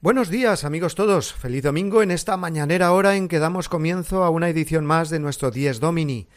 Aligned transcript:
Buenos 0.00 0.28
días 0.28 0.62
amigos 0.62 0.94
todos, 0.94 1.34
feliz 1.34 1.64
domingo 1.64 2.04
en 2.04 2.12
esta 2.12 2.36
mañanera 2.36 2.92
hora 2.92 3.16
en 3.16 3.26
que 3.26 3.40
damos 3.40 3.68
comienzo 3.68 4.22
a 4.22 4.30
una 4.30 4.48
edición 4.48 4.86
más 4.86 5.10
de 5.10 5.18
nuestro 5.18 5.50
Dies 5.50 5.80
Domini. 5.80 6.28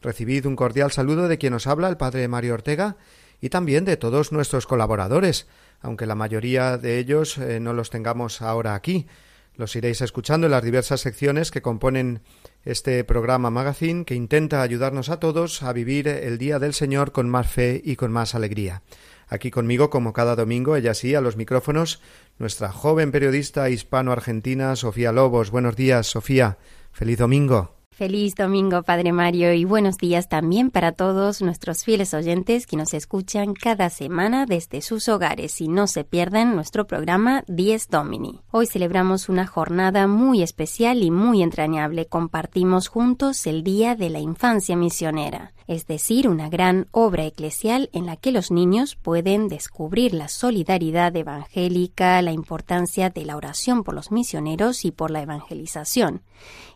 Recibid 0.00 0.46
un 0.46 0.54
cordial 0.54 0.92
saludo 0.92 1.26
de 1.26 1.36
quien 1.36 1.52
os 1.52 1.66
habla, 1.66 1.88
el 1.88 1.96
Padre 1.96 2.28
Mario 2.28 2.54
Ortega, 2.54 2.96
y 3.40 3.48
también 3.48 3.84
de 3.84 3.96
todos 3.96 4.30
nuestros 4.30 4.68
colaboradores, 4.68 5.48
aunque 5.80 6.06
la 6.06 6.14
mayoría 6.14 6.78
de 6.78 7.00
ellos 7.00 7.38
eh, 7.38 7.58
no 7.58 7.72
los 7.72 7.90
tengamos 7.90 8.40
ahora 8.40 8.76
aquí. 8.76 9.08
Los 9.56 9.74
iréis 9.74 10.00
escuchando 10.00 10.46
en 10.46 10.52
las 10.52 10.62
diversas 10.62 11.00
secciones 11.00 11.50
que 11.50 11.60
componen 11.60 12.22
este 12.64 13.02
programa 13.02 13.50
Magazine 13.50 14.04
que 14.04 14.14
intenta 14.14 14.62
ayudarnos 14.62 15.08
a 15.08 15.18
todos 15.18 15.64
a 15.64 15.72
vivir 15.72 16.06
el 16.06 16.38
Día 16.38 16.60
del 16.60 16.72
Señor 16.72 17.10
con 17.10 17.28
más 17.28 17.50
fe 17.50 17.82
y 17.84 17.96
con 17.96 18.12
más 18.12 18.36
alegría. 18.36 18.82
Aquí 19.28 19.50
conmigo, 19.50 19.90
como 19.90 20.12
cada 20.12 20.36
domingo, 20.36 20.76
ella 20.76 20.94
sí, 20.94 21.14
a 21.14 21.20
los 21.20 21.36
micrófonos, 21.36 22.00
nuestra 22.38 22.72
joven 22.72 23.12
periodista 23.12 23.68
hispano-argentina, 23.68 24.74
Sofía 24.74 25.12
Lobos. 25.12 25.50
Buenos 25.50 25.76
días, 25.76 26.06
Sofía. 26.06 26.58
Feliz 26.92 27.18
domingo. 27.18 27.77
Feliz 27.98 28.36
domingo, 28.36 28.84
Padre 28.84 29.10
Mario, 29.10 29.52
y 29.52 29.64
buenos 29.64 29.98
días 29.98 30.28
también 30.28 30.70
para 30.70 30.92
todos 30.92 31.42
nuestros 31.42 31.82
fieles 31.82 32.14
oyentes 32.14 32.68
que 32.68 32.76
nos 32.76 32.94
escuchan 32.94 33.54
cada 33.54 33.90
semana 33.90 34.46
desde 34.46 34.82
sus 34.82 35.08
hogares 35.08 35.60
y 35.60 35.66
no 35.66 35.88
se 35.88 36.04
pierdan 36.04 36.54
nuestro 36.54 36.86
programa 36.86 37.42
Dies 37.48 37.88
Domini. 37.88 38.38
Hoy 38.52 38.68
celebramos 38.68 39.28
una 39.28 39.48
jornada 39.48 40.06
muy 40.06 40.44
especial 40.44 41.02
y 41.02 41.10
muy 41.10 41.42
entrañable. 41.42 42.06
Compartimos 42.06 42.86
juntos 42.86 43.44
el 43.48 43.64
Día 43.64 43.96
de 43.96 44.10
la 44.10 44.20
Infancia 44.20 44.76
Misionera 44.76 45.52
es 45.68 45.86
decir, 45.86 46.28
una 46.28 46.48
gran 46.48 46.88
obra 46.92 47.26
eclesial 47.26 47.90
en 47.92 48.06
la 48.06 48.16
que 48.16 48.32
los 48.32 48.50
niños 48.50 48.96
pueden 48.96 49.48
descubrir 49.48 50.14
la 50.14 50.28
solidaridad 50.28 51.14
evangélica, 51.14 52.22
la 52.22 52.32
importancia 52.32 53.10
de 53.10 53.26
la 53.26 53.36
oración 53.36 53.84
por 53.84 53.94
los 53.94 54.10
misioneros 54.10 54.86
y 54.86 54.92
por 54.92 55.10
la 55.10 55.20
evangelización, 55.20 56.22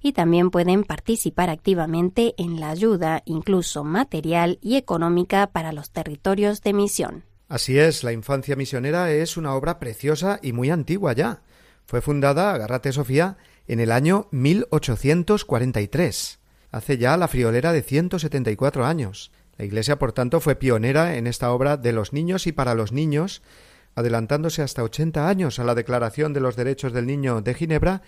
y 0.03 0.13
también 0.13 0.51
pueden 0.51 0.85
participar 0.85 1.12
activamente 1.51 2.35
en 2.39 2.61
la 2.61 2.71
ayuda, 2.71 3.23
incluso 3.25 3.85
material 3.85 4.59
y 4.63 4.77
económica, 4.77 5.49
para 5.49 5.73
los 5.73 5.91
territorios 5.91 6.63
de 6.63 6.73
misión. 6.73 7.25
Así 7.49 7.79
es, 7.79 8.05
la 8.05 8.13
infancia 8.13 8.57
misionera 8.57 9.11
es 9.11 9.37
una 9.37 9.55
obra 9.55 9.79
preciosa 9.79 10.39
y 10.43 10.53
muy 10.53 10.71
antigua 10.71 11.13
ya. 11.13 11.43
Fue 11.85 12.01
fundada, 12.01 12.53
agárrate 12.53 12.93
Sofía, 12.93 13.37
en 13.67 13.81
el 13.81 13.93
año 13.93 14.29
1843 14.31 16.39
hace 16.73 16.97
ya 16.99 17.17
la 17.17 17.29
friolera 17.29 17.73
de 17.73 17.83
174 17.83 18.85
años. 18.85 19.31
La 19.59 19.67
Iglesia, 19.67 19.99
por 19.99 20.13
tanto, 20.13 20.41
fue 20.41 20.57
pionera 20.57 21.17
en 21.17 21.27
esta 21.27 21.53
obra 21.53 21.77
de 21.77 21.93
los 21.93 22.13
niños 22.13 22.47
y 22.47 22.53
para 22.53 22.75
los 22.75 22.93
niños, 22.93 23.43
adelantándose 23.95 24.63
hasta 24.63 24.83
80 24.83 25.29
años 25.29 25.59
a 25.59 25.65
la 25.65 25.75
Declaración 25.75 26.33
de 26.33 26.41
los 26.41 26.57
Derechos 26.57 26.95
del 26.95 27.07
Niño 27.07 27.43
de 27.43 27.55
Ginebra 27.55 28.03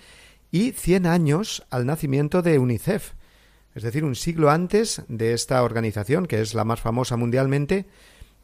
y 0.51 0.73
100 0.73 1.07
años 1.07 1.65
al 1.71 1.87
nacimiento 1.87 2.43
de 2.43 2.59
UNICEF, 2.59 3.13
es 3.75 3.83
decir, 3.83 4.05
un 4.05 4.15
siglo 4.15 4.51
antes 4.51 5.03
de 5.09 5.33
esta 5.33 5.63
organización, 5.63 6.27
que 6.27 6.41
es 6.41 6.55
la 6.55 6.65
más 6.65 6.81
famosa 6.81 7.17
mundialmente, 7.17 7.87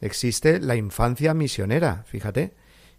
existe 0.01 0.59
la 0.59 0.75
infancia 0.75 1.33
misionera, 1.33 2.03
fíjate, 2.05 2.53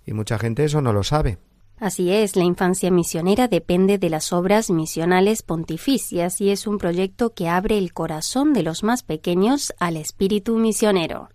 y 0.07 0.15
mucha 0.15 0.39
gente 0.39 0.65
eso 0.65 0.81
no 0.81 0.93
lo 0.93 1.05
sabe. 1.05 1.39
Así 1.79 2.13
es, 2.13 2.37
la 2.37 2.45
infancia 2.45 2.91
misionera 2.93 3.49
depende 3.49 3.99
de 3.99 4.09
las 4.09 4.33
obras 4.33 4.71
misionales 4.71 5.43
pontificias 5.43 6.41
y 6.41 6.51
es 6.51 6.67
un 6.67 6.79
proyecto 6.79 7.34
que 7.34 7.49
abre 7.49 7.77
el 7.77 7.93
corazón 7.93 8.53
de 8.53 8.63
los 8.63 8.84
más 8.84 9.03
pequeños 9.03 9.75
al 9.81 9.97
espíritu 9.97 10.57
misionero. 10.59 11.29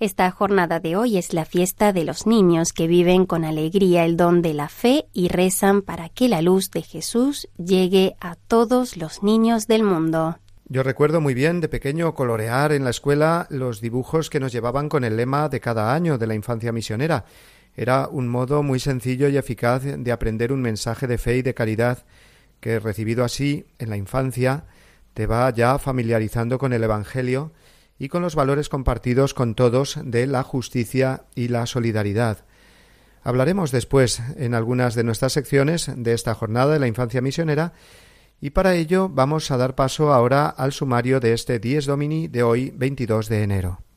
Esta 0.00 0.30
jornada 0.30 0.80
de 0.80 0.96
hoy 0.96 1.18
es 1.18 1.34
la 1.34 1.44
fiesta 1.44 1.92
de 1.92 2.04
los 2.04 2.26
niños 2.26 2.72
que 2.72 2.86
viven 2.86 3.26
con 3.26 3.44
alegría 3.44 4.06
el 4.06 4.16
don 4.16 4.40
de 4.40 4.54
la 4.54 4.70
fe 4.70 5.04
y 5.12 5.28
rezan 5.28 5.82
para 5.82 6.08
que 6.08 6.26
la 6.26 6.40
luz 6.40 6.70
de 6.70 6.80
Jesús 6.80 7.50
llegue 7.58 8.16
a 8.18 8.34
todos 8.34 8.96
los 8.96 9.22
niños 9.22 9.66
del 9.66 9.82
mundo. 9.82 10.38
Yo 10.70 10.82
recuerdo 10.82 11.20
muy 11.20 11.34
bien 11.34 11.60
de 11.60 11.68
pequeño 11.68 12.14
colorear 12.14 12.72
en 12.72 12.84
la 12.84 12.90
escuela 12.90 13.46
los 13.50 13.82
dibujos 13.82 14.30
que 14.30 14.40
nos 14.40 14.52
llevaban 14.52 14.88
con 14.88 15.04
el 15.04 15.18
lema 15.18 15.50
de 15.50 15.60
cada 15.60 15.92
año 15.92 16.16
de 16.16 16.26
la 16.26 16.34
infancia 16.34 16.72
misionera 16.72 17.26
era 17.76 18.08
un 18.08 18.26
modo 18.26 18.62
muy 18.62 18.80
sencillo 18.80 19.28
y 19.28 19.36
eficaz 19.36 19.82
de 19.84 20.12
aprender 20.12 20.50
un 20.50 20.62
mensaje 20.62 21.06
de 21.06 21.18
fe 21.18 21.36
y 21.36 21.42
de 21.42 21.52
caridad 21.52 22.04
que, 22.60 22.80
recibido 22.80 23.22
así 23.22 23.66
en 23.78 23.90
la 23.90 23.98
infancia, 23.98 24.64
te 25.12 25.26
va 25.26 25.50
ya 25.50 25.78
familiarizando 25.78 26.58
con 26.58 26.72
el 26.72 26.84
Evangelio 26.84 27.52
y 28.00 28.08
con 28.08 28.22
los 28.22 28.34
valores 28.34 28.68
compartidos 28.70 29.34
con 29.34 29.54
todos 29.54 30.00
de 30.02 30.26
la 30.26 30.42
justicia 30.42 31.24
y 31.36 31.48
la 31.48 31.66
solidaridad. 31.66 32.46
Hablaremos 33.22 33.70
después 33.70 34.22
en 34.36 34.54
algunas 34.54 34.94
de 34.94 35.04
nuestras 35.04 35.34
secciones 35.34 35.92
de 35.94 36.14
esta 36.14 36.34
jornada 36.34 36.72
de 36.72 36.80
la 36.80 36.88
infancia 36.88 37.20
misionera 37.20 37.74
y 38.40 38.50
para 38.50 38.74
ello 38.74 39.10
vamos 39.10 39.50
a 39.50 39.58
dar 39.58 39.74
paso 39.74 40.14
ahora 40.14 40.48
al 40.48 40.72
sumario 40.72 41.20
de 41.20 41.34
este 41.34 41.58
Dies 41.58 41.84
Domini 41.84 42.26
de 42.26 42.42
hoy 42.42 42.72
22 42.74 43.28
de 43.28 43.42
enero. 43.42 43.89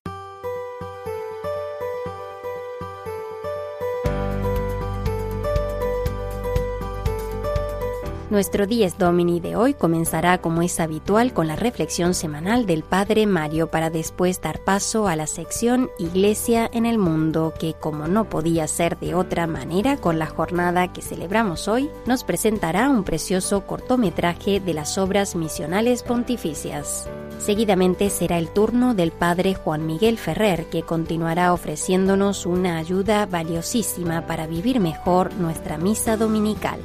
Nuestro 8.33 8.65
Dies 8.65 8.97
Domini 8.97 9.39
de 9.39 9.55
hoy 9.55 9.75
comenzará 9.75 10.39
como 10.39 10.63
es 10.63 10.79
habitual 10.79 11.33
con 11.33 11.47
la 11.47 11.55
reflexión 11.55 12.15
semanal 12.15 12.65
del 12.65 12.81
Padre 12.81 13.27
Mario 13.27 13.67
para 13.67 13.91
después 13.91 14.41
dar 14.41 14.63
paso 14.63 15.07
a 15.07 15.15
la 15.15 15.27
sección 15.27 15.91
Iglesia 15.99 16.67
en 16.73 16.87
el 16.87 16.97
Mundo 16.97 17.53
que 17.59 17.75
como 17.75 18.07
no 18.07 18.23
podía 18.23 18.67
ser 18.67 18.97
de 18.97 19.13
otra 19.13 19.45
manera 19.45 19.97
con 19.97 20.17
la 20.17 20.25
jornada 20.25 20.91
que 20.91 21.03
celebramos 21.03 21.67
hoy, 21.67 21.91
nos 22.07 22.23
presentará 22.23 22.89
un 22.89 23.03
precioso 23.03 23.67
cortometraje 23.67 24.59
de 24.59 24.73
las 24.73 24.97
obras 24.97 25.35
misionales 25.35 26.01
pontificias. 26.01 27.07
Seguidamente 27.37 28.09
será 28.09 28.39
el 28.39 28.49
turno 28.49 28.95
del 28.95 29.11
Padre 29.11 29.53
Juan 29.53 29.85
Miguel 29.85 30.17
Ferrer 30.17 30.65
que 30.71 30.81
continuará 30.81 31.53
ofreciéndonos 31.53 32.47
una 32.47 32.79
ayuda 32.79 33.27
valiosísima 33.27 34.25
para 34.25 34.47
vivir 34.47 34.79
mejor 34.79 35.35
nuestra 35.35 35.77
misa 35.77 36.17
dominical 36.17 36.79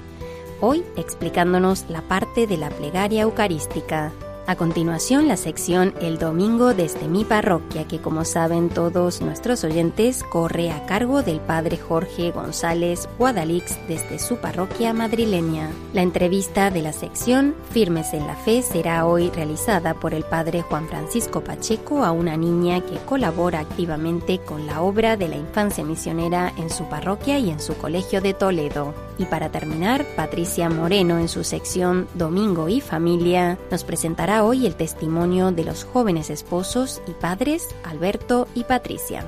hoy 0.61 0.85
explicándonos 0.97 1.87
la 1.89 2.03
parte 2.03 2.47
de 2.47 2.57
la 2.57 2.71
plegaria 2.71 3.23
eucarística. 3.23 4.13
A 4.49 4.57
continuación, 4.57 5.29
la 5.29 5.37
sección 5.37 5.93
El 6.01 6.17
Domingo 6.17 6.73
desde 6.73 7.07
mi 7.07 7.27
parroquia, 7.27 7.87
que 7.87 8.01
como 8.01 8.25
saben 8.25 8.71
todos 8.71 9.21
nuestros 9.21 9.63
oyentes, 9.63 10.23
corre 10.23 10.71
a 10.71 10.87
cargo 10.87 11.23
del 11.23 11.39
Padre 11.39 11.77
Jorge 11.77 12.31
González 12.31 13.11
Guadalix 13.19 13.79
desde 13.89 14.19
su 14.19 14.39
parroquia 14.39 14.95
madrileña. 14.95 15.69
La 15.93 16.01
entrevista 16.01 16.71
de 16.71 16.81
la 16.81 16.95
sección 16.95 17.55
Firmes 17.73 18.15
en 18.15 18.27
la 18.27 18.37
Fe 18.37 18.63
será 18.63 19.05
hoy 19.05 19.29
realizada 19.29 19.93
por 19.93 20.15
el 20.15 20.25
Padre 20.25 20.63
Juan 20.63 20.89
Francisco 20.89 21.45
Pacheco 21.45 22.03
a 22.03 22.13
una 22.13 22.39
niña 22.39 22.81
que 22.81 22.97
colabora 23.05 23.61
activamente 23.61 24.39
con 24.39 24.67
la 24.67 24.81
obra 24.81 25.19
de 25.19 25.29
la 25.29 25.37
infancia 25.37 25.85
misionera 25.85 26.55
en 26.57 26.71
su 26.71 26.89
parroquia 26.89 27.39
y 27.39 27.51
en 27.51 27.61
su 27.61 27.77
colegio 27.77 28.23
de 28.23 28.33
Toledo. 28.33 28.95
Y 29.19 29.25
para 29.25 29.51
terminar, 29.51 30.07
Patricia 30.17 30.71
Moreno 30.71 31.19
en 31.19 31.29
su 31.29 31.43
sección 31.45 32.07
Domingo 32.15 32.69
y 32.69 32.81
Familia 32.81 33.59
nos 33.71 33.83
presentará 33.83 34.38
hoy 34.45 34.67
el 34.67 34.75
testimonio 34.75 35.53
de 35.53 35.65
los 35.65 35.85
jóvenes 35.85 36.31
esposos 36.31 37.03
y 37.07 37.13
padres 37.13 37.69
Alberto 37.85 38.49
y 38.55 38.65
Patricia. 38.65 39.25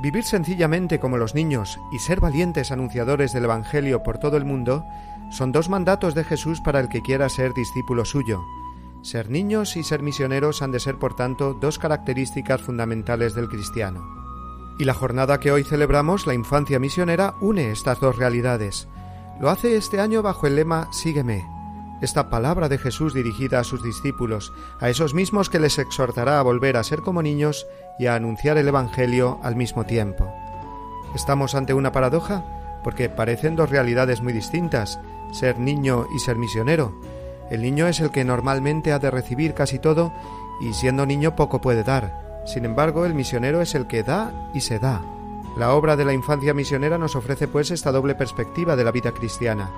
Vivir 0.00 0.24
sencillamente 0.24 1.00
como 1.00 1.18
los 1.18 1.34
niños 1.34 1.78
y 1.92 1.98
ser 1.98 2.20
valientes 2.20 2.70
anunciadores 2.70 3.34
del 3.34 3.44
Evangelio 3.44 4.02
por 4.02 4.16
todo 4.16 4.38
el 4.38 4.46
mundo 4.46 4.86
son 5.30 5.52
dos 5.52 5.68
mandatos 5.68 6.14
de 6.14 6.24
Jesús 6.24 6.60
para 6.60 6.80
el 6.80 6.88
que 6.88 7.02
quiera 7.02 7.28
ser 7.28 7.54
discípulo 7.54 8.04
suyo. 8.04 8.42
Ser 9.02 9.30
niños 9.30 9.76
y 9.76 9.84
ser 9.84 10.02
misioneros 10.02 10.62
han 10.62 10.72
de 10.72 10.80
ser, 10.80 10.98
por 10.98 11.14
tanto, 11.14 11.54
dos 11.54 11.78
características 11.78 12.60
fundamentales 12.60 13.34
del 13.34 13.48
cristiano. 13.48 14.02
Y 14.78 14.84
la 14.84 14.94
jornada 14.94 15.38
que 15.40 15.52
hoy 15.52 15.64
celebramos, 15.64 16.26
la 16.26 16.34
infancia 16.34 16.78
misionera, 16.78 17.34
une 17.40 17.70
estas 17.70 18.00
dos 18.00 18.16
realidades. 18.16 18.88
Lo 19.40 19.50
hace 19.50 19.76
este 19.76 20.00
año 20.00 20.22
bajo 20.22 20.46
el 20.46 20.56
lema 20.56 20.88
Sígueme, 20.92 21.44
esta 22.00 22.30
palabra 22.30 22.68
de 22.68 22.78
Jesús 22.78 23.12
dirigida 23.12 23.58
a 23.58 23.64
sus 23.64 23.82
discípulos, 23.82 24.52
a 24.80 24.88
esos 24.88 25.14
mismos 25.14 25.50
que 25.50 25.58
les 25.58 25.78
exhortará 25.78 26.38
a 26.38 26.42
volver 26.42 26.76
a 26.76 26.84
ser 26.84 27.00
como 27.00 27.22
niños 27.22 27.66
y 27.98 28.06
a 28.06 28.14
anunciar 28.14 28.56
el 28.56 28.68
Evangelio 28.68 29.40
al 29.42 29.56
mismo 29.56 29.84
tiempo. 29.84 30.32
¿Estamos 31.14 31.54
ante 31.54 31.74
una 31.74 31.90
paradoja? 31.90 32.44
Porque 32.84 33.08
parecen 33.08 33.56
dos 33.56 33.70
realidades 33.70 34.22
muy 34.22 34.32
distintas, 34.32 35.00
ser 35.32 35.58
niño 35.58 36.06
y 36.14 36.18
ser 36.18 36.36
misionero. 36.36 36.92
El 37.50 37.62
niño 37.62 37.86
es 37.86 38.00
el 38.00 38.10
que 38.10 38.24
normalmente 38.24 38.92
ha 38.92 38.98
de 38.98 39.10
recibir 39.10 39.54
casi 39.54 39.78
todo 39.78 40.12
y 40.60 40.74
siendo 40.74 41.06
niño 41.06 41.36
poco 41.36 41.60
puede 41.60 41.84
dar. 41.84 42.42
Sin 42.46 42.64
embargo, 42.64 43.04
el 43.04 43.14
misionero 43.14 43.60
es 43.60 43.74
el 43.74 43.86
que 43.86 44.02
da 44.02 44.50
y 44.54 44.60
se 44.60 44.78
da. 44.78 45.02
La 45.56 45.72
obra 45.72 45.96
de 45.96 46.04
la 46.04 46.12
infancia 46.12 46.54
misionera 46.54 46.98
nos 46.98 47.16
ofrece 47.16 47.48
pues 47.48 47.70
esta 47.70 47.92
doble 47.92 48.14
perspectiva 48.14 48.76
de 48.76 48.84
la 48.84 48.92
vida 48.92 49.12
cristiana. 49.12 49.70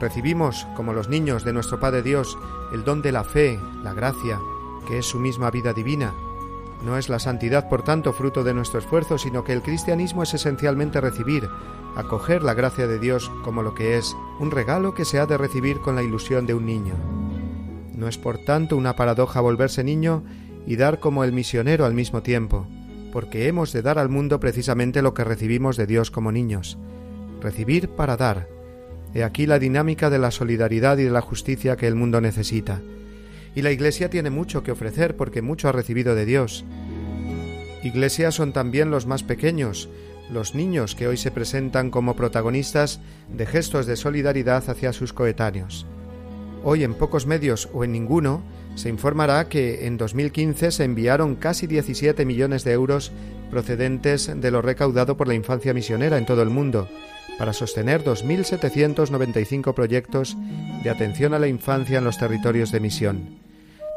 Recibimos, 0.00 0.66
como 0.76 0.92
los 0.92 1.08
niños 1.08 1.44
de 1.44 1.52
nuestro 1.52 1.80
Padre 1.80 2.02
Dios, 2.02 2.38
el 2.72 2.84
don 2.84 3.02
de 3.02 3.12
la 3.12 3.24
fe, 3.24 3.58
la 3.82 3.92
gracia, 3.94 4.38
que 4.86 4.98
es 4.98 5.06
su 5.06 5.18
misma 5.18 5.50
vida 5.50 5.72
divina. 5.72 6.12
No 6.84 6.98
es 6.98 7.08
la 7.08 7.18
santidad, 7.18 7.68
por 7.68 7.82
tanto, 7.82 8.12
fruto 8.12 8.44
de 8.44 8.54
nuestro 8.54 8.78
esfuerzo, 8.78 9.18
sino 9.18 9.42
que 9.42 9.52
el 9.52 9.62
cristianismo 9.62 10.22
es 10.22 10.34
esencialmente 10.34 11.00
recibir, 11.00 11.48
acoger 11.96 12.42
la 12.42 12.54
gracia 12.54 12.86
de 12.86 12.98
Dios 12.98 13.30
como 13.42 13.62
lo 13.62 13.74
que 13.74 13.96
es, 13.96 14.14
un 14.38 14.50
regalo 14.50 14.94
que 14.94 15.04
se 15.04 15.18
ha 15.18 15.26
de 15.26 15.36
recibir 15.38 15.80
con 15.80 15.96
la 15.96 16.02
ilusión 16.02 16.46
de 16.46 16.54
un 16.54 16.66
niño. 16.66 16.94
No 17.94 18.06
es, 18.06 18.18
por 18.18 18.38
tanto, 18.38 18.76
una 18.76 18.94
paradoja 18.94 19.40
volverse 19.40 19.82
niño 19.82 20.22
y 20.66 20.76
dar 20.76 21.00
como 21.00 21.24
el 21.24 21.32
misionero 21.32 21.86
al 21.86 21.94
mismo 21.94 22.22
tiempo, 22.22 22.66
porque 23.12 23.48
hemos 23.48 23.72
de 23.72 23.82
dar 23.82 23.98
al 23.98 24.10
mundo 24.10 24.38
precisamente 24.38 25.02
lo 25.02 25.14
que 25.14 25.24
recibimos 25.24 25.76
de 25.76 25.86
Dios 25.86 26.10
como 26.10 26.30
niños. 26.30 26.78
Recibir 27.40 27.88
para 27.88 28.16
dar, 28.16 28.48
He 29.16 29.24
aquí 29.24 29.46
la 29.46 29.58
dinámica 29.58 30.10
de 30.10 30.18
la 30.18 30.30
solidaridad 30.30 30.98
y 30.98 31.04
de 31.04 31.10
la 31.10 31.22
justicia 31.22 31.76
que 31.76 31.86
el 31.86 31.94
mundo 31.94 32.20
necesita. 32.20 32.82
Y 33.54 33.62
la 33.62 33.70
Iglesia 33.70 34.10
tiene 34.10 34.28
mucho 34.28 34.62
que 34.62 34.72
ofrecer 34.72 35.16
porque 35.16 35.40
mucho 35.40 35.70
ha 35.70 35.72
recibido 35.72 36.14
de 36.14 36.26
Dios. 36.26 36.66
Iglesias 37.82 38.34
son 38.34 38.52
también 38.52 38.90
los 38.90 39.06
más 39.06 39.22
pequeños, 39.22 39.88
los 40.30 40.54
niños 40.54 40.94
que 40.94 41.08
hoy 41.08 41.16
se 41.16 41.30
presentan 41.30 41.90
como 41.90 42.16
protagonistas 42.16 43.00
de 43.32 43.46
gestos 43.46 43.86
de 43.86 43.96
solidaridad 43.96 44.68
hacia 44.68 44.92
sus 44.92 45.12
coetáneos. 45.12 45.86
Hoy 46.64 46.82
en 46.84 46.94
pocos 46.94 47.26
medios 47.26 47.68
o 47.72 47.84
en 47.84 47.92
ninguno 47.92 48.42
se 48.74 48.88
informará 48.88 49.48
que 49.48 49.86
en 49.86 49.96
2015 49.96 50.70
se 50.70 50.84
enviaron 50.84 51.36
casi 51.36 51.66
17 51.66 52.24
millones 52.24 52.64
de 52.64 52.72
euros 52.72 53.12
procedentes 53.50 54.30
de 54.34 54.50
lo 54.50 54.62
recaudado 54.62 55.16
por 55.16 55.28
la 55.28 55.34
infancia 55.34 55.72
misionera 55.72 56.18
en 56.18 56.26
todo 56.26 56.42
el 56.42 56.50
mundo, 56.50 56.88
para 57.38 57.52
sostener 57.52 58.04
2.795 58.04 59.74
proyectos 59.74 60.36
de 60.82 60.90
atención 60.90 61.34
a 61.34 61.38
la 61.38 61.48
infancia 61.48 61.98
en 61.98 62.04
los 62.04 62.18
territorios 62.18 62.72
de 62.72 62.80
misión. 62.80 63.38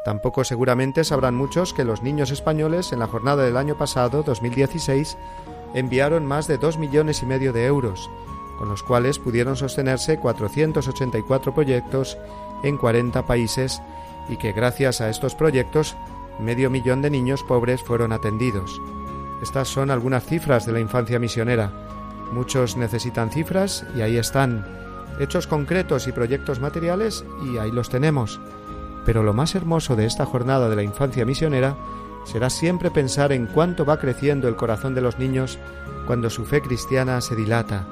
Tampoco 0.04 0.44
seguramente 0.44 1.04
sabrán 1.04 1.34
muchos 1.34 1.74
que 1.74 1.84
los 1.84 2.02
niños 2.02 2.30
españoles 2.30 2.92
en 2.92 3.00
la 3.00 3.06
jornada 3.06 3.44
del 3.44 3.56
año 3.56 3.76
pasado, 3.76 4.22
2016, 4.22 5.16
enviaron 5.74 6.26
más 6.26 6.46
de 6.46 6.58
2 6.58 6.78
millones 6.78 7.22
y 7.22 7.26
medio 7.26 7.52
de 7.52 7.66
euros, 7.66 8.10
con 8.58 8.68
los 8.68 8.82
cuales 8.82 9.18
pudieron 9.18 9.56
sostenerse 9.56 10.18
484 10.18 11.54
proyectos 11.54 12.18
en 12.62 12.76
40 12.76 13.26
países 13.26 13.80
y 14.28 14.36
que 14.36 14.52
gracias 14.52 15.00
a 15.00 15.08
estos 15.08 15.34
proyectos 15.34 15.96
medio 16.38 16.70
millón 16.70 17.02
de 17.02 17.10
niños 17.10 17.42
pobres 17.42 17.82
fueron 17.82 18.12
atendidos. 18.12 18.80
Estas 19.42 19.68
son 19.68 19.90
algunas 19.90 20.24
cifras 20.24 20.66
de 20.66 20.72
la 20.72 20.80
infancia 20.80 21.18
misionera 21.18 21.72
Muchos 22.32 22.76
necesitan 22.76 23.30
cifras 23.30 23.84
y 23.96 24.02
ahí 24.02 24.16
están. 24.16 24.64
Hechos 25.18 25.46
concretos 25.46 26.06
y 26.06 26.12
proyectos 26.12 26.60
materiales 26.60 27.24
y 27.44 27.58
ahí 27.58 27.72
los 27.72 27.90
tenemos. 27.90 28.40
Pero 29.04 29.22
lo 29.22 29.34
más 29.34 29.54
hermoso 29.54 29.96
de 29.96 30.06
esta 30.06 30.26
jornada 30.26 30.68
de 30.68 30.76
la 30.76 30.82
infancia 30.82 31.26
misionera 31.26 31.76
será 32.24 32.50
siempre 32.50 32.90
pensar 32.90 33.32
en 33.32 33.46
cuánto 33.46 33.84
va 33.84 33.98
creciendo 33.98 34.48
el 34.48 34.56
corazón 34.56 34.94
de 34.94 35.00
los 35.00 35.18
niños 35.18 35.58
cuando 36.06 36.30
su 36.30 36.44
fe 36.44 36.60
cristiana 36.60 37.20
se 37.20 37.36
dilata. 37.36 37.86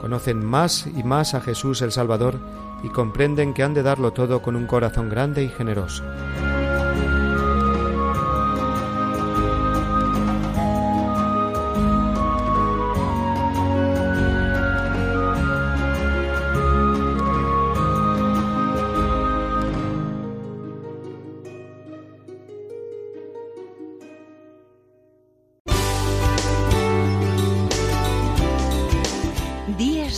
Conocen 0.00 0.44
más 0.44 0.86
y 0.86 1.02
más 1.02 1.34
a 1.34 1.40
Jesús 1.40 1.82
el 1.82 1.92
Salvador 1.92 2.38
y 2.82 2.88
comprenden 2.88 3.54
que 3.54 3.62
han 3.62 3.74
de 3.74 3.82
darlo 3.82 4.12
todo 4.12 4.42
con 4.42 4.56
un 4.56 4.66
corazón 4.66 5.08
grande 5.08 5.42
y 5.42 5.48
generoso. 5.48 6.04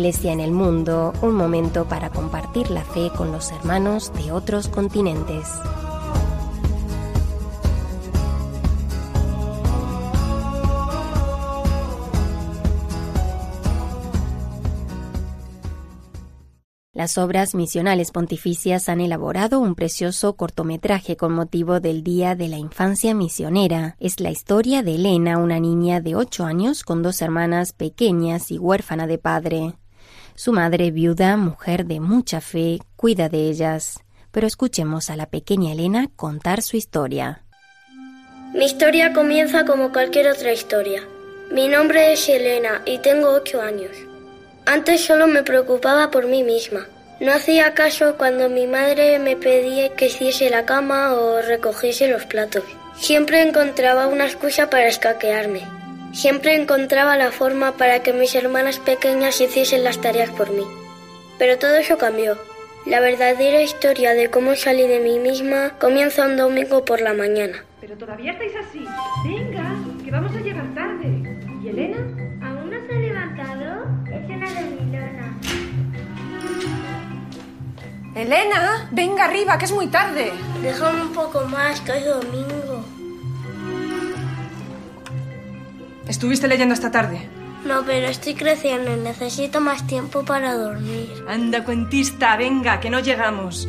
Iglesia 0.00 0.32
en 0.32 0.40
el 0.40 0.50
mundo, 0.50 1.12
un 1.20 1.34
momento 1.34 1.84
para 1.84 2.08
compartir 2.08 2.70
la 2.70 2.82
fe 2.82 3.10
con 3.14 3.32
los 3.32 3.52
hermanos 3.52 4.10
de 4.14 4.32
otros 4.32 4.66
continentes. 4.66 5.46
Las 16.94 17.18
obras 17.18 17.54
misionales 17.54 18.10
pontificias 18.10 18.88
han 18.88 19.02
elaborado 19.02 19.60
un 19.60 19.74
precioso 19.74 20.34
cortometraje 20.34 21.18
con 21.18 21.34
motivo 21.34 21.80
del 21.80 22.02
Día 22.02 22.34
de 22.34 22.48
la 22.48 22.56
Infancia 22.56 23.14
Misionera. 23.14 23.96
Es 24.00 24.18
la 24.18 24.30
historia 24.30 24.82
de 24.82 24.94
Elena, 24.94 25.36
una 25.36 25.60
niña 25.60 26.00
de 26.00 26.16
ocho 26.16 26.46
años 26.46 26.84
con 26.84 27.02
dos 27.02 27.20
hermanas 27.20 27.74
pequeñas 27.74 28.50
y 28.50 28.58
huérfana 28.58 29.06
de 29.06 29.18
padre. 29.18 29.74
Su 30.42 30.54
madre, 30.54 30.90
viuda, 30.90 31.36
mujer 31.36 31.84
de 31.84 32.00
mucha 32.00 32.40
fe, 32.40 32.78
cuida 32.96 33.28
de 33.28 33.50
ellas. 33.50 34.00
Pero 34.30 34.46
escuchemos 34.46 35.10
a 35.10 35.16
la 35.16 35.26
pequeña 35.26 35.72
Elena 35.72 36.08
contar 36.16 36.62
su 36.62 36.78
historia. 36.78 37.42
Mi 38.54 38.64
historia 38.64 39.12
comienza 39.12 39.66
como 39.66 39.92
cualquier 39.92 40.28
otra 40.28 40.50
historia. 40.50 41.02
Mi 41.52 41.68
nombre 41.68 42.14
es 42.14 42.26
Elena 42.26 42.80
y 42.86 42.96
tengo 43.00 43.28
ocho 43.28 43.60
años. 43.60 43.94
Antes 44.64 45.04
solo 45.04 45.26
me 45.26 45.42
preocupaba 45.42 46.10
por 46.10 46.26
mí 46.26 46.42
misma. 46.42 46.86
No 47.20 47.32
hacía 47.32 47.74
caso 47.74 48.16
cuando 48.16 48.48
mi 48.48 48.66
madre 48.66 49.18
me 49.18 49.36
pedía 49.36 49.94
que 49.94 50.06
hiciese 50.06 50.48
la 50.48 50.64
cama 50.64 51.12
o 51.12 51.42
recogiese 51.42 52.08
los 52.08 52.24
platos. 52.24 52.64
Siempre 52.96 53.42
encontraba 53.42 54.06
una 54.06 54.24
excusa 54.24 54.70
para 54.70 54.88
escaquearme. 54.88 55.79
Siempre 56.12 56.56
encontraba 56.56 57.16
la 57.16 57.30
forma 57.30 57.72
para 57.72 58.02
que 58.02 58.12
mis 58.12 58.34
hermanas 58.34 58.78
pequeñas 58.78 59.40
hiciesen 59.40 59.84
las 59.84 60.00
tareas 60.00 60.30
por 60.30 60.50
mí. 60.50 60.64
Pero 61.38 61.58
todo 61.58 61.76
eso 61.76 61.98
cambió. 61.98 62.36
La 62.84 63.00
verdadera 63.00 63.62
historia 63.62 64.12
de 64.12 64.30
cómo 64.30 64.56
salí 64.56 64.86
de 64.86 65.00
mí 65.00 65.18
misma 65.18 65.78
comienza 65.78 66.26
un 66.26 66.36
domingo 66.36 66.84
por 66.84 67.00
la 67.00 67.14
mañana. 67.14 67.64
Pero 67.80 67.96
todavía 67.96 68.32
estáis 68.32 68.52
así. 68.56 68.84
Venga, 69.24 69.76
que 70.04 70.10
vamos 70.10 70.34
a 70.34 70.40
llegar 70.40 70.74
tarde. 70.74 71.08
¿Y 71.62 71.68
Elena? 71.68 71.98
¿Aún 72.42 72.70
no 72.70 72.86
se 72.86 72.94
ha 72.94 72.98
levantado? 72.98 73.84
Es 74.10 74.28
una 74.28 74.50
dormilona. 74.50 75.38
Elena, 78.16 78.88
venga 78.90 79.24
arriba, 79.26 79.56
que 79.58 79.66
es 79.66 79.72
muy 79.72 79.86
tarde. 79.86 80.32
Déjame 80.62 81.02
un 81.02 81.12
poco 81.12 81.44
más, 81.44 81.80
que 81.82 81.96
es 81.98 82.04
domingo. 82.04 82.49
¿Estuviste 86.10 86.48
leyendo 86.48 86.74
esta 86.74 86.90
tarde? 86.90 87.28
No, 87.64 87.84
pero 87.86 88.08
estoy 88.08 88.34
creciendo 88.34 88.92
y 88.92 88.98
necesito 88.98 89.60
más 89.60 89.86
tiempo 89.86 90.24
para 90.24 90.56
dormir. 90.56 91.08
Anda, 91.28 91.64
cuentista, 91.64 92.36
venga, 92.36 92.80
que 92.80 92.90
no 92.90 92.98
llegamos. 92.98 93.68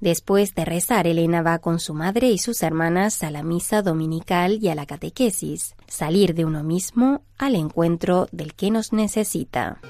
Después 0.00 0.54
de 0.54 0.66
rezar, 0.66 1.06
Elena 1.06 1.40
va 1.40 1.60
con 1.60 1.80
su 1.80 1.94
madre 1.94 2.28
y 2.28 2.36
sus 2.36 2.62
hermanas 2.62 3.22
a 3.22 3.30
la 3.30 3.42
misa 3.42 3.80
dominical 3.80 4.58
y 4.60 4.68
a 4.68 4.74
la 4.74 4.84
catequesis, 4.84 5.74
salir 5.86 6.34
de 6.34 6.44
uno 6.44 6.62
mismo 6.62 7.22
al 7.38 7.54
encuentro 7.54 8.28
del 8.32 8.52
que 8.52 8.70
nos 8.70 8.92
necesita. 8.92 9.80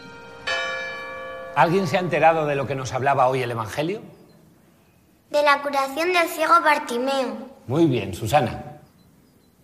¿Alguien 1.56 1.88
se 1.88 1.96
ha 1.96 2.00
enterado 2.00 2.46
de 2.46 2.54
lo 2.54 2.68
que 2.68 2.76
nos 2.76 2.92
hablaba 2.92 3.26
hoy 3.26 3.42
el 3.42 3.50
Evangelio? 3.50 4.19
De 5.30 5.42
la 5.42 5.62
curación 5.62 6.12
del 6.12 6.28
ciego 6.28 6.60
Bartimeo. 6.62 7.36
Muy 7.68 7.86
bien, 7.86 8.14
Susana. 8.14 8.80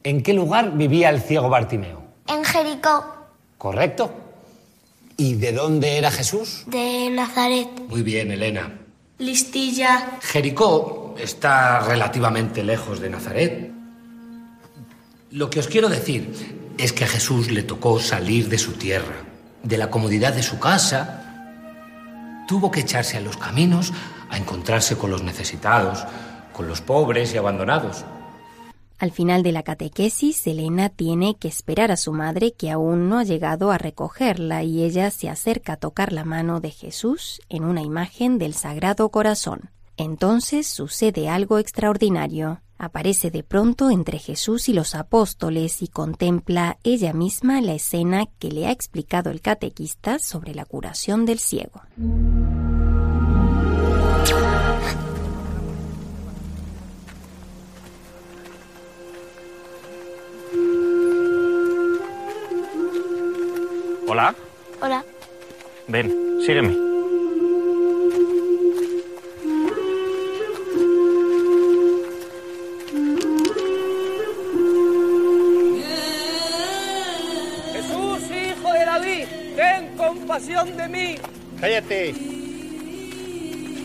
¿En 0.04 0.22
qué 0.22 0.32
lugar 0.32 0.76
vivía 0.76 1.10
el 1.10 1.20
ciego 1.20 1.48
Bartimeo? 1.48 2.02
En 2.28 2.44
Jericó. 2.44 3.04
¿Correcto? 3.58 4.14
¿Y 5.16 5.34
de 5.34 5.52
dónde 5.52 5.98
era 5.98 6.12
Jesús? 6.12 6.62
De 6.66 7.10
Nazaret. 7.10 7.68
Muy 7.88 8.02
bien, 8.02 8.30
Elena. 8.30 8.78
Listilla. 9.18 10.18
Jericó 10.20 11.16
está 11.18 11.80
relativamente 11.80 12.62
lejos 12.62 13.00
de 13.00 13.10
Nazaret. 13.10 13.72
Lo 15.32 15.50
que 15.50 15.58
os 15.58 15.66
quiero 15.66 15.88
decir 15.88 16.74
es 16.78 16.92
que 16.92 17.04
a 17.04 17.08
Jesús 17.08 17.50
le 17.50 17.64
tocó 17.64 17.98
salir 17.98 18.48
de 18.48 18.58
su 18.58 18.74
tierra, 18.74 19.16
de 19.64 19.78
la 19.78 19.90
comodidad 19.90 20.32
de 20.32 20.42
su 20.44 20.60
casa. 20.60 22.44
Tuvo 22.46 22.70
que 22.70 22.80
echarse 22.80 23.16
a 23.16 23.20
los 23.20 23.36
caminos 23.36 23.92
a 24.30 24.38
encontrarse 24.38 24.96
con 24.96 25.10
los 25.10 25.22
necesitados, 25.22 26.04
con 26.52 26.68
los 26.68 26.80
pobres 26.80 27.34
y 27.34 27.38
abandonados. 27.38 28.04
Al 28.98 29.12
final 29.12 29.42
de 29.42 29.52
la 29.52 29.62
catequesis, 29.62 30.46
Elena 30.46 30.88
tiene 30.88 31.36
que 31.36 31.48
esperar 31.48 31.90
a 31.92 31.98
su 31.98 32.12
madre 32.12 32.54
que 32.54 32.70
aún 32.70 33.10
no 33.10 33.18
ha 33.18 33.24
llegado 33.24 33.70
a 33.70 33.78
recogerla 33.78 34.62
y 34.62 34.84
ella 34.84 35.10
se 35.10 35.28
acerca 35.28 35.74
a 35.74 35.76
tocar 35.76 36.14
la 36.14 36.24
mano 36.24 36.60
de 36.60 36.70
Jesús 36.70 37.42
en 37.50 37.64
una 37.64 37.82
imagen 37.82 38.38
del 38.38 38.54
Sagrado 38.54 39.10
Corazón. 39.10 39.70
Entonces 39.98 40.66
sucede 40.66 41.28
algo 41.28 41.58
extraordinario. 41.58 42.62
Aparece 42.78 43.30
de 43.30 43.42
pronto 43.42 43.90
entre 43.90 44.18
Jesús 44.18 44.68
y 44.68 44.72
los 44.72 44.94
apóstoles 44.94 45.82
y 45.82 45.88
contempla 45.88 46.78
ella 46.82 47.12
misma 47.12 47.60
la 47.60 47.74
escena 47.74 48.26
que 48.38 48.50
le 48.50 48.66
ha 48.66 48.70
explicado 48.70 49.30
el 49.30 49.40
catequista 49.40 50.18
sobre 50.18 50.54
la 50.54 50.64
curación 50.64 51.24
del 51.24 51.38
ciego. 51.38 51.82
Ven, 65.88 66.40
sígueme. 66.44 66.74
Jesús, 77.72 78.20
hijo 78.30 78.72
de 78.72 78.84
David, 78.84 79.24
ten 79.56 79.96
compasión 79.96 80.76
de 80.76 80.88
mí. 80.88 81.14
Cállate. 81.60 82.14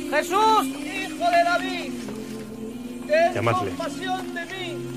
Jesús, 0.10 0.68
hijo 0.68 1.26
de 1.30 1.44
David, 1.44 1.94
ten 3.08 3.34
Llamadle. 3.34 3.70
compasión 3.72 4.34
de 4.36 4.46
mí. 4.46 4.88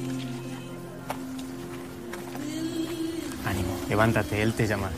Ánimo, 3.46 3.76
levántate, 3.88 4.42
él 4.42 4.52
te 4.54 4.66
llama. 4.66 4.90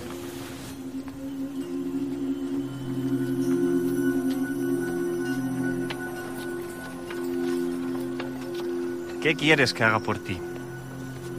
¿Qué 9.27 9.35
quieres 9.35 9.75
que 9.75 9.83
haga 9.83 9.99
por 9.99 10.21
ti? 10.21 10.41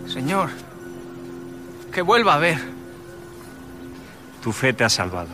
Señor, 0.07 0.49
que 1.89 2.01
vuelva 2.01 2.33
a 2.33 2.37
ver. 2.37 2.57
Tu 4.43 4.51
fe 4.51 4.73
te 4.73 4.83
ha 4.83 4.89
salvado. 4.89 5.29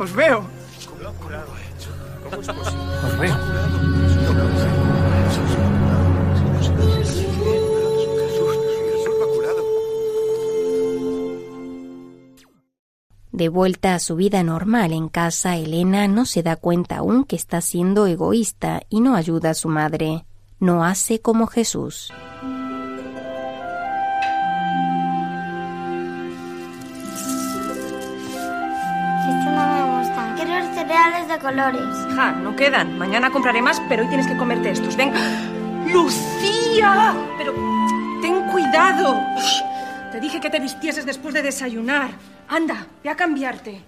Os 0.00 0.12
veo. 0.12 0.41
Vuelta 13.52 13.94
a 13.94 14.00
su 14.00 14.16
vida 14.16 14.42
normal 14.42 14.92
en 14.92 15.08
casa, 15.08 15.56
Elena 15.56 16.08
no 16.08 16.26
se 16.26 16.42
da 16.42 16.56
cuenta 16.56 16.96
aún 16.96 17.22
que 17.24 17.36
está 17.36 17.60
siendo 17.60 18.08
egoísta 18.08 18.82
y 18.88 19.00
no 19.00 19.14
ayuda 19.14 19.50
a 19.50 19.54
su 19.54 19.68
madre. 19.68 20.24
No 20.58 20.84
hace 20.84 21.20
como 21.20 21.46
Jesús. 21.46 22.12
Esto 29.28 29.50
no 29.50 29.66
me 29.66 29.98
gusta. 29.98 30.34
Quiero 30.36 30.74
cereales 30.74 31.28
de 31.28 31.38
colores. 31.38 32.16
Ja, 32.16 32.32
no 32.32 32.56
quedan. 32.56 32.98
Mañana 32.98 33.30
compraré 33.30 33.62
más, 33.62 33.80
pero 33.88 34.02
hoy 34.02 34.08
tienes 34.08 34.26
que 34.26 34.36
comerte 34.36 34.70
estos. 34.70 34.96
Venga. 34.96 35.18
¡Lucía! 35.92 37.14
Pero 37.38 37.52
ten 38.22 38.50
cuidado. 38.50 39.20
Te 40.12 40.20
dije 40.20 40.40
que 40.40 40.50
te 40.50 40.60
vistieses 40.60 41.06
después 41.06 41.32
de 41.32 41.40
desayunar. 41.40 42.10
Anda, 42.46 42.86
ve 43.02 43.08
a 43.08 43.16
cambiarte. 43.16 43.80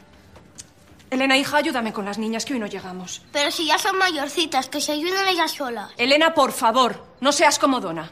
Elena, 1.10 1.36
hija, 1.36 1.58
ayúdame 1.58 1.92
con 1.92 2.06
las 2.06 2.16
niñas 2.16 2.46
que 2.46 2.54
hoy 2.54 2.58
no 2.58 2.66
llegamos. 2.66 3.20
Pero 3.30 3.50
si 3.50 3.66
ya 3.66 3.76
son 3.76 3.98
mayorcitas, 3.98 4.70
que 4.70 4.80
se 4.80 4.92
ayuden 4.92 5.28
ellas 5.28 5.52
solas. 5.52 5.90
Elena, 5.98 6.32
por 6.32 6.52
favor, 6.52 7.04
no 7.20 7.30
seas 7.30 7.58
comodona. 7.58 8.10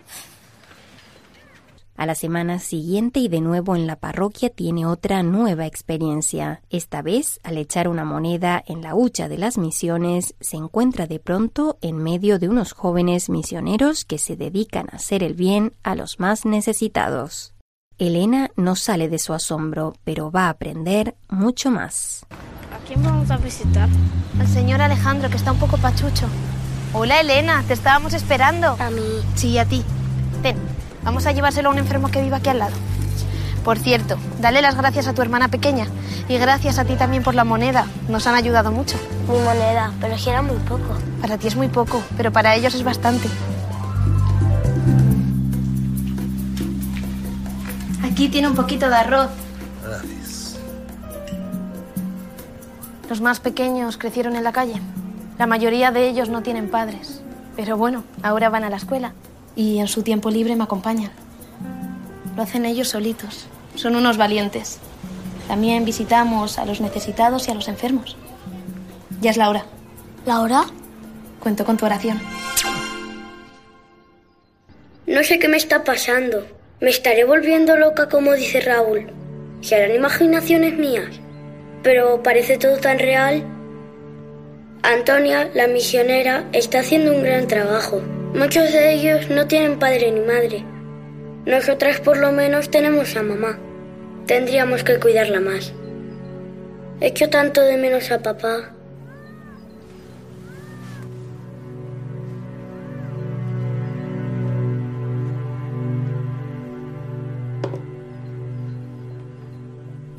A 1.97 2.05
la 2.05 2.15
semana 2.15 2.59
siguiente 2.59 3.19
y 3.21 3.29
de 3.29 3.41
nuevo 3.41 3.77
en 3.77 3.87
la 3.87 3.97
parroquia 3.97 4.51
tiene 4.51 4.85
otra 4.85 5.23
nueva 5.23 5.65
experiencia. 5.65 6.61
Esta 6.69 7.01
vez, 7.01 7.41
al 7.43 7.57
echar 7.57 7.89
una 7.89 8.05
moneda 8.05 8.63
en 8.67 8.83
la 8.83 8.95
hucha 8.95 9.29
de 9.29 9.39
las 9.39 9.57
misiones, 9.57 10.35
se 10.41 10.59
encuentra 10.59 11.07
de 11.07 11.19
pronto 11.19 11.79
en 11.81 11.97
medio 11.97 12.39
de 12.39 12.51
unos 12.51 12.73
jóvenes 12.73 13.31
misioneros 13.31 14.05
que 14.05 14.19
se 14.19 14.37
dedican 14.37 14.89
a 14.93 14.97
hacer 14.97 15.23
el 15.23 15.35
bien 15.35 15.73
a 15.83 15.95
los 15.95 16.21
más 16.21 16.45
necesitados. 16.45 17.52
Elena 17.99 18.51
no 18.57 18.77
sale 18.77 19.09
de 19.09 19.19
su 19.19 19.33
asombro, 19.35 19.95
pero 20.05 20.31
va 20.31 20.47
a 20.47 20.51
aprender 20.51 21.15
mucho 21.29 21.71
más. 21.71 22.27
¿A 22.75 22.87
quién 22.87 23.03
vamos 23.03 23.31
a 23.31 23.37
visitar? 23.37 23.89
Al 24.41 24.49
señor 24.49 24.81
Alejandro, 24.81 25.31
que 25.31 25.37
está 25.37 25.53
un 25.53 25.59
poco 25.59 25.77
pachucho. 25.77 26.27
Hola, 26.95 27.21
Elena, 27.21 27.63
te 27.67 27.75
estábamos 27.75 28.13
esperando. 28.13 28.77
A 28.79 28.91
mí. 28.91 29.03
Sí, 29.35 29.59
a 29.59 29.65
ti. 29.65 29.85
Ten, 30.43 30.57
vamos 31.05 31.27
a 31.27 31.33
llevárselo 31.33 31.69
a 31.69 31.73
un 31.73 31.79
enfermo 31.79 32.11
que 32.11 32.23
vive 32.23 32.37
aquí 32.37 32.49
al 32.49 32.59
lado. 32.59 32.77
Por 33.65 33.79
cierto, 33.79 34.19
dale 34.41 34.61
las 34.61 34.77
gracias 34.77 35.07
a 35.07 35.15
tu 35.15 35.23
hermana 35.23 35.49
pequeña 35.49 35.87
y 36.29 36.37
gracias 36.37 36.79
a 36.79 36.85
ti 36.85 36.97
también 36.97 37.23
por 37.23 37.35
la 37.35 37.45
moneda. 37.45 37.87
Nos 38.09 38.27
han 38.27 38.35
ayudado 38.35 38.73
mucho. 38.73 38.97
Mi 39.29 39.39
moneda, 39.39 39.93
pero 40.01 40.19
si 40.19 40.31
era 40.31 40.43
muy 40.43 40.57
poco. 40.57 40.99
Para 41.21 41.39
ti 41.39 41.47
es 41.47 41.55
muy 41.55 41.69
poco, 41.69 42.03
pero 42.17 42.33
para 42.33 42.57
ellos 42.57 42.75
es 42.75 42.83
bastante. 42.83 43.29
Aquí 48.03 48.29
tiene 48.29 48.49
un 48.49 48.55
poquito 48.55 48.89
de 48.89 48.97
arroz. 48.97 49.31
Gracias. 49.85 50.59
Los 53.09 53.21
más 53.21 53.41
pequeños 53.41 53.99
crecieron 53.99 54.37
en 54.37 54.45
la 54.45 54.53
calle. 54.53 54.81
La 55.39 55.47
mayoría 55.47 55.91
de 55.91 56.09
ellos 56.09 56.29
no 56.29 56.43
tienen 56.43 56.71
padres. 56.71 57.23
Pero 57.57 57.77
bueno, 57.77 58.05
ahora 58.23 58.49
van 58.49 58.65
a 58.65 58.71
la 58.71 58.77
escuela 58.77 59.13
y 59.55 59.79
en 59.79 59.89
su 59.89 60.03
tiempo 60.03 60.31
libre 60.31 60.57
me 60.57 60.65
acompañan. 60.65 61.11
Lo 62.37 62.43
hacen 62.43 62.65
ellos 62.65 62.89
solitos. 62.89 63.47
Son 63.75 63.97
unos 63.97 64.17
valientes. 64.17 64.79
También 65.49 65.85
visitamos 65.85 66.59
a 66.59 66.65
los 66.65 66.81
necesitados 66.81 67.49
y 67.49 67.51
a 67.51 67.55
los 67.55 67.69
enfermos. 67.69 68.17
Ya 69.21 69.31
es 69.31 69.37
la 69.37 69.51
hora. 69.51 69.67
¿La 70.25 70.41
hora? 70.41 70.65
Cuento 71.41 71.65
con 71.65 71.77
tu 71.77 71.85
oración. 71.85 72.21
No 75.07 75.23
sé 75.23 75.39
qué 75.39 75.49
me 75.49 75.57
está 75.57 75.85
pasando. 75.85 76.47
Me 76.83 76.91
estaré 76.91 77.23
volviendo 77.23 77.77
loca 77.77 78.09
como 78.09 78.33
dice 78.33 78.61
Raúl. 78.61 79.07
¿Serán 79.61 79.95
imaginaciones 79.95 80.77
mías? 80.77 81.21
Pero 81.85 82.25
parece 82.25 82.59
todo 82.59 82.77
tan 82.79 82.99
real. 82.99 83.45
Antonia, 84.83 85.49
la 85.55 85.69
misionera, 85.69 86.49
está 86.53 86.81
haciendo 86.81 87.15
un 87.15 87.23
gran 87.23 87.47
trabajo. 87.47 88.01
Muchos 88.35 88.73
de 88.73 88.95
ellos 88.95 89.31
no 89.31 89.47
tienen 89.47 89.79
padre 89.79 90.11
ni 90.11 90.23
madre. 90.23 90.65
Nosotras 91.47 92.01
por 92.01 92.17
lo 92.17 92.33
menos 92.33 92.69
tenemos 92.69 93.15
a 93.15 93.23
mamá. 93.23 93.61
tendríamos 94.27 94.83
que 94.83 94.99
cuidarla 94.99 95.39
más. 95.39 95.73
Echo 97.01 97.31
tanto 97.31 97.61
de 97.61 97.77
menos 97.77 98.11
a 98.11 98.23
papá. 98.23 98.72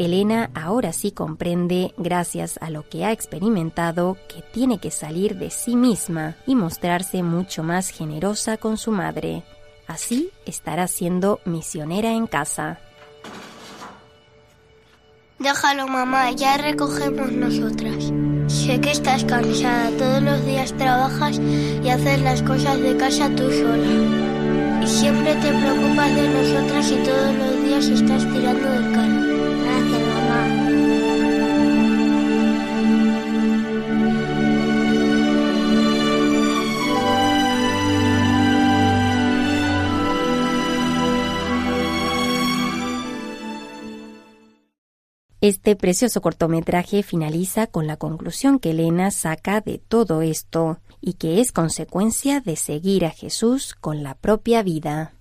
Elena 0.05 0.49
ahora 0.53 0.93
sí 0.93 1.11
comprende, 1.11 1.93
gracias 1.97 2.57
a 2.61 2.69
lo 2.69 2.87
que 2.87 3.05
ha 3.05 3.11
experimentado, 3.11 4.17
que 4.27 4.41
tiene 4.41 4.79
que 4.79 4.91
salir 4.91 5.37
de 5.37 5.49
sí 5.49 5.75
misma 5.75 6.35
y 6.45 6.55
mostrarse 6.55 7.23
mucho 7.23 7.63
más 7.63 7.89
generosa 7.89 8.57
con 8.57 8.77
su 8.77 8.91
madre. 8.91 9.43
Así 9.87 10.29
estará 10.45 10.87
siendo 10.87 11.39
misionera 11.45 12.11
en 12.11 12.27
casa. 12.27 12.79
Déjalo, 15.39 15.87
mamá, 15.87 16.31
ya 16.31 16.57
recogemos 16.57 17.31
nosotras. 17.31 18.11
Sé 18.47 18.79
que 18.79 18.91
estás 18.91 19.25
cansada, 19.25 19.89
todos 19.97 20.21
los 20.21 20.45
días 20.45 20.73
trabajas 20.77 21.39
y 21.39 21.89
haces 21.89 22.21
las 22.21 22.41
cosas 22.43 22.79
de 22.79 22.95
casa 22.95 23.29
tú 23.29 23.51
sola. 23.51 24.81
Y 24.83 24.87
siempre 24.87 25.35
te 25.35 25.49
preocupas 25.49 26.15
de 26.15 26.29
nosotras 26.29 26.91
y 26.91 26.95
todos 27.03 27.35
los 27.35 27.63
días 27.63 27.87
estás 27.87 28.23
tirando 28.31 28.69
del 28.69 28.91
carro. 28.93 29.33
Este 45.43 45.75
precioso 45.75 46.21
cortometraje 46.21 47.03
finaliza 47.03 47.67
con 47.67 47.85
la 47.85 47.97
conclusión 47.97 48.59
que 48.59 48.69
Elena 48.69 49.11
saca 49.11 49.59
de 49.59 49.77
todo 49.77 50.21
esto 50.21 50.79
y 51.01 51.15
que 51.15 51.41
es 51.41 51.51
consecuencia 51.51 52.39
de 52.39 52.55
seguir 52.55 53.03
a 53.03 53.09
Jesús 53.09 53.75
con 53.75 54.03
la 54.03 54.15
propia 54.15 54.63
vida. 54.63 55.11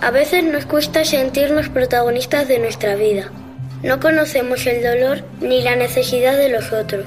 A 0.00 0.10
veces 0.10 0.42
nos 0.42 0.64
cuesta 0.64 1.04
sentirnos 1.04 1.68
protagonistas 1.68 2.48
de 2.48 2.60
nuestra 2.60 2.94
vida. 2.94 3.30
No 3.82 4.00
conocemos 4.00 4.66
el 4.66 4.82
dolor 4.82 5.22
ni 5.42 5.62
la 5.62 5.76
necesidad 5.76 6.38
de 6.38 6.48
los 6.48 6.72
otros. 6.72 7.04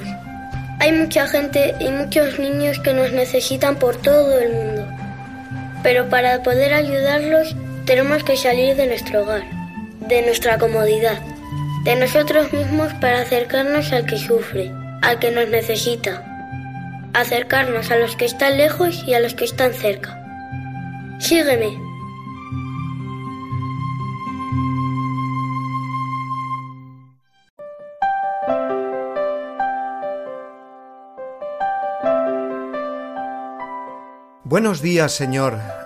Hay 0.78 0.92
mucha 0.92 1.26
gente 1.26 1.74
y 1.80 1.88
muchos 1.88 2.38
niños 2.38 2.78
que 2.78 2.94
nos 2.94 3.10
necesitan 3.10 3.76
por 3.76 3.96
todo 3.96 4.38
el 4.38 4.52
mundo. 4.52 4.86
Pero 5.82 6.08
para 6.08 6.44
poder 6.44 6.74
ayudarlos 6.74 7.56
tenemos 7.86 8.22
que 8.22 8.36
salir 8.36 8.76
de 8.76 8.86
nuestro 8.86 9.22
hogar, 9.24 9.42
de 10.06 10.22
nuestra 10.22 10.58
comodidad 10.58 11.18
de 11.86 11.94
nosotros 11.94 12.52
mismos 12.52 12.92
para 12.94 13.20
acercarnos 13.20 13.92
al 13.92 14.06
que 14.06 14.18
sufre, 14.18 14.72
al 15.02 15.20
que 15.20 15.30
nos 15.30 15.48
necesita, 15.48 16.20
acercarnos 17.14 17.92
a 17.92 17.96
los 17.96 18.16
que 18.16 18.24
están 18.24 18.56
lejos 18.56 19.04
y 19.06 19.14
a 19.14 19.20
los 19.20 19.34
que 19.34 19.44
están 19.44 19.72
cerca. 19.72 20.20
Sígueme. 21.20 21.78
Buenos 34.42 34.82
días, 34.82 35.12
Señor. 35.12 35.85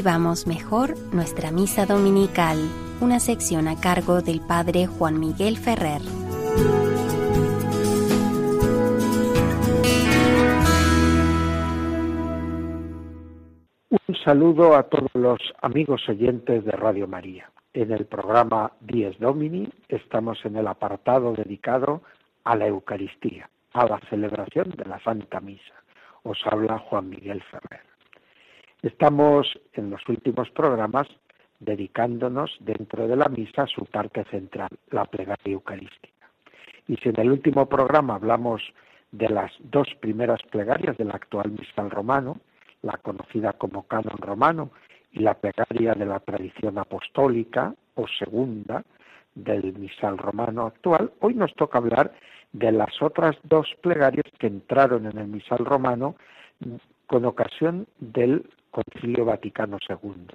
Vivamos 0.00 0.46
mejor 0.46 0.94
nuestra 1.12 1.50
misa 1.50 1.84
dominical, 1.84 2.56
una 3.02 3.20
sección 3.20 3.68
a 3.68 3.78
cargo 3.78 4.22
del 4.22 4.40
Padre 4.40 4.86
Juan 4.86 5.20
Miguel 5.20 5.58
Ferrer. 5.58 6.00
Un 13.90 14.16
saludo 14.24 14.74
a 14.74 14.84
todos 14.84 15.10
los 15.12 15.38
amigos 15.60 16.08
oyentes 16.08 16.64
de 16.64 16.72
Radio 16.72 17.06
María. 17.06 17.50
En 17.74 17.92
el 17.92 18.06
programa 18.06 18.72
Dies 18.80 19.18
Domini 19.18 19.68
estamos 19.86 20.42
en 20.46 20.56
el 20.56 20.66
apartado 20.66 21.34
dedicado 21.34 22.00
a 22.44 22.56
la 22.56 22.66
Eucaristía, 22.68 23.50
a 23.74 23.84
la 23.84 24.00
celebración 24.08 24.70
de 24.78 24.86
la 24.86 24.98
Santa 25.00 25.40
Misa. 25.40 25.74
Os 26.22 26.38
habla 26.46 26.78
Juan 26.78 27.10
Miguel 27.10 27.42
Ferrer. 27.50 27.89
Estamos 28.82 29.46
en 29.74 29.90
los 29.90 30.08
últimos 30.08 30.50
programas 30.50 31.06
dedicándonos 31.58 32.56
dentro 32.60 33.06
de 33.06 33.16
la 33.16 33.28
misa 33.28 33.62
a 33.62 33.66
su 33.66 33.84
parte 33.84 34.24
central, 34.24 34.70
la 34.90 35.04
plegaria 35.04 35.52
eucarística. 35.52 36.30
Y 36.88 36.96
si 36.96 37.10
en 37.10 37.20
el 37.20 37.30
último 37.30 37.66
programa 37.66 38.14
hablamos 38.14 38.62
de 39.12 39.28
las 39.28 39.52
dos 39.58 39.88
primeras 40.00 40.40
plegarias 40.50 40.96
del 40.96 41.10
actual 41.10 41.50
misal 41.50 41.90
romano, 41.90 42.40
la 42.80 42.96
conocida 42.96 43.52
como 43.52 43.82
canon 43.82 44.16
romano 44.16 44.70
y 45.12 45.20
la 45.20 45.34
plegaria 45.34 45.92
de 45.94 46.06
la 46.06 46.20
tradición 46.20 46.78
apostólica 46.78 47.74
o 47.96 48.06
segunda 48.08 48.82
del 49.34 49.74
misal 49.74 50.16
romano 50.16 50.66
actual, 50.66 51.12
hoy 51.20 51.34
nos 51.34 51.54
toca 51.54 51.78
hablar 51.78 52.12
de 52.52 52.72
las 52.72 53.02
otras 53.02 53.36
dos 53.44 53.68
plegarias 53.82 54.26
que 54.38 54.46
entraron 54.46 55.06
en 55.06 55.18
el 55.18 55.28
misal 55.28 55.58
romano 55.58 56.16
con 57.06 57.24
ocasión 57.26 57.86
del 57.98 58.48
Concilio 58.70 59.24
Vaticano 59.24 59.78
II 59.88 60.26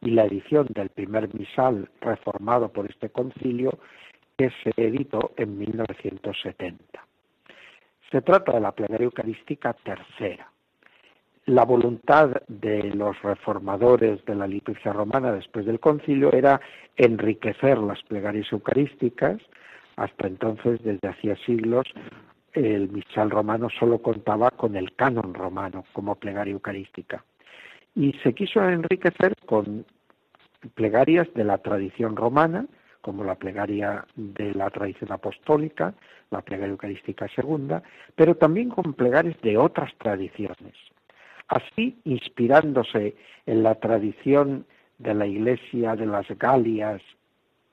y 0.00 0.10
la 0.10 0.24
edición 0.24 0.66
del 0.70 0.90
primer 0.90 1.34
misal 1.34 1.88
reformado 2.00 2.68
por 2.70 2.90
este 2.90 3.10
concilio 3.10 3.78
que 4.36 4.50
se 4.62 4.72
editó 4.76 5.32
en 5.36 5.58
1970. 5.58 7.06
Se 8.10 8.22
trata 8.22 8.52
de 8.52 8.60
la 8.60 8.72
plegaria 8.72 9.04
eucarística 9.04 9.72
tercera. 9.72 10.50
La 11.46 11.64
voluntad 11.64 12.42
de 12.48 12.84
los 12.94 13.20
reformadores 13.22 14.24
de 14.24 14.34
la 14.34 14.46
liturgia 14.46 14.92
romana 14.92 15.32
después 15.32 15.66
del 15.66 15.80
concilio 15.80 16.32
era 16.32 16.60
enriquecer 16.96 17.78
las 17.78 18.02
plegarias 18.02 18.50
eucarísticas. 18.50 19.40
Hasta 19.96 20.26
entonces, 20.26 20.82
desde 20.82 21.08
hacía 21.08 21.36
siglos, 21.44 21.86
el 22.54 22.88
misal 22.90 23.30
romano 23.30 23.68
solo 23.78 23.98
contaba 23.98 24.50
con 24.50 24.74
el 24.76 24.94
canon 24.94 25.34
romano 25.34 25.84
como 25.92 26.14
plegaria 26.14 26.52
eucarística 26.52 27.24
y 27.94 28.12
se 28.22 28.34
quiso 28.34 28.62
enriquecer 28.68 29.34
con 29.46 29.84
plegarias 30.74 31.28
de 31.34 31.44
la 31.44 31.58
tradición 31.58 32.16
romana, 32.16 32.66
como 33.00 33.22
la 33.22 33.34
plegaria 33.34 34.06
de 34.16 34.54
la 34.54 34.70
tradición 34.70 35.12
apostólica, 35.12 35.94
la 36.30 36.40
plegaria 36.40 36.72
eucarística 36.72 37.28
segunda, 37.28 37.82
pero 38.16 38.34
también 38.34 38.70
con 38.70 38.94
plegarias 38.94 39.40
de 39.42 39.58
otras 39.58 39.92
tradiciones. 39.98 40.74
Así, 41.48 41.98
inspirándose 42.04 43.14
en 43.44 43.62
la 43.62 43.74
tradición 43.74 44.64
de 44.98 45.14
la 45.14 45.26
iglesia 45.26 45.94
de 45.96 46.06
las 46.06 46.26
Galias 46.38 47.02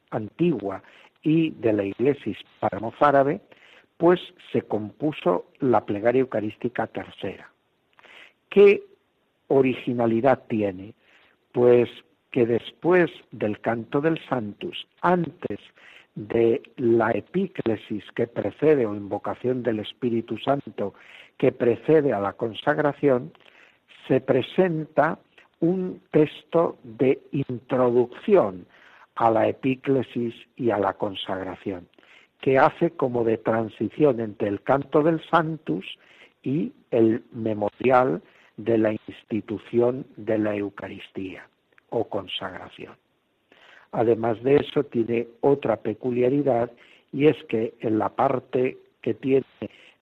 antigua 0.10 0.84
y 1.24 1.52
de 1.52 1.74
la 1.74 1.86
iglesia 1.86 2.34
hispano-árabe, 2.34 3.40
pues 3.98 4.20
se 4.52 4.64
compuso 4.64 5.46
la 5.60 5.86
plegaria 5.86 6.22
eucarística 6.22 6.88
tercera. 6.88 7.50
¿Qué 8.50 8.84
originalidad 9.52 10.44
tiene? 10.48 10.94
Pues 11.52 11.90
que 12.32 12.46
después 12.46 13.12
del 13.32 13.60
canto 13.60 14.00
del 14.02 14.20
Santus, 14.28 14.88
antes 15.02 15.60
de 16.16 16.62
la 16.78 17.12
epíclesis 17.12 18.04
que 18.16 18.28
precede 18.28 18.86
o 18.86 18.96
invocación 18.96 19.64
del 19.64 19.80
Espíritu 19.80 20.38
Santo 20.38 20.94
que 21.38 21.52
precede 21.52 22.14
a 22.14 22.20
la 22.20 22.34
consagración, 22.34 23.34
se 24.08 24.22
presenta 24.22 25.20
un 25.60 26.02
texto 26.12 26.78
de 26.84 27.22
introducción 27.32 28.66
a 29.16 29.30
la 29.30 29.48
epíclesis 29.48 30.34
y 30.56 30.72
a 30.72 30.78
la 30.78 30.94
consagración, 30.94 31.88
que 32.42 32.58
hace 32.58 32.92
como 32.92 33.24
de 33.24 33.38
transición 33.38 34.20
entre 34.20 34.48
el 34.48 34.62
canto 34.62 35.04
del 35.04 35.22
Santus 35.30 35.86
y 36.44 36.74
el 36.90 37.24
memorial 37.32 38.22
de 38.64 38.78
la 38.78 38.94
institución 39.08 40.06
de 40.18 40.38
la 40.38 40.56
Eucaristía 40.56 41.48
o 41.90 42.08
consagración. 42.08 42.96
Además 43.92 44.42
de 44.44 44.58
eso, 44.58 44.84
tiene 44.84 45.28
otra 45.42 45.78
peculiaridad 45.78 46.72
y 47.12 47.28
es 47.28 47.38
que 47.50 47.74
en 47.80 47.98
la 48.00 48.10
parte 48.10 48.78
que 49.02 49.14
tiene 49.14 49.46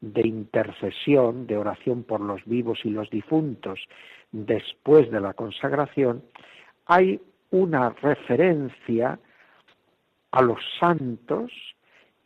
de 0.02 0.28
intercesión, 0.28 1.48
de 1.48 1.58
oración 1.58 2.04
por 2.04 2.22
los 2.22 2.43
vivos 2.45 2.80
y 2.84 2.89
los 2.89 3.10
difuntos 3.10 3.80
después 4.32 5.10
de 5.10 5.19
la 5.19 5.34
consagración, 5.34 6.24
hay 6.86 7.19
una 7.52 7.89
referencia 7.89 9.19
a 10.32 10.41
los 10.41 10.60
santos 10.80 11.52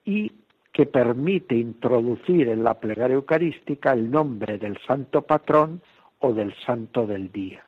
y 0.04 0.32
que 0.74 0.86
permite 0.86 1.56
introducir 1.56 2.50
en 2.50 2.64
la 2.64 2.74
plegaria 2.80 3.16
eucarística 3.16 3.94
el 3.94 4.12
nombre 4.12 4.58
del 4.58 4.78
santo 4.86 5.22
patrón 5.22 5.82
o 6.24 6.34
del 6.34 6.56
santo 6.66 7.06
del 7.06 7.32
día. 7.32 7.66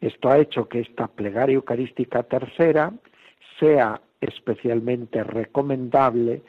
Esto 0.00 0.30
ha 0.30 0.38
hecho 0.38 0.66
que 0.66 0.80
esta 0.80 1.08
plegaria 1.08 1.54
eucarística 1.54 2.22
tercera 2.22 2.92
sea 3.60 4.00
especialmente 4.20 5.22
recomendable 5.22 6.42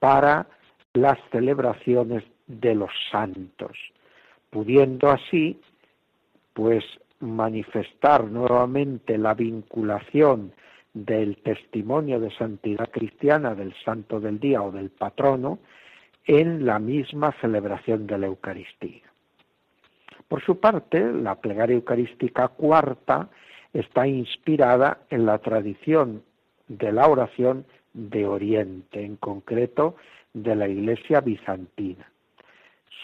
para 0.00 0.48
las 0.92 1.18
celebraciones 1.30 2.24
de 2.48 2.74
los 2.74 2.90
santos, 3.12 3.78
pudiendo 4.50 5.08
así 5.08 5.60
pues 6.52 6.84
manifestar 7.20 8.24
nuevamente 8.24 9.16
la 9.18 9.34
vinculación 9.34 10.52
del 10.92 11.36
testimonio 11.38 12.18
de 12.18 12.34
santidad 12.36 12.90
cristiana 12.90 13.54
del 13.54 13.72
santo 13.84 14.18
del 14.18 14.40
día 14.40 14.62
o 14.62 14.72
del 14.72 14.90
patrono 14.90 15.60
en 16.26 16.66
la 16.66 16.80
misma 16.80 17.32
celebración 17.40 18.08
de 18.08 18.18
la 18.18 18.26
Eucaristía. 18.26 19.11
Por 20.28 20.42
su 20.42 20.58
parte, 20.60 21.12
la 21.12 21.36
plegaria 21.36 21.74
eucarística 21.74 22.48
cuarta 22.48 23.28
está 23.72 24.06
inspirada 24.06 24.98
en 25.10 25.26
la 25.26 25.38
tradición 25.38 26.22
de 26.68 26.92
la 26.92 27.06
oración 27.08 27.64
de 27.94 28.26
Oriente, 28.26 29.04
en 29.04 29.16
concreto 29.16 29.96
de 30.32 30.56
la 30.56 30.68
Iglesia 30.68 31.20
bizantina. 31.20 32.10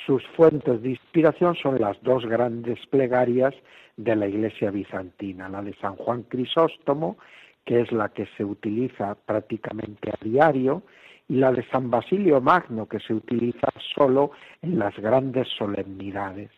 Sus 0.07 0.27
fuentes 0.29 0.83
de 0.83 0.91
inspiración 0.91 1.55
son 1.57 1.81
las 1.81 2.01
dos 2.03 2.25
grandes 2.25 2.79
plegarias 2.87 3.55
de 3.97 4.17
la 4.17 4.27
Iglesia 4.27 4.71
bizantina, 4.71 5.49
la 5.49 5.61
de 5.61 5.75
San 5.75 5.97
Juan 5.97 6.23
Crisóstomo, 6.23 7.19
que 7.65 7.81
es 7.81 7.93
la 7.93 8.09
que 8.09 8.27
se 8.37 8.45
utiliza 8.45 9.15
prácticamente 9.15 10.11
a 10.11 10.25
diario, 10.25 10.83
y 11.29 11.35
la 11.35 11.53
de 11.53 11.63
San 11.69 11.91
Basilio 11.91 12.41
Magno, 12.41 12.87
que 12.87 13.01
se 13.01 13.13
utiliza 13.13 13.69
solo 13.95 14.31
en 14.63 14.79
las 14.79 14.97
grandes 14.97 15.47
solemnidades. 15.59 16.51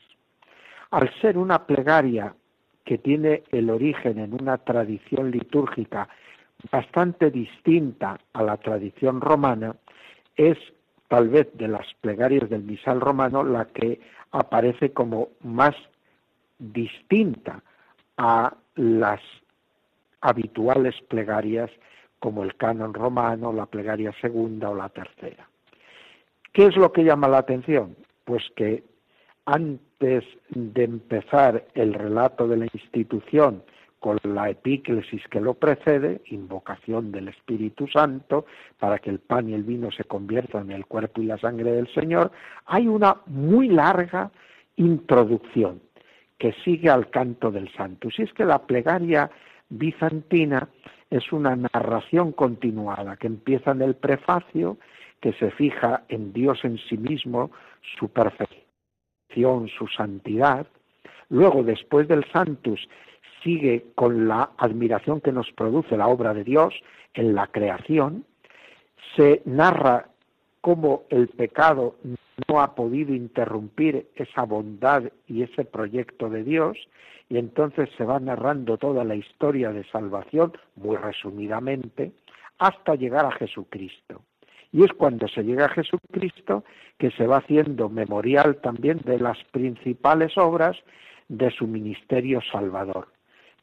Al 0.90 1.10
ser 1.20 1.38
una 1.38 1.66
plegaria 1.66 2.34
que 2.84 2.98
tiene 2.98 3.44
el 3.52 3.70
origen 3.70 4.18
en 4.18 4.34
una 4.34 4.58
tradición 4.58 5.30
litúrgica 5.30 6.08
bastante 6.70 7.30
distinta 7.30 8.18
a 8.32 8.42
la 8.42 8.56
tradición 8.56 9.20
romana, 9.20 9.76
es 10.36 10.58
tal 11.08 11.28
vez 11.28 11.48
de 11.54 11.68
las 11.68 11.86
plegarias 12.00 12.48
del 12.50 12.62
misal 12.62 13.00
romano 13.00 13.42
la 13.42 13.66
que 13.66 14.00
aparece 14.32 14.92
como 14.92 15.28
más 15.42 15.74
distinta 16.58 17.62
a 18.16 18.54
las 18.76 19.20
habituales 20.20 20.94
plegarias 21.08 21.70
como 22.18 22.42
el 22.42 22.54
canon 22.56 22.92
romano, 22.92 23.52
la 23.52 23.66
plegaria 23.66 24.12
segunda 24.20 24.70
o 24.70 24.74
la 24.74 24.88
tercera. 24.90 25.48
¿Qué 26.52 26.66
es 26.66 26.76
lo 26.76 26.92
que 26.92 27.04
llama 27.04 27.28
la 27.28 27.38
atención? 27.38 27.96
Pues 28.24 28.42
que 28.56 28.84
antes 29.50 30.24
de 30.48 30.84
empezar 30.84 31.66
el 31.74 31.92
relato 31.92 32.46
de 32.46 32.56
la 32.56 32.66
institución 32.72 33.62
con 33.98 34.18
la 34.22 34.48
epíclesis 34.48 35.22
que 35.28 35.40
lo 35.40 35.54
precede, 35.54 36.22
invocación 36.26 37.10
del 37.10 37.28
Espíritu 37.28 37.86
Santo, 37.88 38.46
para 38.78 38.98
que 38.98 39.10
el 39.10 39.18
pan 39.18 39.48
y 39.48 39.54
el 39.54 39.64
vino 39.64 39.90
se 39.90 40.04
conviertan 40.04 40.70
en 40.70 40.76
el 40.76 40.86
cuerpo 40.86 41.20
y 41.20 41.26
la 41.26 41.36
sangre 41.38 41.72
del 41.72 41.92
Señor, 41.92 42.30
hay 42.64 42.86
una 42.86 43.16
muy 43.26 43.68
larga 43.68 44.30
introducción 44.76 45.82
que 46.38 46.54
sigue 46.64 46.88
al 46.88 47.10
canto 47.10 47.50
del 47.50 47.70
santo. 47.74 48.08
Si 48.10 48.22
es 48.22 48.32
que 48.32 48.44
la 48.44 48.60
plegaria 48.60 49.30
bizantina 49.68 50.68
es 51.10 51.32
una 51.32 51.56
narración 51.56 52.32
continuada 52.32 53.16
que 53.16 53.26
empieza 53.26 53.72
en 53.72 53.82
el 53.82 53.96
prefacio, 53.96 54.78
que 55.20 55.32
se 55.34 55.50
fija 55.50 56.04
en 56.08 56.32
Dios 56.32 56.64
en 56.64 56.78
sí 56.78 56.96
mismo, 56.96 57.50
su 57.98 58.08
perfección, 58.08 58.59
su 59.34 59.86
santidad. 59.88 60.66
Luego, 61.28 61.62
después 61.62 62.08
del 62.08 62.24
Santus, 62.32 62.88
sigue 63.42 63.86
con 63.94 64.28
la 64.28 64.50
admiración 64.58 65.20
que 65.20 65.32
nos 65.32 65.50
produce 65.52 65.96
la 65.96 66.08
obra 66.08 66.34
de 66.34 66.44
Dios 66.44 66.74
en 67.14 67.34
la 67.34 67.46
creación, 67.46 68.24
se 69.16 69.42
narra 69.44 70.08
cómo 70.60 71.04
el 71.08 71.28
pecado 71.28 71.96
no 72.48 72.60
ha 72.60 72.74
podido 72.74 73.14
interrumpir 73.14 74.08
esa 74.14 74.44
bondad 74.44 75.04
y 75.26 75.42
ese 75.42 75.64
proyecto 75.64 76.28
de 76.28 76.44
Dios, 76.44 76.76
y 77.28 77.38
entonces 77.38 77.88
se 77.96 78.04
va 78.04 78.18
narrando 78.18 78.76
toda 78.76 79.04
la 79.04 79.14
historia 79.14 79.70
de 79.70 79.84
salvación, 79.84 80.52
muy 80.76 80.96
resumidamente, 80.96 82.12
hasta 82.58 82.94
llegar 82.94 83.24
a 83.24 83.32
Jesucristo. 83.32 84.22
Y 84.72 84.84
es 84.84 84.92
cuando 84.92 85.26
se 85.28 85.42
llega 85.42 85.66
a 85.66 85.70
Jesucristo 85.70 86.64
que 86.98 87.10
se 87.12 87.26
va 87.26 87.38
haciendo 87.38 87.88
memorial 87.88 88.56
también 88.60 89.00
de 89.04 89.18
las 89.18 89.42
principales 89.52 90.36
obras 90.38 90.76
de 91.28 91.50
su 91.50 91.66
ministerio 91.66 92.40
salvador 92.52 93.08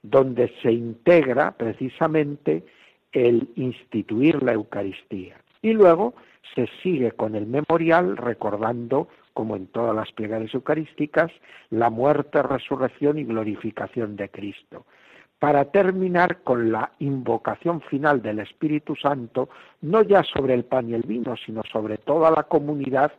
donde 0.10 0.54
se 0.62 0.72
integra 0.72 1.52
precisamente 1.52 2.64
el 3.12 3.50
instituir 3.56 4.42
la 4.44 4.54
Eucaristía. 4.54 5.38
Y 5.62 5.74
luego 5.74 6.14
se 6.56 6.68
sigue 6.82 7.12
con 7.12 7.36
el 7.36 7.46
memorial 7.46 8.18
recordando, 8.18 9.08
como 9.34 9.56
en 9.56 9.68
todas 9.68 9.96
las 9.96 10.12
plegarias 10.12 10.54
eucarísticas, 10.54 11.32
la 11.70 11.90
muerte, 11.90 12.42
resurrección 12.42 13.18
y 13.18 13.24
glorificación 13.24 14.16
de 14.16 14.30
Cristo, 14.30 14.86
para 15.40 15.66
terminar 15.66 16.42
con 16.42 16.72
la 16.72 16.92
invocación 17.00 17.82
final 17.82 18.22
del 18.22 18.40
Espíritu 18.40 18.96
Santo, 18.96 19.50
no 19.82 20.02
ya 20.02 20.24
sobre 20.24 20.54
el 20.54 20.66
pan 20.66 20.90
y 20.90 20.94
el 20.94 21.04
vino, 21.04 21.36
sino 21.38 21.62
sobre 21.72 21.98
toda 21.98 22.32
la 22.32 22.44
comunidad 22.44 23.12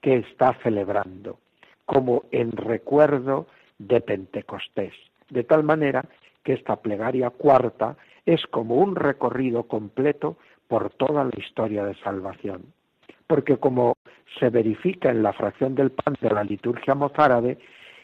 que 0.00 0.16
está 0.16 0.54
celebrando, 0.62 1.38
como 1.86 2.24
en 2.30 2.52
recuerdo 2.52 3.46
de 3.78 4.00
Pentecostés. 4.00 4.92
De 5.30 5.44
tal 5.44 5.64
manera 5.64 6.04
que 6.42 6.52
esta 6.52 6.76
plegaria 6.76 7.30
cuarta 7.30 7.96
es 8.26 8.44
como 8.46 8.76
un 8.76 8.96
recorrido 8.96 9.64
completo 9.64 10.36
por 10.68 10.90
toda 10.90 11.24
la 11.24 11.38
historia 11.38 11.84
de 11.84 11.94
salvación. 11.96 12.64
Porque 13.26 13.56
como 13.56 13.94
se 14.38 14.50
verifica 14.50 15.10
en 15.10 15.22
la 15.22 15.32
fracción 15.32 15.74
del 15.74 15.90
pan 15.90 16.16
de 16.20 16.30
la 16.30 16.44
liturgia 16.44 16.94
mozárabe, 16.94 17.58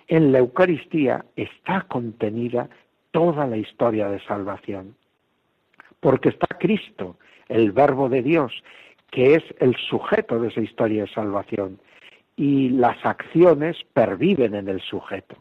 en 0.07 0.33
la 0.33 0.39
Eucaristía 0.39 1.25
está 1.37 1.83
contenida 1.83 2.69
toda 3.19 3.49
la 3.49 3.57
historia 3.57 4.09
de 4.09 4.21
salvación. 4.21 4.95
Porque 5.99 6.29
está 6.29 6.47
Cristo, 6.61 7.17
el 7.49 7.73
Verbo 7.73 8.09
de 8.09 8.23
Dios, 8.23 8.53
que 9.11 9.35
es 9.35 9.43
el 9.59 9.75
sujeto 9.75 10.39
de 10.39 10.49
esa 10.51 10.61
historia 10.61 11.03
de 11.03 11.13
salvación, 11.13 11.81
y 12.37 12.69
las 12.69 13.05
acciones 13.05 13.77
perviven 13.93 14.55
en 14.55 14.69
el 14.69 14.81
sujeto. 14.81 15.35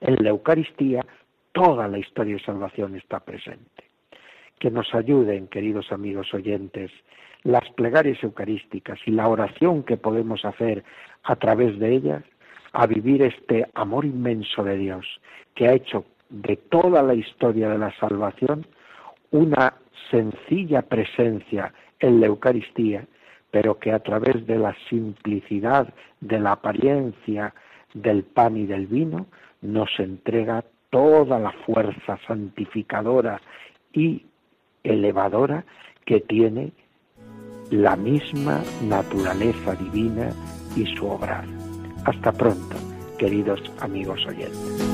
En 0.00 0.14
la 0.22 0.30
Eucaristía 0.30 1.04
toda 1.50 1.88
la 1.88 1.98
historia 1.98 2.34
de 2.36 2.44
salvación 2.44 2.94
está 2.94 3.18
presente. 3.18 3.82
Que 4.60 4.70
nos 4.70 4.94
ayuden, 4.94 5.48
queridos 5.48 5.90
amigos 5.90 6.32
oyentes, 6.34 6.92
las 7.42 7.68
plegarias 7.70 8.22
eucarísticas 8.22 9.00
y 9.06 9.10
la 9.10 9.26
oración 9.26 9.82
que 9.82 9.96
podemos 9.96 10.44
hacer 10.44 10.84
a 11.24 11.34
través 11.34 11.80
de 11.80 11.96
ellas 11.96 12.22
a 12.72 12.86
vivir 12.86 13.22
este 13.22 13.66
amor 13.74 14.04
inmenso 14.04 14.62
de 14.62 14.78
Dios 14.78 15.20
que 15.56 15.66
ha 15.66 15.72
hecho 15.72 16.04
de 16.28 16.56
toda 16.56 17.02
la 17.02 17.14
historia 17.14 17.68
de 17.68 17.78
la 17.78 17.92
salvación 17.98 18.66
una 19.30 19.74
sencilla 20.10 20.82
presencia 20.82 21.72
en 21.98 22.20
la 22.20 22.26
Eucaristía 22.26 23.06
pero 23.54 23.78
que 23.78 23.92
a 23.92 24.00
través 24.00 24.44
de 24.48 24.58
la 24.58 24.74
simplicidad, 24.90 25.86
de 26.20 26.40
la 26.40 26.50
apariencia 26.50 27.54
del 27.94 28.24
pan 28.24 28.56
y 28.56 28.66
del 28.66 28.88
vino, 28.88 29.26
nos 29.62 29.88
entrega 30.00 30.64
toda 30.90 31.38
la 31.38 31.52
fuerza 31.64 32.18
santificadora 32.26 33.40
y 33.92 34.26
elevadora 34.82 35.64
que 36.04 36.18
tiene 36.18 36.72
la 37.70 37.94
misma 37.94 38.60
naturaleza 38.82 39.76
divina 39.76 40.30
y 40.74 40.86
su 40.96 41.06
obrar. 41.06 41.44
Hasta 42.06 42.32
pronto, 42.32 42.74
queridos 43.20 43.62
amigos 43.80 44.26
oyentes. 44.26 44.93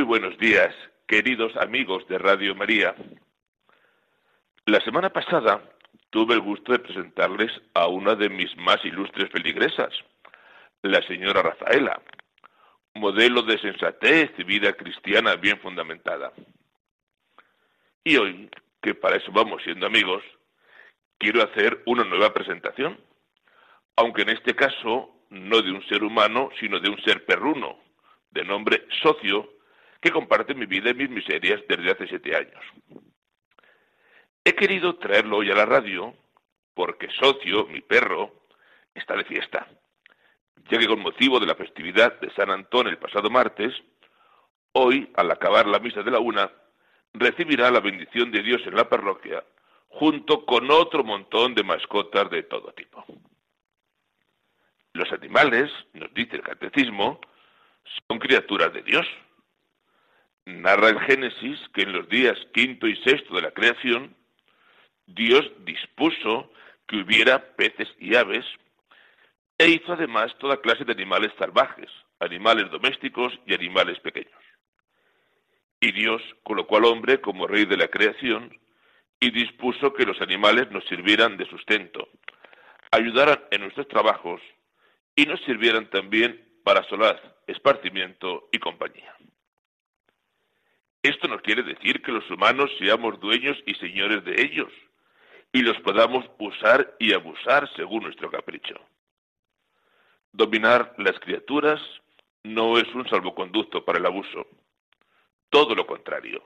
Muy 0.00 0.18
buenos 0.18 0.38
días, 0.38 0.74
queridos 1.06 1.54
amigos 1.58 2.08
de 2.08 2.16
Radio 2.16 2.54
María. 2.54 2.94
La 4.64 4.80
semana 4.80 5.10
pasada 5.10 5.62
tuve 6.08 6.32
el 6.32 6.40
gusto 6.40 6.72
de 6.72 6.78
presentarles 6.78 7.52
a 7.74 7.86
una 7.86 8.14
de 8.14 8.30
mis 8.30 8.56
más 8.56 8.82
ilustres 8.82 9.30
feligresas, 9.30 9.92
la 10.80 11.02
señora 11.06 11.42
Rafaela, 11.42 12.00
modelo 12.94 13.42
de 13.42 13.58
sensatez 13.58 14.30
y 14.38 14.44
vida 14.44 14.72
cristiana 14.72 15.36
bien 15.36 15.60
fundamentada. 15.60 16.32
Y 18.02 18.16
hoy, 18.16 18.48
que 18.80 18.94
para 18.94 19.16
eso 19.16 19.30
vamos 19.32 19.62
siendo 19.64 19.84
amigos, 19.84 20.24
quiero 21.18 21.42
hacer 21.42 21.82
una 21.84 22.04
nueva 22.04 22.32
presentación, 22.32 22.98
aunque 23.96 24.22
en 24.22 24.30
este 24.30 24.56
caso 24.56 25.14
no 25.28 25.60
de 25.60 25.70
un 25.70 25.86
ser 25.88 26.04
humano, 26.04 26.48
sino 26.58 26.80
de 26.80 26.88
un 26.88 26.98
ser 27.02 27.26
perruno, 27.26 27.78
de 28.30 28.44
nombre 28.44 28.86
socio, 29.02 29.59
que 30.00 30.10
comparte 30.10 30.54
mi 30.54 30.66
vida 30.66 30.90
y 30.90 30.94
mis 30.94 31.10
miserias 31.10 31.60
desde 31.68 31.90
hace 31.90 32.06
siete 32.06 32.36
años. 32.36 32.64
He 34.44 34.54
querido 34.54 34.96
traerlo 34.96 35.38
hoy 35.38 35.50
a 35.50 35.54
la 35.54 35.66
radio 35.66 36.14
porque 36.74 37.08
Socio, 37.20 37.66
mi 37.66 37.80
perro, 37.82 38.46
está 38.94 39.14
de 39.14 39.24
fiesta, 39.24 39.66
ya 40.70 40.78
que 40.78 40.86
con 40.86 41.00
motivo 41.00 41.38
de 41.38 41.46
la 41.46 41.54
festividad 41.54 42.18
de 42.20 42.32
San 42.34 42.50
Antón 42.50 42.88
el 42.88 42.98
pasado 42.98 43.28
martes, 43.28 43.74
hoy, 44.72 45.10
al 45.16 45.30
acabar 45.30 45.66
la 45.66 45.78
misa 45.78 46.02
de 46.02 46.10
la 46.10 46.20
una, 46.20 46.50
recibirá 47.12 47.70
la 47.70 47.80
bendición 47.80 48.30
de 48.30 48.42
Dios 48.42 48.62
en 48.66 48.76
la 48.76 48.88
parroquia, 48.88 49.44
junto 49.88 50.46
con 50.46 50.70
otro 50.70 51.04
montón 51.04 51.54
de 51.54 51.64
mascotas 51.64 52.30
de 52.30 52.44
todo 52.44 52.72
tipo. 52.72 53.04
Los 54.92 55.12
animales, 55.12 55.70
nos 55.92 56.12
dice 56.14 56.36
el 56.36 56.42
catecismo, 56.42 57.20
son 58.08 58.18
criaturas 58.18 58.72
de 58.72 58.82
Dios. 58.82 59.06
Narra 60.50 60.88
el 60.88 61.00
Génesis 61.00 61.58
que 61.74 61.82
en 61.82 61.92
los 61.92 62.08
días 62.08 62.36
quinto 62.52 62.86
y 62.86 62.96
sexto 62.96 63.34
de 63.34 63.42
la 63.42 63.52
creación, 63.52 64.14
Dios 65.06 65.50
dispuso 65.64 66.52
que 66.86 66.96
hubiera 66.96 67.54
peces 67.56 67.88
y 67.98 68.16
aves, 68.16 68.44
e 69.58 69.68
hizo 69.68 69.92
además 69.92 70.34
toda 70.38 70.60
clase 70.60 70.84
de 70.84 70.92
animales 70.92 71.32
salvajes, 71.38 71.90
animales 72.18 72.70
domésticos 72.70 73.32
y 73.46 73.54
animales 73.54 73.98
pequeños. 74.00 74.40
Y 75.80 75.92
Dios 75.92 76.22
colocó 76.42 76.76
al 76.76 76.86
hombre 76.86 77.20
como 77.20 77.46
rey 77.46 77.64
de 77.66 77.76
la 77.76 77.88
creación 77.88 78.58
y 79.20 79.30
dispuso 79.30 79.92
que 79.92 80.06
los 80.06 80.20
animales 80.20 80.70
nos 80.70 80.84
sirvieran 80.86 81.36
de 81.36 81.46
sustento, 81.46 82.08
ayudaran 82.90 83.44
en 83.50 83.62
nuestros 83.62 83.86
trabajos 83.88 84.40
y 85.14 85.26
nos 85.26 85.40
sirvieran 85.42 85.90
también 85.90 86.42
para 86.64 86.82
solaz, 86.88 87.20
esparcimiento 87.46 88.48
y 88.52 88.58
compañía. 88.58 89.14
Esto 91.02 91.28
no 91.28 91.40
quiere 91.40 91.62
decir 91.62 92.02
que 92.02 92.12
los 92.12 92.30
humanos 92.30 92.70
seamos 92.78 93.18
dueños 93.20 93.58
y 93.66 93.74
señores 93.74 94.24
de 94.24 94.42
ellos 94.42 94.72
y 95.52 95.62
los 95.62 95.78
podamos 95.80 96.24
usar 96.38 96.94
y 96.98 97.12
abusar 97.12 97.68
según 97.74 98.04
nuestro 98.04 98.30
capricho. 98.30 98.74
Dominar 100.32 100.94
las 100.98 101.18
criaturas 101.20 101.80
no 102.44 102.78
es 102.78 102.86
un 102.94 103.08
salvoconducto 103.08 103.84
para 103.84 103.98
el 103.98 104.06
abuso 104.06 104.46
todo 105.50 105.74
lo 105.74 105.86
contrario. 105.86 106.42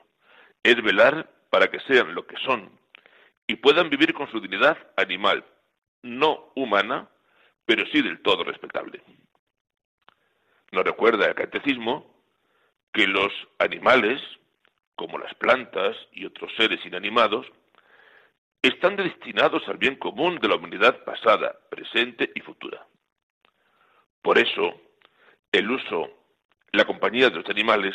Es 0.62 0.82
velar 0.82 1.30
para 1.50 1.70
que 1.70 1.78
sean 1.80 2.14
lo 2.14 2.26
que 2.26 2.36
son 2.38 2.70
y 3.46 3.56
puedan 3.56 3.90
vivir 3.90 4.14
con 4.14 4.28
su 4.30 4.40
dignidad 4.40 4.76
animal, 4.96 5.44
no 6.02 6.50
humana, 6.56 7.08
pero 7.66 7.84
sí 7.92 8.02
del 8.02 8.20
todo 8.22 8.42
respetable. 8.42 9.02
Nos 10.72 10.84
recuerda 10.84 11.26
el 11.26 11.34
catecismo 11.34 12.12
que 12.92 13.06
los 13.06 13.32
animales, 13.58 14.20
como 14.96 15.18
las 15.18 15.34
plantas 15.34 15.96
y 16.12 16.24
otros 16.24 16.52
seres 16.56 16.84
inanimados, 16.84 17.46
están 18.62 18.96
destinados 18.96 19.66
al 19.68 19.76
bien 19.76 19.96
común 19.96 20.38
de 20.38 20.48
la 20.48 20.56
humanidad 20.56 21.04
pasada, 21.04 21.54
presente 21.70 22.30
y 22.34 22.40
futura. 22.40 22.86
Por 24.22 24.38
eso, 24.38 24.80
el 25.52 25.70
uso, 25.70 26.10
la 26.72 26.84
compañía 26.84 27.28
de 27.28 27.36
los 27.36 27.48
animales 27.50 27.94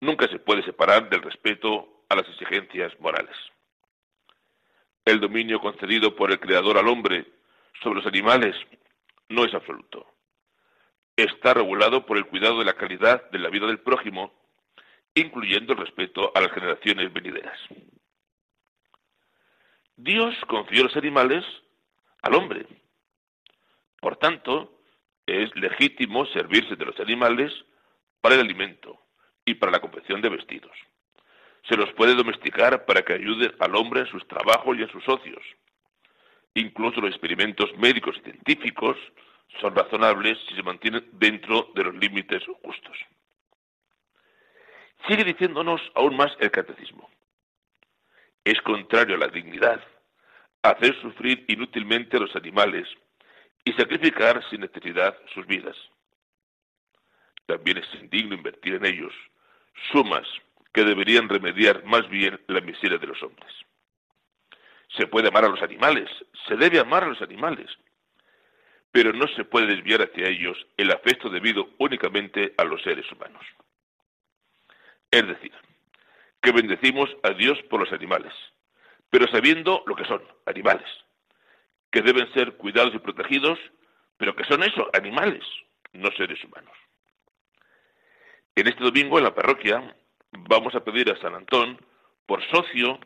nunca 0.00 0.28
se 0.28 0.38
puede 0.38 0.62
separar 0.64 1.08
del 1.08 1.22
respeto 1.22 2.04
a 2.08 2.16
las 2.16 2.28
exigencias 2.28 2.92
morales. 3.00 3.34
El 5.04 5.18
dominio 5.18 5.60
concedido 5.60 6.14
por 6.14 6.30
el 6.30 6.40
Creador 6.40 6.76
al 6.76 6.88
hombre 6.88 7.26
sobre 7.82 7.96
los 7.96 8.06
animales 8.06 8.54
no 9.28 9.44
es 9.44 9.54
absoluto. 9.54 10.06
Está 11.16 11.54
regulado 11.54 12.04
por 12.04 12.18
el 12.18 12.26
cuidado 12.26 12.58
de 12.58 12.64
la 12.66 12.74
calidad 12.74 13.30
de 13.30 13.38
la 13.38 13.48
vida 13.48 13.66
del 13.66 13.80
prójimo, 13.80 14.32
incluyendo 15.14 15.72
el 15.72 15.78
respeto 15.78 16.32
a 16.34 16.40
las 16.40 16.52
generaciones 16.52 17.12
venideras. 17.12 17.58
Dios 19.96 20.34
confió 20.48 20.84
los 20.84 20.96
animales 20.96 21.44
al 22.22 22.34
hombre. 22.34 22.66
Por 24.00 24.16
tanto, 24.16 24.80
es 25.26 25.54
legítimo 25.56 26.24
servirse 26.26 26.76
de 26.76 26.86
los 26.86 26.98
animales 27.00 27.52
para 28.20 28.34
el 28.34 28.40
alimento, 28.40 28.98
y 29.44 29.54
para 29.54 29.72
la 29.72 29.80
confección 29.80 30.20
de 30.20 30.28
vestidos. 30.28 30.72
Se 31.68 31.76
los 31.76 31.92
puede 31.92 32.14
domesticar 32.14 32.84
para 32.86 33.02
que 33.02 33.14
ayuden 33.14 33.52
al 33.58 33.74
hombre 33.76 34.00
en 34.00 34.06
sus 34.06 34.26
trabajos 34.26 34.76
y 34.78 34.82
en 34.82 34.90
sus 34.90 35.06
ocios. 35.08 35.42
Incluso 36.54 37.00
los 37.00 37.10
experimentos 37.10 37.70
médicos 37.76 38.16
y 38.18 38.22
científicos 38.22 38.96
son 39.60 39.74
razonables 39.74 40.38
si 40.48 40.54
se 40.54 40.62
mantienen 40.62 41.06
dentro 41.12 41.70
de 41.74 41.84
los 41.84 41.94
límites 41.94 42.42
justos. 42.62 42.96
Sigue 45.08 45.24
diciéndonos 45.24 45.80
aún 45.94 46.16
más 46.16 46.32
el 46.40 46.50
catecismo. 46.50 47.08
Es 48.44 48.60
contrario 48.62 49.16
a 49.16 49.18
la 49.18 49.28
dignidad 49.28 49.80
hacer 50.62 50.94
sufrir 51.00 51.44
inútilmente 51.48 52.16
a 52.16 52.20
los 52.20 52.34
animales 52.36 52.86
y 53.64 53.72
sacrificar 53.72 54.42
sin 54.50 54.60
necesidad 54.60 55.16
sus 55.34 55.46
vidas. 55.46 55.76
También 57.46 57.78
es 57.78 58.00
indigno 58.00 58.34
invertir 58.34 58.74
en 58.74 58.84
ellos 58.84 59.12
sumas 59.92 60.26
que 60.72 60.84
deberían 60.84 61.28
remediar 61.28 61.84
más 61.84 62.08
bien 62.08 62.40
la 62.46 62.60
miseria 62.60 62.98
de 62.98 63.06
los 63.06 63.22
hombres. 63.22 63.52
Se 64.96 65.06
puede 65.06 65.28
amar 65.28 65.44
a 65.44 65.48
los 65.48 65.62
animales, 65.62 66.08
se 66.46 66.56
debe 66.56 66.78
amar 66.78 67.04
a 67.04 67.08
los 67.08 67.22
animales, 67.22 67.68
pero 68.92 69.12
no 69.12 69.26
se 69.28 69.44
puede 69.44 69.66
desviar 69.66 70.02
hacia 70.02 70.28
ellos 70.28 70.56
el 70.76 70.90
afecto 70.90 71.28
debido 71.28 71.70
únicamente 71.78 72.54
a 72.56 72.64
los 72.64 72.82
seres 72.82 73.10
humanos. 73.12 73.44
Es 75.10 75.26
decir, 75.26 75.52
que 76.40 76.52
bendecimos 76.52 77.10
a 77.22 77.30
Dios 77.30 77.58
por 77.68 77.80
los 77.80 77.92
animales, 77.92 78.32
pero 79.10 79.26
sabiendo 79.28 79.82
lo 79.86 79.96
que 79.96 80.04
son, 80.04 80.22
animales, 80.46 80.86
que 81.90 82.02
deben 82.02 82.32
ser 82.32 82.56
cuidados 82.56 82.94
y 82.94 82.98
protegidos, 82.98 83.58
pero 84.16 84.36
que 84.36 84.44
son 84.44 84.62
eso, 84.62 84.88
animales, 84.92 85.42
no 85.92 86.10
seres 86.12 86.42
humanos. 86.44 86.72
En 88.54 88.68
este 88.68 88.84
domingo 88.84 89.18
en 89.18 89.24
la 89.24 89.34
parroquia 89.34 89.96
vamos 90.32 90.74
a 90.74 90.84
pedir 90.84 91.10
a 91.10 91.20
San 91.20 91.34
Antón 91.34 91.78
por 92.26 92.42
socio 92.50 93.00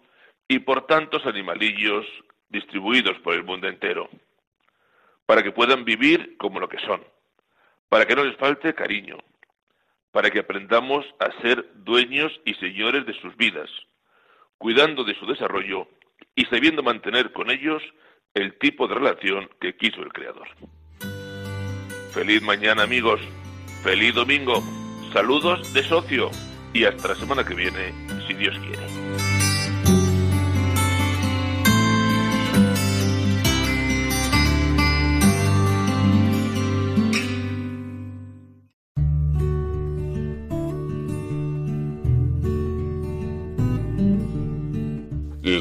y 0.48 0.58
por 0.58 0.86
tantos 0.86 1.24
animalillos 1.24 2.06
distribuidos 2.48 3.18
por 3.20 3.34
el 3.34 3.44
mundo 3.44 3.66
entero, 3.66 4.10
para 5.26 5.42
que 5.42 5.52
puedan 5.52 5.84
vivir 5.84 6.36
como 6.36 6.60
lo 6.60 6.68
que 6.68 6.78
son, 6.80 7.02
para 7.88 8.06
que 8.06 8.14
no 8.14 8.24
les 8.24 8.36
falte 8.36 8.74
cariño, 8.74 9.16
para 10.14 10.30
que 10.30 10.38
aprendamos 10.38 11.04
a 11.18 11.42
ser 11.42 11.66
dueños 11.74 12.30
y 12.44 12.54
señores 12.54 13.04
de 13.04 13.20
sus 13.20 13.36
vidas, 13.36 13.68
cuidando 14.58 15.02
de 15.02 15.18
su 15.18 15.26
desarrollo 15.26 15.88
y 16.36 16.44
sabiendo 16.44 16.84
mantener 16.84 17.32
con 17.32 17.50
ellos 17.50 17.82
el 18.32 18.56
tipo 18.60 18.86
de 18.86 18.94
relación 18.94 19.50
que 19.60 19.76
quiso 19.76 20.02
el 20.02 20.12
Creador. 20.12 20.46
Feliz 22.12 22.42
mañana 22.42 22.84
amigos, 22.84 23.20
feliz 23.82 24.14
domingo, 24.14 24.62
saludos 25.12 25.74
de 25.74 25.82
socio 25.82 26.30
y 26.72 26.84
hasta 26.84 27.08
la 27.08 27.14
semana 27.16 27.44
que 27.44 27.54
viene, 27.54 27.92
si 28.28 28.34
Dios 28.34 28.56
quiere. 28.60 29.33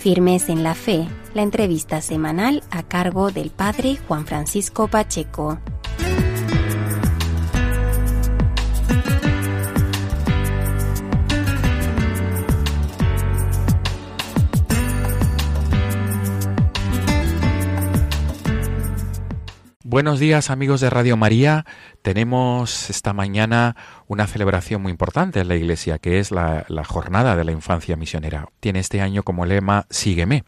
Firmes 0.00 0.48
en 0.48 0.62
la 0.62 0.74
Fe, 0.74 1.06
la 1.34 1.42
entrevista 1.42 2.00
semanal 2.00 2.62
a 2.70 2.82
cargo 2.82 3.30
del 3.30 3.50
Padre 3.50 3.98
Juan 4.08 4.24
Francisco 4.24 4.88
Pacheco. 4.88 5.58
Buenos 19.90 20.20
días 20.20 20.50
amigos 20.50 20.80
de 20.80 20.88
Radio 20.88 21.16
María. 21.16 21.66
Tenemos 22.02 22.90
esta 22.90 23.12
mañana 23.12 23.74
una 24.06 24.28
celebración 24.28 24.80
muy 24.80 24.92
importante 24.92 25.40
en 25.40 25.48
la 25.48 25.56
Iglesia, 25.56 25.98
que 25.98 26.20
es 26.20 26.30
la, 26.30 26.64
Jornada 26.86 27.34
de 27.34 27.42
la 27.42 27.50
Infancia 27.50 27.96
Misionera. 27.96 28.50
Tiene 28.60 28.78
este 28.78 29.00
año 29.00 29.24
como 29.24 29.46
lema 29.46 29.86
Sígueme. 29.90 30.44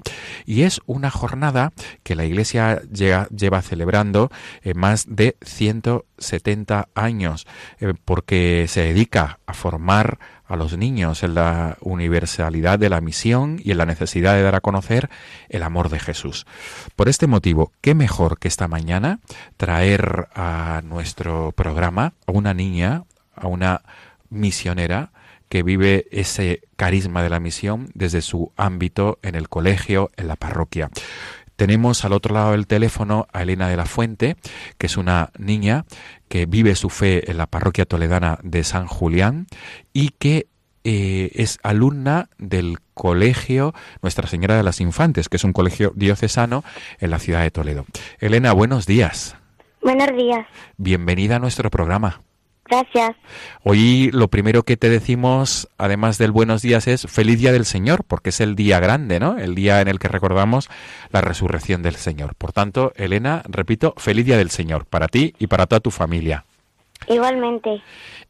Y 0.46 0.62
es 0.62 0.81
una 0.87 1.11
jornada 1.11 1.72
que 2.05 2.14
la 2.14 2.24
Iglesia 2.24 2.83
lleva 2.92 3.62
celebrando 3.62 4.31
más 4.76 5.07
de 5.09 5.35
170 5.44 6.90
años, 6.94 7.48
eh, 7.81 7.94
porque 8.05 8.66
se 8.68 8.83
dedica 8.83 9.40
a 9.46 9.55
formar 9.55 10.20
a 10.52 10.56
los 10.56 10.76
niños 10.76 11.22
en 11.22 11.34
la 11.34 11.78
universalidad 11.80 12.78
de 12.78 12.90
la 12.90 13.00
misión 13.00 13.58
y 13.64 13.70
en 13.70 13.78
la 13.78 13.86
necesidad 13.86 14.34
de 14.34 14.42
dar 14.42 14.54
a 14.54 14.60
conocer 14.60 15.08
el 15.48 15.62
amor 15.62 15.88
de 15.88 15.98
Jesús. 15.98 16.46
Por 16.94 17.08
este 17.08 17.26
motivo, 17.26 17.72
qué 17.80 17.94
mejor 17.94 18.38
que 18.38 18.48
esta 18.48 18.68
mañana 18.68 19.20
traer 19.56 20.28
a 20.34 20.82
nuestro 20.84 21.52
programa 21.52 22.12
a 22.26 22.32
una 22.32 22.52
niña, 22.52 23.04
a 23.34 23.46
una 23.46 23.80
misionera, 24.28 25.10
que 25.48 25.62
vive 25.62 26.06
ese 26.10 26.62
carisma 26.76 27.22
de 27.22 27.28
la 27.28 27.38
misión 27.38 27.90
desde 27.92 28.22
su 28.22 28.52
ámbito 28.56 29.18
en 29.22 29.34
el 29.34 29.50
colegio, 29.50 30.10
en 30.16 30.28
la 30.28 30.36
parroquia. 30.36 30.88
Tenemos 31.62 32.05
al 32.05 32.12
otro 32.12 32.35
lado 32.35 32.51
del 32.51 32.66
teléfono 32.66 33.29
a 33.33 33.42
Elena 33.42 33.68
de 33.68 33.77
la 33.77 33.87
Fuente, 33.87 34.35
que 34.79 34.87
es 34.87 34.96
una 34.96 35.31
niña 35.38 35.85
que 36.27 36.44
vive 36.44 36.75
su 36.75 36.90
fe 36.90 37.31
en 37.31 37.38
la 37.38 37.46
parroquia 37.46 37.85
toledana 37.85 38.40
de 38.42 38.64
San 38.64 38.88
Julián 38.88 39.46
y 39.92 40.09
que 40.09 40.48
eh, 40.83 41.31
es 41.35 41.61
alumna 41.62 42.31
del 42.37 42.79
colegio 42.94 43.75
Nuestra 44.03 44.27
Señora 44.27 44.57
de 44.57 44.64
las 44.64 44.81
Infantes, 44.81 45.29
que 45.29 45.37
es 45.37 45.44
un 45.44 45.53
colegio 45.53 45.92
diocesano 45.94 46.64
en 46.98 47.11
la 47.11 47.20
ciudad 47.20 47.42
de 47.42 47.53
Toledo. 47.53 47.87
Elena, 48.18 48.53
buenos 48.55 48.85
días. 48.85 49.37
Buenos 49.83 50.09
días. 50.16 50.44
Bienvenida 50.79 51.37
a 51.37 51.38
nuestro 51.38 51.70
programa. 51.70 52.22
Gracias. 52.64 53.16
Hoy 53.64 54.11
lo 54.12 54.29
primero 54.29 54.62
que 54.62 54.77
te 54.77 54.88
decimos, 54.88 55.68
además 55.79 56.16
del 56.18 56.31
buenos 56.31 56.62
días, 56.62 56.87
es 56.87 57.03
feliz 57.03 57.38
día 57.38 57.53
del 57.53 57.64
Señor, 57.66 58.05
porque 58.05 58.31
es 58.31 58.40
el 58.40 58.55
día 58.55 58.81
grande, 58.81 59.20
¿no? 59.20 59.38
El 59.38 59.55
día 59.55 59.81
en 59.81 59.88
el 59.88 59.98
que 59.98 60.09
recordamos 60.09 60.70
la 61.11 61.20
resurrección 61.20 61.83
del 61.83 61.96
Señor. 61.96 62.35
Por 62.37 62.53
tanto, 62.53 62.92
Elena, 62.96 63.42
repito, 63.48 63.94
feliz 63.96 64.25
día 64.25 64.37
del 64.37 64.51
Señor 64.51 64.87
para 64.87 65.09
ti 65.09 65.35
y 65.38 65.48
para 65.48 65.66
toda 65.66 65.81
tu 65.81 65.90
familia. 65.90 66.44
Igualmente. 67.09 67.83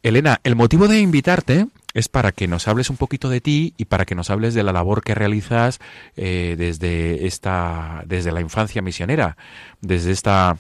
Elena, 0.03 0.41
el 0.45 0.57
motivo 0.57 0.89
de 0.89 1.01
invitarte 1.01 1.67
es 1.95 2.09
para 2.09 2.33
que 2.33 2.49
nos 2.49 2.69
hables 2.69 2.91
un 2.91 2.97
poquito 2.97 3.29
de 3.29 3.41
ti 3.41 3.75
y 3.77 3.85
para 3.85 4.05
que 4.05 4.15
nos 4.15 4.31
hables 4.31 4.55
de 4.55 4.63
la 4.63 4.73
labor 4.73 5.03
que 5.03 5.15
realizas 5.15 5.79
eh, 6.17 6.57
desde 6.59 7.27
esta, 7.27 8.03
desde 8.07 8.33
la 8.33 8.41
infancia 8.41 8.83
misionera, 8.83 9.37
desde 9.81 10.11
esta 10.11 10.57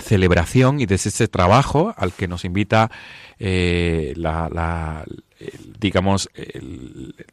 celebración 0.00 0.80
y 0.80 0.86
desde 0.86 1.10
ese 1.10 1.28
trabajo 1.28 1.94
al 1.96 2.12
que 2.12 2.28
nos 2.28 2.44
invita 2.44 2.90
eh, 3.38 4.12
la, 4.16 5.04
digamos 5.78 6.28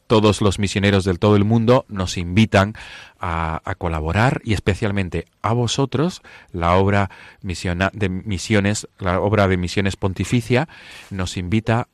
todos 0.07 0.41
los 0.41 0.59
misioneros 0.59 1.03
del 1.03 1.19
todo 1.19 1.35
el 1.35 1.43
mundo 1.43 1.85
nos 1.89 2.17
invitan 2.17 2.73
a, 3.19 3.61
colaborar 3.77 4.41
y 4.45 4.53
especialmente 4.53 5.25
a 5.41 5.53
vosotros 5.53 6.21
la 6.53 6.75
obra 6.75 7.09
de 7.41 8.09
misiones 8.09 8.87
la 8.99 9.19
obra 9.19 9.47
de 9.47 9.57
misiones 9.57 9.95
pontificia 9.95 10.69
nos 11.09 11.35
invita 11.35 11.87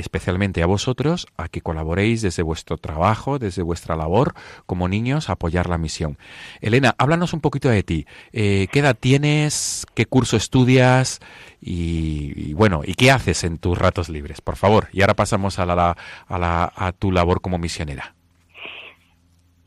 especialmente 0.00 0.62
a 0.62 0.66
vosotros, 0.66 1.26
a 1.36 1.48
que 1.48 1.60
colaboréis 1.60 2.22
desde 2.22 2.42
vuestro 2.42 2.76
trabajo, 2.78 3.38
desde 3.38 3.62
vuestra 3.62 3.96
labor 3.96 4.34
como 4.66 4.88
niños, 4.88 5.28
a 5.28 5.34
apoyar 5.34 5.68
la 5.68 5.78
misión. 5.78 6.18
Elena, 6.60 6.94
háblanos 6.98 7.32
un 7.32 7.40
poquito 7.40 7.68
de 7.68 7.82
ti. 7.82 8.06
Eh, 8.32 8.68
¿Qué 8.72 8.80
edad 8.80 8.96
tienes? 8.98 9.86
¿Qué 9.94 10.06
curso 10.06 10.36
estudias? 10.36 11.20
Y, 11.60 12.54
bueno, 12.54 12.82
¿y 12.84 12.94
qué 12.94 13.10
haces 13.10 13.44
en 13.44 13.58
tus 13.58 13.78
ratos 13.78 14.08
libres? 14.08 14.40
Por 14.40 14.56
favor. 14.56 14.88
Y 14.92 15.02
ahora 15.02 15.14
pasamos 15.14 15.58
a, 15.58 15.66
la, 15.66 15.96
a, 16.26 16.38
la, 16.38 16.72
a 16.74 16.92
tu 16.92 17.12
labor 17.12 17.40
como 17.40 17.58
misionera. 17.58 18.14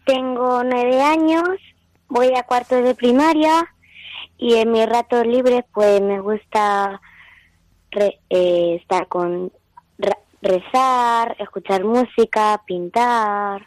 Tengo 0.06 0.64
nueve 0.64 1.02
años, 1.02 1.48
voy 2.10 2.36
a 2.36 2.44
cuarto 2.44 2.82
de 2.82 2.94
primaria 2.94 3.74
y 4.38 4.56
en 4.56 4.72
mis 4.72 4.86
ratos 4.86 5.26
libres 5.26 5.64
pues 5.74 6.02
me 6.02 6.20
gusta 6.20 7.00
eh, 8.30 8.76
estar 8.82 9.08
con 9.08 9.52
rezar, 10.44 11.36
escuchar 11.40 11.84
música, 11.84 12.62
pintar. 12.66 13.66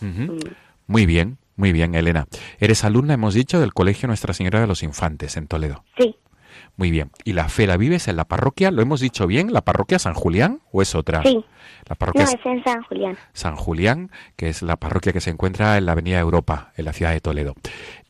Mm. 0.00 0.38
Muy 0.86 1.06
bien, 1.06 1.38
muy 1.56 1.72
bien, 1.72 1.94
Elena. 1.94 2.26
Eres 2.58 2.84
alumna, 2.84 3.14
hemos 3.14 3.34
dicho, 3.34 3.60
del 3.60 3.74
Colegio 3.74 4.08
Nuestra 4.08 4.34
Señora 4.34 4.60
de 4.60 4.66
los 4.66 4.82
Infantes 4.82 5.36
en 5.36 5.46
Toledo. 5.46 5.84
Sí. 5.98 6.16
Muy 6.76 6.90
bien. 6.90 7.10
¿Y 7.24 7.32
la 7.32 7.48
fe 7.48 7.66
la 7.66 7.76
vives 7.76 8.08
en 8.08 8.16
la 8.16 8.26
parroquia? 8.26 8.70
¿Lo 8.70 8.82
hemos 8.82 9.00
dicho 9.00 9.26
bien? 9.26 9.52
¿La 9.52 9.62
parroquia 9.62 9.98
San 9.98 10.14
Julián 10.14 10.60
o 10.72 10.82
es 10.82 10.94
otra? 10.94 11.22
Sí. 11.22 11.44
La 11.88 11.94
parroquia 11.94 12.24
no, 12.24 12.30
es 12.30 12.46
en 12.46 12.64
San 12.64 12.82
Julián. 12.82 13.16
San 13.32 13.56
Julián, 13.56 14.10
que 14.36 14.48
es 14.48 14.62
la 14.62 14.76
parroquia 14.76 15.12
que 15.12 15.20
se 15.20 15.30
encuentra 15.30 15.78
en 15.78 15.86
la 15.86 15.92
Avenida 15.92 16.18
Europa, 16.18 16.72
en 16.76 16.84
la 16.84 16.92
ciudad 16.92 17.12
de 17.12 17.20
Toledo. 17.20 17.54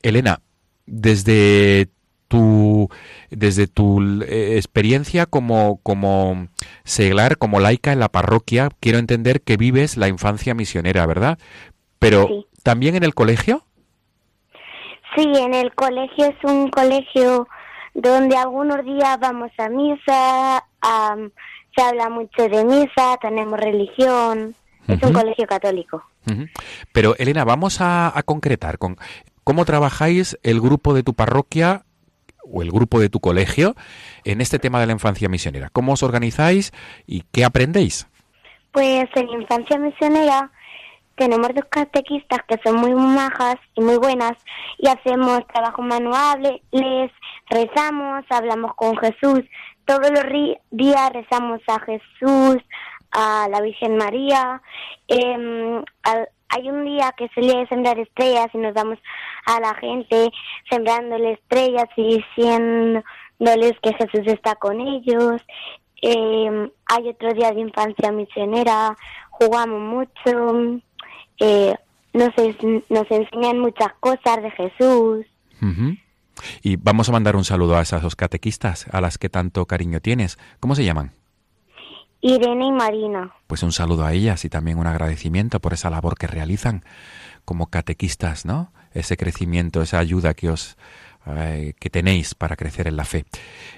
Elena, 0.02 0.40
desde 0.86 1.88
tu, 2.28 2.88
desde 3.30 3.66
tu 3.66 4.22
eh, 4.22 4.56
experiencia 4.56 5.26
como, 5.26 5.80
como 5.82 6.48
seglar, 6.84 7.38
como 7.38 7.60
laica 7.60 7.92
en 7.92 8.00
la 8.00 8.08
parroquia, 8.08 8.68
quiero 8.80 8.98
entender 8.98 9.42
que 9.42 9.56
vives 9.56 9.96
la 9.96 10.08
infancia 10.08 10.54
misionera, 10.54 11.06
¿verdad? 11.06 11.38
Pero, 11.98 12.28
¿también 12.62 12.94
en 12.96 13.04
el 13.04 13.14
colegio? 13.14 13.64
Sí, 15.14 15.24
en 15.34 15.54
el 15.54 15.74
colegio 15.74 16.26
es 16.26 16.36
un 16.44 16.70
colegio 16.70 17.48
donde 17.94 18.36
algunos 18.36 18.84
días 18.84 19.18
vamos 19.18 19.50
a 19.56 19.68
misa, 19.70 20.64
se 21.74 21.82
habla 21.82 22.10
mucho 22.10 22.48
de 22.48 22.64
misa, 22.64 23.16
tenemos 23.22 23.58
religión, 23.58 24.54
es 24.86 25.02
un 25.02 25.12
colegio 25.12 25.46
católico. 25.46 26.02
Pero 26.92 27.16
Elena, 27.16 27.44
vamos 27.44 27.80
a, 27.80 28.16
a 28.16 28.22
concretar 28.22 28.78
con 28.78 28.96
cómo 29.44 29.64
trabajáis 29.64 30.38
el 30.42 30.60
grupo 30.60 30.92
de 30.92 31.02
tu 31.02 31.14
parroquia 31.14 31.85
o 32.50 32.62
el 32.62 32.70
grupo 32.70 33.00
de 33.00 33.08
tu 33.08 33.20
colegio 33.20 33.74
en 34.24 34.40
este 34.40 34.58
tema 34.58 34.80
de 34.80 34.86
la 34.86 34.92
infancia 34.92 35.28
misionera? 35.28 35.70
¿Cómo 35.72 35.92
os 35.92 36.02
organizáis 36.02 36.72
y 37.06 37.22
qué 37.32 37.44
aprendéis? 37.44 38.08
Pues 38.72 39.06
en 39.14 39.28
infancia 39.30 39.78
misionera 39.78 40.50
tenemos 41.16 41.48
dos 41.54 41.64
catequistas 41.70 42.40
que 42.46 42.60
son 42.64 42.76
muy 42.76 42.94
majas 42.94 43.56
y 43.74 43.80
muy 43.80 43.96
buenas 43.96 44.32
y 44.78 44.88
hacemos 44.88 45.46
trabajo 45.48 45.82
manual, 45.82 46.60
les 46.70 47.10
rezamos, 47.48 48.24
hablamos 48.28 48.74
con 48.74 48.96
Jesús. 48.98 49.40
Todos 49.86 50.10
los 50.10 50.24
días 50.70 51.12
rezamos 51.12 51.60
a 51.68 51.80
Jesús, 51.80 52.58
a 53.12 53.48
la 53.50 53.60
Virgen 53.62 53.96
María. 53.96 54.60
Eh, 55.08 55.82
hay 56.48 56.68
un 56.68 56.84
día 56.84 57.12
que 57.16 57.28
se 57.34 57.40
de 57.40 57.66
sembrar 57.68 57.98
estrellas 57.98 58.48
y 58.54 58.58
nos 58.58 58.74
damos 58.74 58.98
a 59.46 59.60
la 59.60 59.74
gente 59.74 60.30
sembrándole 60.70 61.32
estrellas 61.32 61.88
y 61.96 62.16
diciéndoles 62.16 63.72
que 63.82 63.94
Jesús 63.94 64.26
está 64.26 64.54
con 64.56 64.80
ellos. 64.80 65.42
Eh, 66.02 66.70
hay 66.86 67.08
otro 67.08 67.32
día 67.32 67.52
de 67.52 67.60
infancia 67.60 68.12
misionera, 68.12 68.96
jugamos 69.30 69.80
mucho, 69.80 70.80
eh, 71.40 71.74
nos, 72.12 72.30
nos 72.88 73.10
enseñan 73.10 73.58
muchas 73.58 73.92
cosas 74.00 74.42
de 74.42 74.50
Jesús. 74.52 75.26
Y 76.62 76.76
vamos 76.76 77.08
a 77.08 77.12
mandar 77.12 77.34
un 77.34 77.44
saludo 77.44 77.76
a 77.76 77.82
esas 77.82 78.02
dos 78.02 78.14
catequistas 78.14 78.86
a 78.92 79.00
las 79.00 79.18
que 79.18 79.28
tanto 79.28 79.66
cariño 79.66 80.00
tienes. 80.00 80.38
¿Cómo 80.60 80.74
se 80.74 80.84
llaman? 80.84 81.12
Irene 82.20 82.66
y 82.66 82.72
Marina. 82.72 83.32
Pues 83.46 83.62
un 83.62 83.72
saludo 83.72 84.04
a 84.04 84.12
ellas 84.12 84.44
y 84.44 84.48
también 84.48 84.78
un 84.78 84.86
agradecimiento 84.86 85.60
por 85.60 85.72
esa 85.72 85.90
labor 85.90 86.16
que 86.16 86.26
realizan 86.26 86.84
como 87.44 87.68
catequistas, 87.68 88.44
¿no? 88.44 88.72
Ese 88.92 89.16
crecimiento, 89.16 89.82
esa 89.82 89.98
ayuda 89.98 90.34
que 90.34 90.50
os 90.50 90.76
eh, 91.26 91.74
que 91.80 91.90
tenéis 91.90 92.34
para 92.34 92.54
crecer 92.54 92.86
en 92.86 92.96
la 92.96 93.04
fe. 93.04 93.24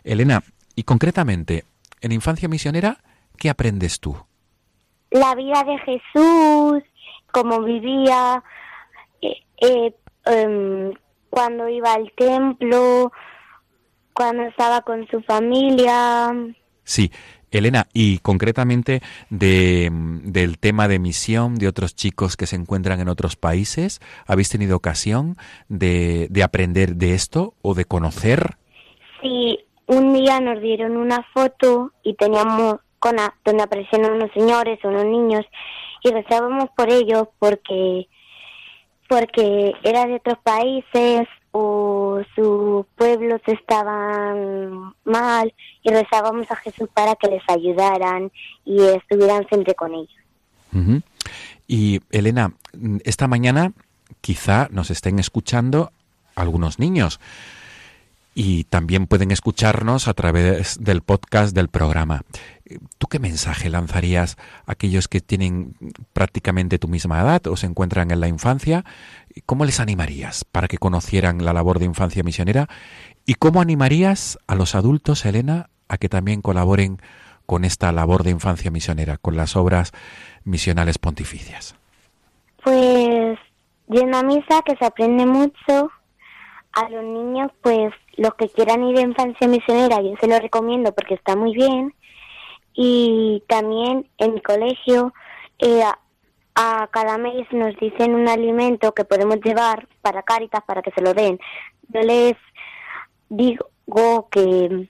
Elena, 0.04 0.42
y 0.76 0.82
concretamente, 0.82 1.64
en 2.02 2.12
Infancia 2.12 2.48
Misionera, 2.48 2.98
¿qué 3.38 3.48
aprendes 3.48 4.00
tú? 4.00 4.16
La 5.10 5.34
vida 5.34 5.64
de 5.64 5.78
Jesús, 5.78 6.82
cómo 7.32 7.62
vivía, 7.62 8.42
eh, 9.22 9.36
eh, 9.62 9.94
em, 10.26 10.92
cuando 11.30 11.68
iba 11.68 11.94
al 11.94 12.12
templo, 12.16 13.12
cuando 14.12 14.42
estaba 14.42 14.82
con 14.82 15.06
su 15.08 15.22
familia. 15.22 16.30
Sí, 16.84 17.10
Elena, 17.50 17.86
y 17.92 18.18
concretamente 18.18 19.00
de, 19.30 19.90
del 19.92 20.58
tema 20.58 20.88
de 20.88 20.98
misión 20.98 21.56
de 21.56 21.68
otros 21.68 21.94
chicos 21.94 22.36
que 22.36 22.46
se 22.46 22.56
encuentran 22.56 23.00
en 23.00 23.08
otros 23.08 23.36
países, 23.36 24.00
¿habéis 24.26 24.48
tenido 24.48 24.76
ocasión 24.76 25.36
de, 25.68 26.28
de 26.30 26.42
aprender 26.42 26.96
de 26.96 27.14
esto 27.14 27.54
o 27.62 27.74
de 27.74 27.84
conocer? 27.84 28.56
Sí, 29.22 29.58
un 29.86 30.12
día 30.12 30.40
nos 30.40 30.60
dieron 30.60 30.96
una 30.96 31.26
foto 31.34 31.92
y 32.02 32.14
teníamos 32.14 32.76
con 32.98 33.16
donde 33.44 33.62
aparecían 33.62 34.10
unos 34.10 34.30
señores, 34.32 34.78
unos 34.84 35.04
niños, 35.04 35.44
y 36.02 36.10
rezábamos 36.10 36.68
por 36.76 36.90
ellos 36.90 37.28
porque 37.38 38.06
porque 39.08 39.72
era 39.82 40.04
de 40.06 40.16
otros 40.16 40.38
países 40.42 41.26
o 41.52 42.20
sus 42.34 42.86
pueblos 42.96 43.40
estaban 43.46 44.94
mal 45.04 45.52
y 45.82 45.90
rezábamos 45.90 46.50
a 46.50 46.56
Jesús 46.56 46.88
para 46.92 47.14
que 47.16 47.28
les 47.28 47.42
ayudaran 47.48 48.30
y 48.64 48.82
estuvieran 48.82 49.46
siempre 49.48 49.74
con 49.74 49.94
ellos. 49.94 51.02
Y 51.66 52.00
Elena, 52.10 52.52
esta 53.04 53.26
mañana 53.26 53.72
quizá 54.20 54.68
nos 54.70 54.90
estén 54.90 55.18
escuchando 55.18 55.92
algunos 56.34 56.78
niños 56.78 57.20
y 58.40 58.62
también 58.62 59.08
pueden 59.08 59.32
escucharnos 59.32 60.06
a 60.06 60.14
través 60.14 60.78
del 60.80 61.02
podcast 61.02 61.56
del 61.56 61.66
programa. 61.66 62.22
¿Tú 62.96 63.08
qué 63.08 63.18
mensaje 63.18 63.68
lanzarías 63.68 64.36
a 64.64 64.72
aquellos 64.72 65.08
que 65.08 65.20
tienen 65.20 65.74
prácticamente 66.12 66.78
tu 66.78 66.86
misma 66.86 67.20
edad 67.20 67.44
o 67.48 67.56
se 67.56 67.66
encuentran 67.66 68.12
en 68.12 68.20
la 68.20 68.28
infancia? 68.28 68.84
¿Cómo 69.44 69.64
les 69.64 69.80
animarías 69.80 70.44
para 70.44 70.68
que 70.68 70.78
conocieran 70.78 71.44
la 71.44 71.52
labor 71.52 71.80
de 71.80 71.86
infancia 71.86 72.22
misionera? 72.22 72.68
¿Y 73.26 73.34
cómo 73.34 73.60
animarías 73.60 74.38
a 74.46 74.54
los 74.54 74.76
adultos, 74.76 75.24
Elena, 75.24 75.68
a 75.88 75.98
que 75.98 76.08
también 76.08 76.40
colaboren 76.40 77.02
con 77.44 77.64
esta 77.64 77.90
labor 77.90 78.22
de 78.22 78.30
infancia 78.30 78.70
misionera, 78.70 79.16
con 79.16 79.36
las 79.36 79.56
obras 79.56 79.90
misionales 80.44 80.98
pontificias? 80.98 81.74
Pues 82.62 83.36
de 83.88 84.00
una 84.00 84.22
misa 84.22 84.62
que 84.64 84.76
se 84.76 84.84
aprende 84.84 85.26
mucho. 85.26 85.90
A 86.72 86.88
los 86.88 87.02
niños, 87.02 87.50
pues 87.62 87.92
los 88.16 88.34
que 88.34 88.48
quieran 88.48 88.84
ir 88.84 88.98
a 88.98 89.02
infancia 89.02 89.48
misionera, 89.48 90.00
yo 90.00 90.14
se 90.20 90.28
lo 90.28 90.38
recomiendo 90.38 90.92
porque 90.92 91.14
está 91.14 91.34
muy 91.34 91.54
bien 91.54 91.94
y 92.74 93.42
también 93.48 94.08
en 94.18 94.34
mi 94.34 94.40
colegio 94.40 95.12
eh, 95.58 95.82
a, 96.54 96.88
cada 96.92 97.18
mes 97.18 97.46
nos 97.52 97.74
dicen 97.76 98.14
un 98.14 98.28
alimento 98.28 98.92
que 98.92 99.04
podemos 99.04 99.36
llevar 99.42 99.88
para 100.02 100.22
Cáritas 100.22 100.62
para 100.64 100.82
que 100.82 100.92
se 100.92 101.00
lo 101.00 101.14
den. 101.14 101.40
Yo 101.88 102.00
les 102.02 102.36
digo 103.28 104.28
que 104.30 104.88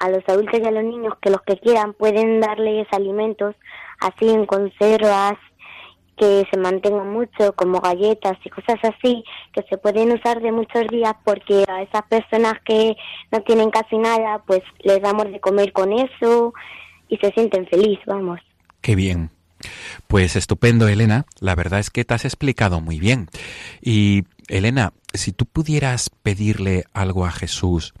a 0.00 0.08
los 0.10 0.28
adultos 0.28 0.60
y 0.60 0.66
a 0.66 0.70
los 0.70 0.84
niños 0.84 1.14
que 1.20 1.30
los 1.30 1.42
que 1.42 1.58
quieran 1.58 1.94
pueden 1.94 2.40
darles 2.40 2.86
alimentos 2.92 3.54
así 4.00 4.28
en 4.28 4.46
conservas 4.46 5.36
que 6.18 6.46
se 6.50 6.58
mantengan 6.58 7.10
mucho 7.10 7.54
como 7.54 7.80
galletas 7.80 8.36
y 8.44 8.50
cosas 8.50 8.78
así 8.82 9.24
que 9.52 9.62
se 9.68 9.78
pueden 9.78 10.12
usar 10.12 10.40
de 10.40 10.52
muchos 10.52 10.86
días 10.88 11.14
porque 11.24 11.64
a 11.68 11.82
esas 11.82 12.02
personas 12.02 12.54
que 12.64 12.96
no 13.30 13.40
tienen 13.42 13.70
casi 13.70 13.98
nada 13.98 14.42
pues 14.46 14.60
les 14.80 15.00
damos 15.00 15.30
de 15.30 15.40
comer 15.40 15.72
con 15.72 15.92
eso 15.92 16.52
y 17.08 17.16
se 17.16 17.30
sienten 17.32 17.66
felices, 17.66 18.04
vamos. 18.06 18.40
Qué 18.80 18.94
bien. 18.94 19.30
Pues 20.06 20.36
estupendo, 20.36 20.88
Elena. 20.88 21.26
La 21.40 21.54
verdad 21.54 21.80
es 21.80 21.90
que 21.90 22.04
te 22.04 22.14
has 22.14 22.24
explicado 22.24 22.80
muy 22.80 23.00
bien. 23.00 23.28
Y, 23.80 24.24
Elena, 24.48 24.92
si 25.12 25.32
tú 25.32 25.46
pudieras 25.46 26.10
pedirle 26.10 26.84
algo 26.92 27.26
a 27.26 27.32
Jesús 27.32 27.94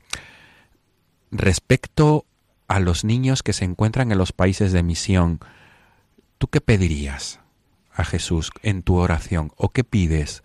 respecto 1.30 2.24
a 2.68 2.80
los 2.80 3.04
niños 3.04 3.42
que 3.42 3.52
se 3.52 3.64
encuentran 3.64 4.12
en 4.12 4.18
los 4.18 4.32
países 4.32 4.72
de 4.72 4.82
misión, 4.82 5.40
¿tú 6.38 6.48
qué 6.48 6.60
pedirías 6.60 7.40
a 7.98 8.04
Jesús 8.04 8.50
en 8.62 8.82
tu 8.82 8.96
oración? 8.96 9.50
¿O 9.56 9.70
qué 9.70 9.84
pides? 9.84 10.42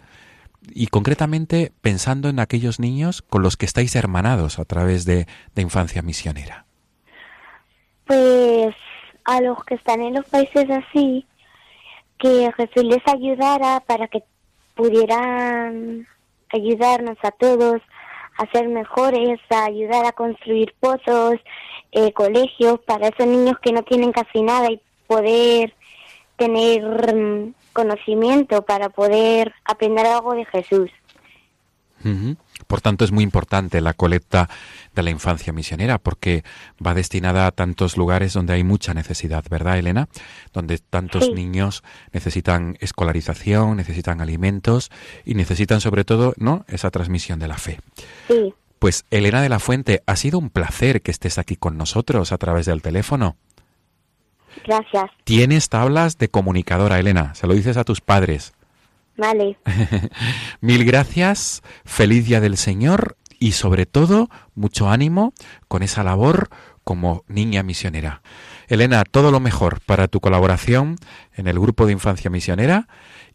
Y 0.74 0.88
concretamente 0.88 1.72
pensando 1.82 2.30
en 2.30 2.40
aquellos 2.40 2.80
niños 2.80 3.22
con 3.22 3.42
los 3.42 3.58
que 3.58 3.66
estáis 3.66 3.96
hermanados 3.96 4.60
a 4.60 4.66
través 4.66 5.06
de, 5.06 5.28
de 5.56 5.62
infancia 5.62 6.02
misionera. 6.02 6.66
Pues 8.06 8.76
a 9.26 9.42
los 9.42 9.64
que 9.66 9.76
están 9.76 10.02
en 10.02 10.16
los 10.16 10.26
países 10.26 10.66
así, 10.70 11.26
que 12.18 12.52
Jesús 12.56 12.84
les 12.84 13.02
ayudara 13.08 13.82
para 13.82 14.08
que 14.08 14.24
pudieran 14.76 16.08
ayudarnos 16.50 17.18
a 17.24 17.32
todos 17.32 17.82
a 18.38 18.52
ser 18.52 18.68
mejores, 18.68 19.40
a 19.50 19.66
ayudar 19.66 20.06
a 20.06 20.12
construir 20.12 20.74
pozos, 20.80 21.36
eh, 21.92 22.12
colegios 22.14 22.80
para 22.86 23.10
esos 23.10 23.28
niños 23.28 23.60
que 23.62 23.72
no 23.72 23.84
tienen 23.84 24.12
casi 24.12 24.42
nada 24.42 24.72
y 24.72 24.82
poder 25.08 25.74
tener 26.44 27.16
mm, 27.16 27.54
conocimiento 27.72 28.64
para 28.64 28.90
poder 28.90 29.54
aprender 29.66 30.06
algo 30.06 30.34
de 30.34 30.46
Jesús. 30.46 30.90
Por 32.68 32.82
tanto, 32.82 33.06
es 33.06 33.14
muy 33.14 33.24
importante 33.24 33.80
la 33.80 33.94
colecta 33.94 34.50
de 34.94 35.04
la 35.04 35.10
infancia 35.10 35.54
misionera 35.54 36.00
porque 36.00 36.44
va 36.86 36.94
destinada 36.94 37.48
a 37.48 37.52
tantos 37.52 37.96
lugares 37.96 38.34
donde 38.34 38.52
hay 38.52 38.66
mucha 38.66 38.94
necesidad, 38.94 39.46
¿verdad, 39.50 39.78
Elena? 39.78 40.10
Donde 40.52 40.80
tantos 40.80 41.32
niños 41.32 41.82
necesitan 42.12 42.76
escolarización, 42.82 43.78
necesitan 43.78 44.20
alimentos 44.20 44.92
y 45.24 45.36
necesitan 45.36 45.80
sobre 45.80 46.04
todo, 46.04 46.34
¿no?, 46.36 46.66
esa 46.68 46.92
transmisión 46.92 47.40
de 47.40 47.48
la 47.48 47.58
fe. 47.58 47.80
Sí. 48.28 48.54
Pues 48.80 49.06
Elena 49.10 49.42
de 49.42 49.48
la 49.48 49.60
Fuente, 49.60 50.04
ha 50.06 50.18
sido 50.18 50.40
un 50.40 50.50
placer 50.50 51.02
que 51.02 51.12
estés 51.12 51.38
aquí 51.38 51.56
con 51.56 51.78
nosotros 51.78 52.34
a 52.34 52.38
través 52.38 52.66
del 52.66 52.82
teléfono. 52.82 53.38
Gracias. 54.66 55.12
Tienes 55.24 55.70
tablas 55.70 56.18
de 56.18 56.30
comunicadora, 56.30 57.00
Elena. 57.00 57.36
Se 57.36 57.48
lo 57.48 57.54
dices 57.54 57.78
a 57.78 57.84
tus 57.84 58.02
padres. 58.02 58.54
Vale. 59.18 59.58
Mil 60.62 60.86
gracias, 60.86 61.62
feliz 61.86 62.26
día 62.26 62.42
del 62.42 62.58
Señor 62.58 63.16
y 63.40 63.52
sobre 63.52 63.86
todo 63.86 64.30
mucho 64.56 64.90
ánimo 64.90 65.34
con 65.68 65.84
esa 65.84 66.04
labor 66.04 66.50
como 66.84 67.24
niña 67.28 67.64
misionera. 67.64 68.22
Elena, 68.68 69.04
todo 69.04 69.32
lo 69.32 69.40
mejor 69.40 69.82
para 69.82 70.08
tu 70.08 70.20
colaboración 70.20 70.96
en 71.36 71.48
el 71.48 71.60
grupo 71.60 71.86
de 71.86 71.92
infancia 71.92 72.30
misionera 72.30 72.88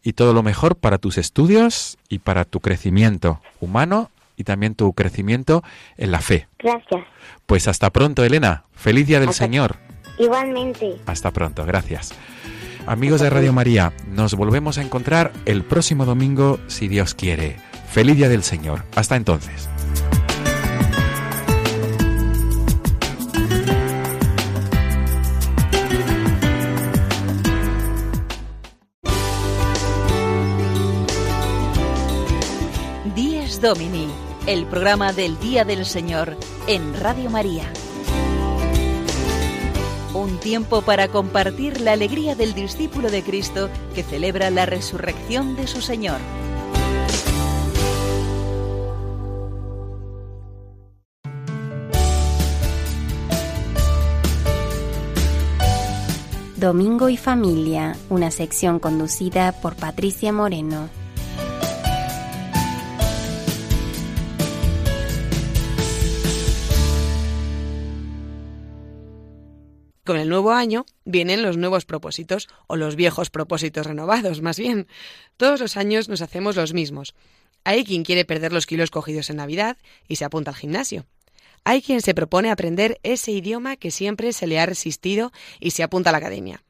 y 0.03 0.13
todo 0.13 0.33
lo 0.33 0.43
mejor 0.43 0.75
para 0.75 0.97
tus 0.97 1.17
estudios 1.17 1.97
y 2.09 2.19
para 2.19 2.45
tu 2.45 2.59
crecimiento 2.59 3.41
humano 3.59 4.11
y 4.35 4.43
también 4.43 4.75
tu 4.75 4.93
crecimiento 4.93 5.63
en 5.97 6.11
la 6.11 6.21
fe. 6.21 6.47
Gracias. 6.59 7.05
Pues 7.45 7.67
hasta 7.67 7.89
pronto, 7.89 8.23
Elena. 8.23 8.63
Feliz 8.73 9.07
día 9.07 9.19
del 9.19 9.33
Señor. 9.33 9.77
Igualmente. 10.19 10.97
Hasta 11.05 11.31
pronto, 11.31 11.65
gracias. 11.65 12.13
Amigos 12.85 13.21
de 13.21 13.29
Radio 13.29 13.53
María, 13.53 13.93
nos 14.07 14.35
volvemos 14.35 14.77
a 14.77 14.81
encontrar 14.81 15.31
el 15.45 15.63
próximo 15.63 16.05
domingo, 16.05 16.59
si 16.67 16.87
Dios 16.87 17.15
quiere. 17.15 17.57
Feliz 17.89 18.17
Día 18.17 18.29
del 18.29 18.43
Señor. 18.43 18.83
Hasta 18.95 19.15
entonces. 19.15 19.69
Dies 33.15 33.61
Domini, 33.61 34.07
el 34.47 34.65
programa 34.65 35.13
del 35.13 35.39
Día 35.39 35.63
del 35.63 35.85
Señor 35.85 36.35
en 36.67 36.99
Radio 36.99 37.29
María. 37.29 37.71
Un 40.13 40.39
tiempo 40.39 40.81
para 40.81 41.07
compartir 41.07 41.81
la 41.81 41.91
alegría 41.91 42.33
del 42.33 42.55
discípulo 42.55 43.11
de 43.11 43.21
Cristo 43.21 43.69
que 43.93 44.01
celebra 44.01 44.49
la 44.49 44.65
resurrección 44.65 45.55
de 45.55 45.67
su 45.67 45.81
Señor. 45.81 46.19
Domingo 56.57 57.07
y 57.07 57.15
Familia, 57.15 57.95
una 58.09 58.31
sección 58.31 58.79
conducida 58.79 59.53
por 59.61 59.75
Patricia 59.75 60.33
Moreno. 60.33 60.89
Con 70.09 70.17
el 70.17 70.27
nuevo 70.27 70.53
año 70.53 70.87
vienen 71.05 71.43
los 71.43 71.57
nuevos 71.57 71.85
propósitos, 71.85 72.49
o 72.65 72.75
los 72.75 72.95
viejos 72.95 73.29
propósitos 73.29 73.85
renovados, 73.85 74.41
más 74.41 74.57
bien. 74.57 74.87
Todos 75.37 75.59
los 75.59 75.77
años 75.77 76.09
nos 76.09 76.23
hacemos 76.23 76.55
los 76.55 76.73
mismos. 76.73 77.13
Hay 77.63 77.83
quien 77.83 78.03
quiere 78.03 78.25
perder 78.25 78.51
los 78.51 78.65
kilos 78.65 78.89
cogidos 78.89 79.29
en 79.29 79.35
Navidad 79.35 79.77
y 80.07 80.15
se 80.15 80.25
apunta 80.25 80.49
al 80.49 80.57
gimnasio. 80.57 81.05
Hay 81.63 81.83
quien 81.83 82.01
se 82.01 82.15
propone 82.15 82.49
aprender 82.49 82.99
ese 83.03 83.31
idioma 83.31 83.75
que 83.75 83.91
siempre 83.91 84.33
se 84.33 84.47
le 84.47 84.59
ha 84.59 84.65
resistido 84.65 85.31
y 85.59 85.69
se 85.69 85.83
apunta 85.83 86.09
a 86.09 86.13
la 86.13 86.17
academia. 86.17 86.63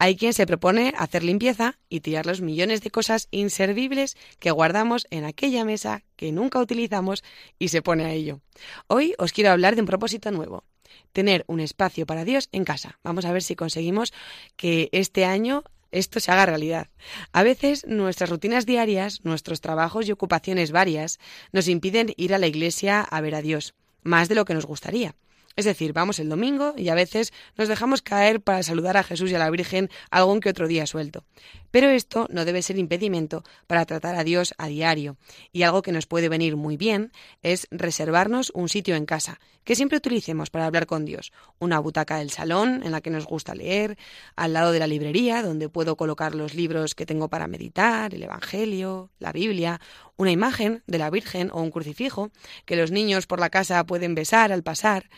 Hay 0.00 0.16
quien 0.16 0.32
se 0.32 0.46
propone 0.46 0.92
hacer 0.96 1.22
limpieza 1.22 1.78
y 1.88 2.00
tirar 2.00 2.26
los 2.26 2.40
millones 2.40 2.80
de 2.80 2.90
cosas 2.90 3.28
inservibles 3.30 4.16
que 4.40 4.50
guardamos 4.50 5.06
en 5.10 5.24
aquella 5.24 5.64
mesa 5.64 6.02
que 6.16 6.32
nunca 6.32 6.58
utilizamos 6.58 7.22
y 7.56 7.68
se 7.68 7.82
pone 7.82 8.04
a 8.06 8.12
ello. 8.12 8.40
Hoy 8.88 9.14
os 9.18 9.32
quiero 9.32 9.50
hablar 9.52 9.76
de 9.76 9.82
un 9.82 9.86
propósito 9.86 10.32
nuevo, 10.32 10.64
tener 11.12 11.44
un 11.46 11.60
espacio 11.60 12.06
para 12.06 12.24
Dios 12.24 12.48
en 12.52 12.64
casa. 12.64 12.98
Vamos 13.02 13.24
a 13.24 13.32
ver 13.32 13.42
si 13.42 13.56
conseguimos 13.56 14.12
que 14.56 14.88
este 14.92 15.24
año 15.24 15.64
esto 15.92 16.20
se 16.20 16.30
haga 16.30 16.46
realidad. 16.46 16.88
A 17.32 17.42
veces 17.42 17.84
nuestras 17.86 18.30
rutinas 18.30 18.66
diarias, 18.66 19.24
nuestros 19.24 19.60
trabajos 19.60 20.08
y 20.08 20.12
ocupaciones 20.12 20.70
varias 20.70 21.18
nos 21.52 21.68
impiden 21.68 22.14
ir 22.16 22.34
a 22.34 22.38
la 22.38 22.46
iglesia 22.46 23.00
a 23.00 23.20
ver 23.20 23.34
a 23.34 23.42
Dios 23.42 23.74
más 24.02 24.28
de 24.28 24.34
lo 24.34 24.44
que 24.44 24.54
nos 24.54 24.66
gustaría. 24.66 25.14
Es 25.56 25.64
decir, 25.64 25.92
vamos 25.92 26.18
el 26.20 26.28
domingo 26.28 26.74
y 26.76 26.88
a 26.88 26.94
veces 26.94 27.32
nos 27.56 27.68
dejamos 27.68 28.02
caer 28.02 28.40
para 28.40 28.62
saludar 28.62 28.96
a 28.96 29.02
Jesús 29.02 29.30
y 29.30 29.34
a 29.34 29.38
la 29.38 29.50
Virgen 29.50 29.90
algún 30.10 30.40
que 30.40 30.48
otro 30.48 30.68
día 30.68 30.86
suelto. 30.86 31.24
Pero 31.70 31.88
esto 31.88 32.26
no 32.30 32.44
debe 32.44 32.62
ser 32.62 32.78
impedimento 32.78 33.44
para 33.66 33.84
tratar 33.84 34.16
a 34.16 34.24
Dios 34.24 34.54
a 34.58 34.68
diario. 34.68 35.16
Y 35.52 35.62
algo 35.62 35.82
que 35.82 35.92
nos 35.92 36.06
puede 36.06 36.28
venir 36.28 36.56
muy 36.56 36.76
bien 36.76 37.12
es 37.42 37.66
reservarnos 37.70 38.50
un 38.54 38.68
sitio 38.68 38.96
en 38.96 39.06
casa, 39.06 39.40
que 39.64 39.76
siempre 39.76 39.98
utilicemos 39.98 40.50
para 40.50 40.66
hablar 40.66 40.86
con 40.86 41.04
Dios. 41.04 41.32
Una 41.58 41.78
butaca 41.78 42.18
del 42.18 42.30
salón 42.30 42.82
en 42.84 42.92
la 42.92 43.00
que 43.00 43.10
nos 43.10 43.26
gusta 43.26 43.54
leer, 43.54 43.98
al 44.36 44.52
lado 44.52 44.72
de 44.72 44.78
la 44.78 44.86
librería 44.86 45.42
donde 45.42 45.68
puedo 45.68 45.96
colocar 45.96 46.34
los 46.34 46.54
libros 46.54 46.94
que 46.94 47.06
tengo 47.06 47.28
para 47.28 47.46
meditar, 47.46 48.14
el 48.14 48.22
Evangelio, 48.22 49.10
la 49.18 49.32
Biblia, 49.32 49.80
una 50.16 50.32
imagen 50.32 50.82
de 50.86 50.98
la 50.98 51.10
Virgen 51.10 51.50
o 51.52 51.62
un 51.62 51.70
crucifijo 51.70 52.30
que 52.64 52.76
los 52.76 52.90
niños 52.90 53.26
por 53.26 53.40
la 53.40 53.50
casa 53.50 53.84
pueden 53.84 54.14
besar 54.14 54.52
al 54.52 54.62
pasar. 54.62 55.08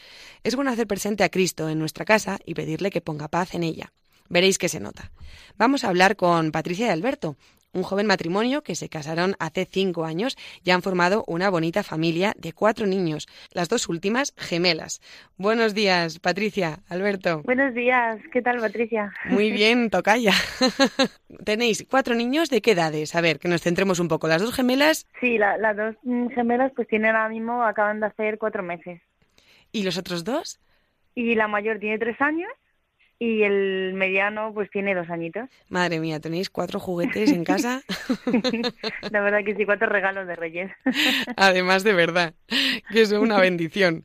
Es 0.44 0.54
bueno 0.54 0.70
hacer 0.70 0.86
presente 0.86 1.24
a 1.24 1.28
Cristo 1.28 1.68
en 1.68 1.78
nuestra 1.78 2.04
casa 2.04 2.38
y 2.44 2.54
pedirle 2.54 2.90
que 2.90 3.00
ponga 3.00 3.28
paz 3.28 3.54
en 3.54 3.62
ella. 3.62 3.92
Veréis 4.32 4.56
que 4.56 4.70
se 4.70 4.80
nota. 4.80 5.10
Vamos 5.58 5.84
a 5.84 5.90
hablar 5.90 6.16
con 6.16 6.52
Patricia 6.52 6.86
y 6.86 6.88
Alberto, 6.88 7.36
un 7.74 7.82
joven 7.82 8.06
matrimonio 8.06 8.62
que 8.62 8.74
se 8.74 8.88
casaron 8.88 9.34
hace 9.38 9.66
cinco 9.66 10.06
años 10.06 10.38
y 10.64 10.70
han 10.70 10.80
formado 10.80 11.22
una 11.26 11.50
bonita 11.50 11.82
familia 11.82 12.32
de 12.38 12.54
cuatro 12.54 12.86
niños, 12.86 13.28
las 13.52 13.68
dos 13.68 13.90
últimas 13.90 14.32
gemelas. 14.38 15.02
Buenos 15.36 15.74
días, 15.74 16.18
Patricia, 16.18 16.78
Alberto. 16.88 17.42
Buenos 17.42 17.74
días, 17.74 18.20
¿qué 18.32 18.40
tal, 18.40 18.58
Patricia? 18.58 19.12
Muy 19.26 19.52
bien, 19.52 19.90
tocaya. 19.90 20.32
Tenéis 21.44 21.86
cuatro 21.90 22.14
niños 22.14 22.48
de 22.48 22.62
qué 22.62 22.70
edades? 22.70 23.14
A 23.14 23.20
ver, 23.20 23.38
que 23.38 23.48
nos 23.48 23.60
centremos 23.60 24.00
un 24.00 24.08
poco. 24.08 24.28
¿Las 24.28 24.40
dos 24.40 24.54
gemelas? 24.54 25.06
Sí, 25.20 25.36
las 25.36 25.76
dos 25.76 25.94
gemelas 26.34 26.72
pues 26.74 26.88
tienen 26.88 27.14
ahora 27.14 27.28
mismo, 27.28 27.62
acaban 27.64 28.00
de 28.00 28.06
hacer 28.06 28.38
cuatro 28.38 28.62
meses. 28.62 29.02
¿Y 29.72 29.82
los 29.82 29.98
otros 29.98 30.24
dos? 30.24 30.58
Y 31.14 31.34
la 31.34 31.48
mayor 31.48 31.78
tiene 31.78 31.98
tres 31.98 32.18
años 32.22 32.48
y 33.22 33.44
el 33.44 33.94
mediano 33.94 34.50
pues 34.52 34.68
tiene 34.68 34.96
dos 34.96 35.08
añitos. 35.08 35.48
Madre 35.68 36.00
mía, 36.00 36.18
tenéis 36.18 36.50
cuatro 36.50 36.80
juguetes 36.80 37.30
en 37.30 37.44
casa. 37.44 37.80
la 39.12 39.20
verdad 39.20 39.44
que 39.44 39.54
sí, 39.54 39.64
cuatro 39.64 39.88
regalos 39.88 40.26
de 40.26 40.34
Reyes. 40.34 40.72
Además 41.36 41.84
de 41.84 41.92
verdad, 41.92 42.34
que 42.90 43.02
es 43.02 43.12
una 43.12 43.38
bendición. 43.38 44.02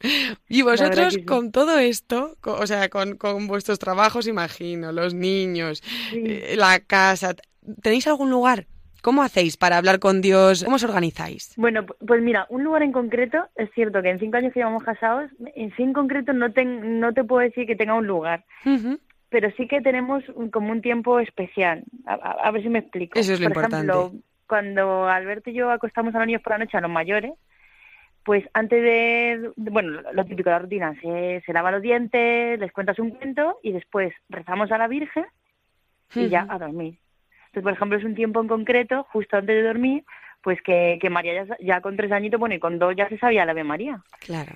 Y 0.47 0.61
vosotros 0.61 1.17
con 1.25 1.51
todo 1.51 1.79
esto, 1.79 2.37
o 2.43 2.67
sea, 2.67 2.89
con, 2.89 3.17
con, 3.17 3.47
vuestros 3.47 3.79
trabajos, 3.79 4.27
imagino, 4.27 4.91
los 4.91 5.15
niños, 5.15 5.81
eh, 6.13 6.53
la 6.55 6.79
casa, 6.81 7.33
¿tenéis 7.81 8.05
algún 8.05 8.29
lugar? 8.29 8.67
¿Cómo 9.01 9.23
hacéis 9.23 9.57
para 9.57 9.77
hablar 9.77 9.97
con 9.97 10.21
Dios? 10.21 10.63
¿Cómo 10.63 10.75
os 10.75 10.83
organizáis? 10.83 11.55
Bueno, 11.57 11.85
pues 11.85 12.21
mira, 12.21 12.45
un 12.49 12.63
lugar 12.63 12.83
en 12.83 12.91
concreto, 12.91 13.47
es 13.55 13.71
cierto 13.73 14.03
que 14.03 14.11
en 14.11 14.19
cinco 14.19 14.37
años 14.37 14.53
que 14.53 14.59
llevamos 14.59 14.83
casados, 14.83 15.31
en 15.55 15.75
sí 15.75 15.81
en 15.81 15.93
concreto 15.93 16.33
no 16.33 16.51
te, 16.51 16.65
no 16.65 17.13
te 17.13 17.23
puedo 17.23 17.41
decir 17.41 17.65
que 17.65 17.75
tenga 17.75 17.95
un 17.95 18.05
lugar 18.05 18.43
pero 19.29 19.51
sí 19.57 19.67
que 19.67 19.81
tenemos 19.81 20.23
como 20.51 20.71
un 20.71 20.81
tiempo 20.81 21.19
especial. 21.19 21.83
A, 22.05 22.49
ver 22.51 22.63
si 22.63 22.69
me 22.69 22.79
explico. 22.79 23.19
Eso 23.19 23.33
es 23.33 23.39
lo 23.39 23.49
por 23.49 23.65
ejemplo, 23.65 24.11
cuando 24.47 25.07
Alberto 25.07 25.49
y 25.49 25.53
yo 25.53 25.69
acostamos 25.69 26.15
a 26.15 26.19
los 26.19 26.27
niños 26.27 26.41
por 26.41 26.53
la 26.53 26.59
noche, 26.59 26.77
a 26.77 26.81
los 26.81 26.91
mayores, 26.91 27.33
pues 28.23 28.43
antes 28.53 28.81
de, 28.81 29.51
bueno, 29.55 30.01
lo 30.11 30.25
típico 30.25 30.49
de 30.49 30.55
la 30.55 30.59
rutina, 30.59 30.93
se, 31.01 31.41
se 31.45 31.53
lava 31.53 31.71
los 31.71 31.81
dientes, 31.81 32.59
les 32.59 32.71
cuentas 32.71 32.99
un 32.99 33.11
cuento 33.11 33.59
y 33.63 33.71
después 33.71 34.13
rezamos 34.29 34.71
a 34.71 34.77
la 34.77 34.87
Virgen 34.87 35.25
y 36.15 36.29
ya 36.29 36.45
a 36.49 36.57
dormir. 36.57 36.97
Entonces, 37.47 37.63
por 37.63 37.73
ejemplo, 37.73 37.97
es 37.97 38.03
un 38.03 38.15
tiempo 38.15 38.41
en 38.41 38.47
concreto, 38.47 39.05
justo 39.11 39.37
antes 39.37 39.55
de 39.55 39.63
dormir, 39.63 40.03
pues 40.41 40.61
que, 40.61 40.97
que 41.01 41.09
María 41.09 41.45
ya, 41.45 41.57
ya 41.59 41.81
con 41.81 41.97
tres 41.97 42.11
añitos, 42.11 42.39
bueno, 42.39 42.55
y 42.55 42.59
con 42.59 42.79
dos 42.79 42.95
ya 42.95 43.07
se 43.09 43.17
sabía 43.17 43.45
la 43.45 43.51
Ave 43.51 43.63
María. 43.63 44.01
Claro. 44.19 44.53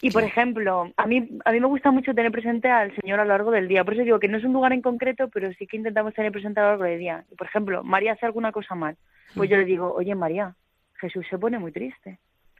Y 0.00 0.10
por 0.10 0.24
ejemplo, 0.24 0.92
a 0.96 1.06
mí, 1.06 1.28
a 1.44 1.52
mí 1.52 1.60
me 1.60 1.66
gusta 1.66 1.90
mucho 1.90 2.14
tener 2.14 2.30
presente 2.30 2.70
al 2.70 2.94
Señor 2.96 3.20
a 3.20 3.24
lo 3.24 3.30
largo 3.30 3.50
del 3.50 3.66
día. 3.66 3.84
Por 3.84 3.94
eso 3.94 4.04
digo 4.04 4.20
que 4.20 4.28
no 4.28 4.36
es 4.36 4.44
un 4.44 4.52
lugar 4.52 4.72
en 4.72 4.82
concreto, 4.82 5.28
pero 5.28 5.52
sí 5.54 5.66
que 5.66 5.78
intentamos 5.78 6.14
tener 6.14 6.32
presente 6.32 6.60
a 6.60 6.64
lo 6.64 6.68
largo 6.70 6.84
del 6.84 6.98
día. 6.98 7.24
Y 7.30 7.34
por 7.34 7.46
ejemplo, 7.46 7.82
María 7.82 8.12
hace 8.12 8.26
alguna 8.26 8.52
cosa 8.52 8.74
mal. 8.74 8.96
Pues 9.34 9.48
yo 9.48 9.56
le 9.56 9.64
digo, 9.64 9.92
oye 9.94 10.14
María, 10.14 10.54
Jesús 11.00 11.26
se 11.30 11.38
pone 11.38 11.58
muy 11.58 11.72
triste. 11.72 12.18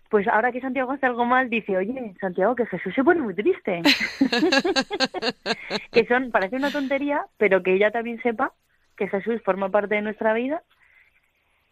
Pues 0.09 0.27
ahora 0.29 0.53
que 0.53 0.61
Santiago 0.61 0.93
hace 0.93 1.07
algo 1.07 1.25
mal, 1.25 1.51
dice, 1.51 1.77
oye, 1.77 2.15
Santiago, 2.21 2.55
que 2.55 2.67
Jesús 2.67 2.95
se 2.95 3.03
pone 3.03 3.21
muy 3.21 3.35
triste. 3.35 3.83
que 5.93 6.07
son, 6.07 6.31
parece 6.31 6.57
una 6.57 6.71
tontería, 6.71 7.27
pero 7.39 7.63
que 7.63 7.75
ella 7.75 7.91
también 7.91 8.23
sepa 8.23 8.53
que 8.97 9.09
Jesús 9.09 9.43
forma 9.43 9.69
parte 9.69 9.97
de 9.97 10.03
nuestra 10.03 10.33
vida 10.33 10.63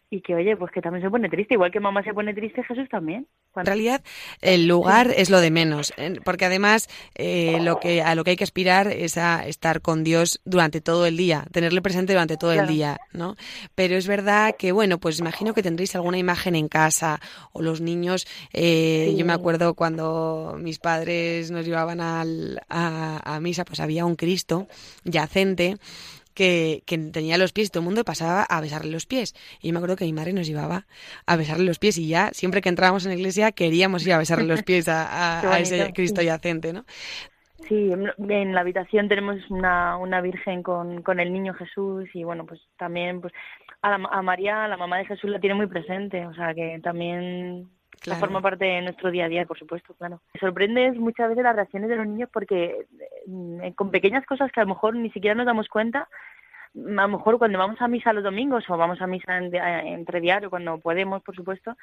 y 0.09 0.21
que 0.21 0.35
oye, 0.35 0.55
pues 0.55 0.71
que 0.71 0.81
también 0.81 1.03
se 1.03 1.09
pone 1.09 1.29
triste, 1.29 1.55
igual 1.55 1.71
que 1.71 1.79
mamá 1.79 2.03
se 2.03 2.13
pone 2.13 2.33
triste, 2.33 2.63
Jesús 2.63 2.87
también. 2.89 3.27
En 3.55 3.65
realidad, 3.65 4.03
el 4.41 4.67
lugar 4.67 5.11
es 5.15 5.29
lo 5.29 5.39
de 5.39 5.49
menos, 5.49 5.93
porque 6.23 6.45
además 6.45 6.89
eh, 7.15 7.59
lo 7.61 7.79
que 7.79 8.01
a 8.01 8.13
lo 8.13 8.23
que 8.23 8.31
hay 8.31 8.35
que 8.35 8.43
aspirar 8.43 8.87
es 8.87 9.17
a 9.17 9.47
estar 9.47 9.81
con 9.81 10.03
Dios 10.03 10.41
durante 10.45 10.81
todo 10.81 11.05
el 11.05 11.15
día, 11.15 11.45
tenerle 11.51 11.81
presente 11.81 12.13
durante 12.13 12.37
todo 12.37 12.51
el 12.51 12.67
día, 12.67 12.99
¿no? 13.13 13.35
Pero 13.73 13.95
es 13.95 14.07
verdad 14.07 14.55
que 14.57 14.71
bueno, 14.71 14.99
pues 14.99 15.19
imagino 15.19 15.53
que 15.53 15.63
tendréis 15.63 15.95
alguna 15.95 16.17
imagen 16.17 16.55
en 16.55 16.67
casa 16.67 17.19
o 17.53 17.61
los 17.61 17.81
niños. 17.81 18.27
Eh, 18.53 19.15
yo 19.17 19.25
me 19.25 19.33
acuerdo 19.33 19.73
cuando 19.73 20.57
mis 20.59 20.79
padres 20.79 21.49
nos 21.51 21.65
llevaban 21.65 22.01
al, 22.01 22.61
a, 22.69 23.35
a 23.35 23.39
misa, 23.39 23.63
pues 23.63 23.79
había 23.79 24.05
un 24.05 24.15
Cristo 24.15 24.67
yacente 25.03 25.77
que, 26.35 26.83
tenía 27.11 27.37
los 27.37 27.53
pies 27.53 27.67
y 27.67 27.71
todo 27.71 27.81
el 27.81 27.85
mundo 27.85 28.03
pasaba 28.03 28.43
a 28.43 28.61
besarle 28.61 28.91
los 28.91 29.07
pies. 29.07 29.33
Y 29.61 29.67
yo 29.67 29.73
me 29.73 29.79
acuerdo 29.79 29.95
que 29.95 30.05
mi 30.05 30.13
madre 30.13 30.33
nos 30.33 30.45
llevaba 30.45 30.85
a 31.25 31.35
besarle 31.35 31.65
los 31.65 31.79
pies 31.79 31.97
y 31.97 32.07
ya 32.07 32.29
siempre 32.33 32.61
que 32.61 32.69
entrábamos 32.69 33.05
en 33.05 33.11
la 33.11 33.17
iglesia 33.17 33.51
queríamos 33.51 34.05
ir 34.05 34.13
a 34.13 34.19
besarle 34.19 34.45
los 34.45 34.61
pies 34.63 34.87
a, 34.87 35.41
ese 35.59 35.91
Cristo 35.93 36.21
yacente, 36.21 36.73
¿no? 36.73 36.85
Sí, 37.67 37.91
en 37.91 38.53
la 38.53 38.61
habitación 38.61 39.07
tenemos 39.07 39.37
una, 39.49 39.97
una 39.97 40.21
virgen 40.21 40.61
con, 40.61 41.01
con 41.01 41.19
el 41.19 41.33
niño 41.33 41.55
Jesús 41.55 42.07
y 42.13 42.23
bueno, 42.23 42.45
pues 42.45 42.61
también 42.77 43.21
pues 43.21 43.33
a, 43.81 43.95
a 43.95 44.21
María, 44.21 44.67
la 44.67 44.77
mamá 44.77 44.97
de 44.97 45.05
Jesús, 45.05 45.31
la 45.31 45.39
tiene 45.39 45.55
muy 45.55 45.65
presente, 45.65 46.27
o 46.27 46.33
sea 46.35 46.53
que 46.53 46.79
también 46.83 47.69
forma 48.13 48.41
parte 48.41 48.65
de 48.65 48.81
nuestro 48.81 49.09
día 49.09 49.25
a 49.25 49.29
día, 49.29 49.45
por 49.45 49.57
supuesto, 49.57 49.93
claro. 49.95 50.21
Me 50.33 50.39
sorprende 50.39 50.91
muchas 50.93 51.29
veces 51.29 51.43
las 51.43 51.55
reacciones 51.55 51.89
de 51.89 51.95
los 51.95 52.05
niños 52.05 52.29
porque 52.31 52.85
eh, 53.63 53.73
con 53.75 53.89
pequeñas 53.89 54.25
cosas 54.25 54.51
que 54.51 54.59
a 54.59 54.63
lo 54.63 54.69
mejor 54.69 54.95
ni 54.95 55.09
siquiera 55.09 55.35
nos 55.35 55.47
damos 55.47 55.67
cuenta, 55.67 56.07
a 56.75 57.01
lo 57.01 57.07
mejor 57.07 57.37
cuando 57.39 57.57
vamos 57.57 57.81
a 57.81 57.87
misa 57.87 58.13
los 58.13 58.23
domingos 58.23 58.69
o 58.69 58.77
vamos 58.77 59.01
a 59.01 59.07
misa 59.07 59.37
en, 59.37 59.55
entre 59.55 60.21
diario, 60.21 60.49
cuando 60.49 60.77
podemos, 60.77 61.23
por 61.23 61.35
supuesto, 61.35 61.75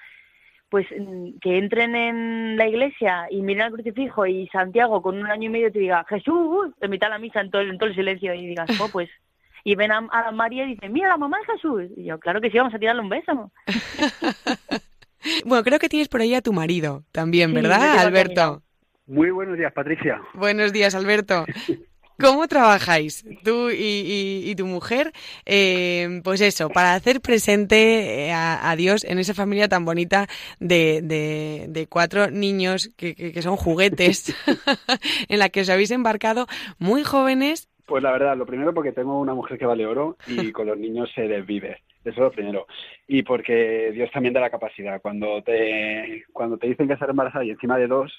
pues 0.69 0.87
mm, 0.97 1.39
que 1.41 1.59
entren 1.59 1.97
en 1.97 2.57
la 2.57 2.69
iglesia 2.69 3.27
y 3.31 3.43
miren 3.43 3.65
al 3.65 3.73
crucifijo 3.73 4.27
y 4.27 4.47
Santiago 4.49 5.03
con 5.03 5.19
un 5.19 5.31
año 5.31 5.49
y 5.49 5.53
medio 5.53 5.73
te 5.73 5.81
diga 5.81 6.05
Jesús, 6.09 6.73
en 6.81 6.91
mitad 6.91 7.09
de 7.09 7.13
la 7.13 7.19
misa 7.19 7.41
en 7.41 7.51
todo, 7.51 7.63
en 7.63 7.79
todo 7.79 7.89
el 7.89 7.97
silencio 7.97 8.33
y 8.35 8.47
digas, 8.47 8.71
oh, 8.81 8.89
pues 8.93 9.11
y 9.65 9.75
ven 9.75 9.93
a, 9.93 10.01
María 10.33 10.65
y 10.65 10.75
dicen, 10.75 10.93
mira 10.93 11.09
la 11.09 11.17
mamá 11.17 11.39
de 11.39 11.53
Jesús. 11.53 11.85
Y 11.97 12.05
yo, 12.05 12.19
claro 12.19 12.41
que 12.41 12.51
sí, 12.51 12.59
vamos 12.59 12.75
a 12.75 12.79
tirarle 12.79 13.03
un 13.03 13.09
beso. 13.09 13.53
Bueno, 15.45 15.65
creo 15.65 15.79
que 15.79 15.89
tienes 15.89 16.09
por 16.09 16.21
ahí 16.21 16.35
a 16.35 16.43
tu 16.43 16.53
marido 16.53 17.05
también, 17.13 17.53
¿verdad, 17.55 17.99
Alberto? 17.99 18.63
Muy 19.07 19.31
buenos 19.31 19.59
días, 19.59 19.73
Patricia. 19.73 20.21
Buenos 20.35 20.73
días, 20.73 20.95
Alberto. 20.95 21.45
¿Cómo 22.21 22.47
trabajáis 22.47 23.25
tú 23.43 23.71
y, 23.71 24.55
tu 24.57 24.67
mujer? 24.67 25.13
Eh, 25.45 26.21
pues 26.23 26.41
eso, 26.41 26.69
para 26.69 26.95
hacer 26.95 27.21
presente 27.21 28.29
eh, 28.29 28.33
a, 28.33 28.75
Dios 28.77 29.03
en 29.05 29.19
esa 29.19 29.35
familia 29.35 29.67
tan 29.67 29.85
bonita 29.85 30.29
de, 30.61 31.87
cuatro 31.89 32.31
niños 32.31 32.91
que, 32.97 33.43
son 33.43 33.57
juguetes, 33.57 34.37
en 35.29 35.39
la 35.41 35.49
que 35.49 35.63
os 35.63 35.71
habéis 35.71 35.91
embarcado 35.91 36.47
muy 36.79 37.03
jóvenes. 37.03 37.69
Pues 37.87 38.05
la 38.05 38.13
verdad, 38.13 38.37
lo 38.37 38.47
primero 38.47 38.73
porque 38.73 38.93
tengo 38.93 39.19
una 39.19 39.35
mujer 39.35 39.59
que 39.59 39.67
vale 39.67 39.85
oro 39.85 40.17
y 40.29 40.53
con 40.53 40.69
los 40.69 40.79
niños 40.79 41.11
se 41.15 41.23
desvive. 41.23 41.83
Eso 42.05 42.11
es 42.11 42.19
lo 42.19 42.31
primero. 42.31 42.67
Y 43.07 43.23
porque 43.23 43.91
Dios 43.93 44.11
también 44.11 44.35
da 44.35 44.41
la 44.41 44.51
capacidad. 44.51 45.01
Cuando 45.01 45.43
te, 45.43 46.25
cuando 46.33 46.59
te 46.59 46.67
dicen 46.67 46.89
que 46.89 46.95
estar 46.95 47.11
embarazada 47.11 47.45
y 47.45 47.51
encima 47.51 47.79
de 47.79 47.87
dos, 47.87 48.13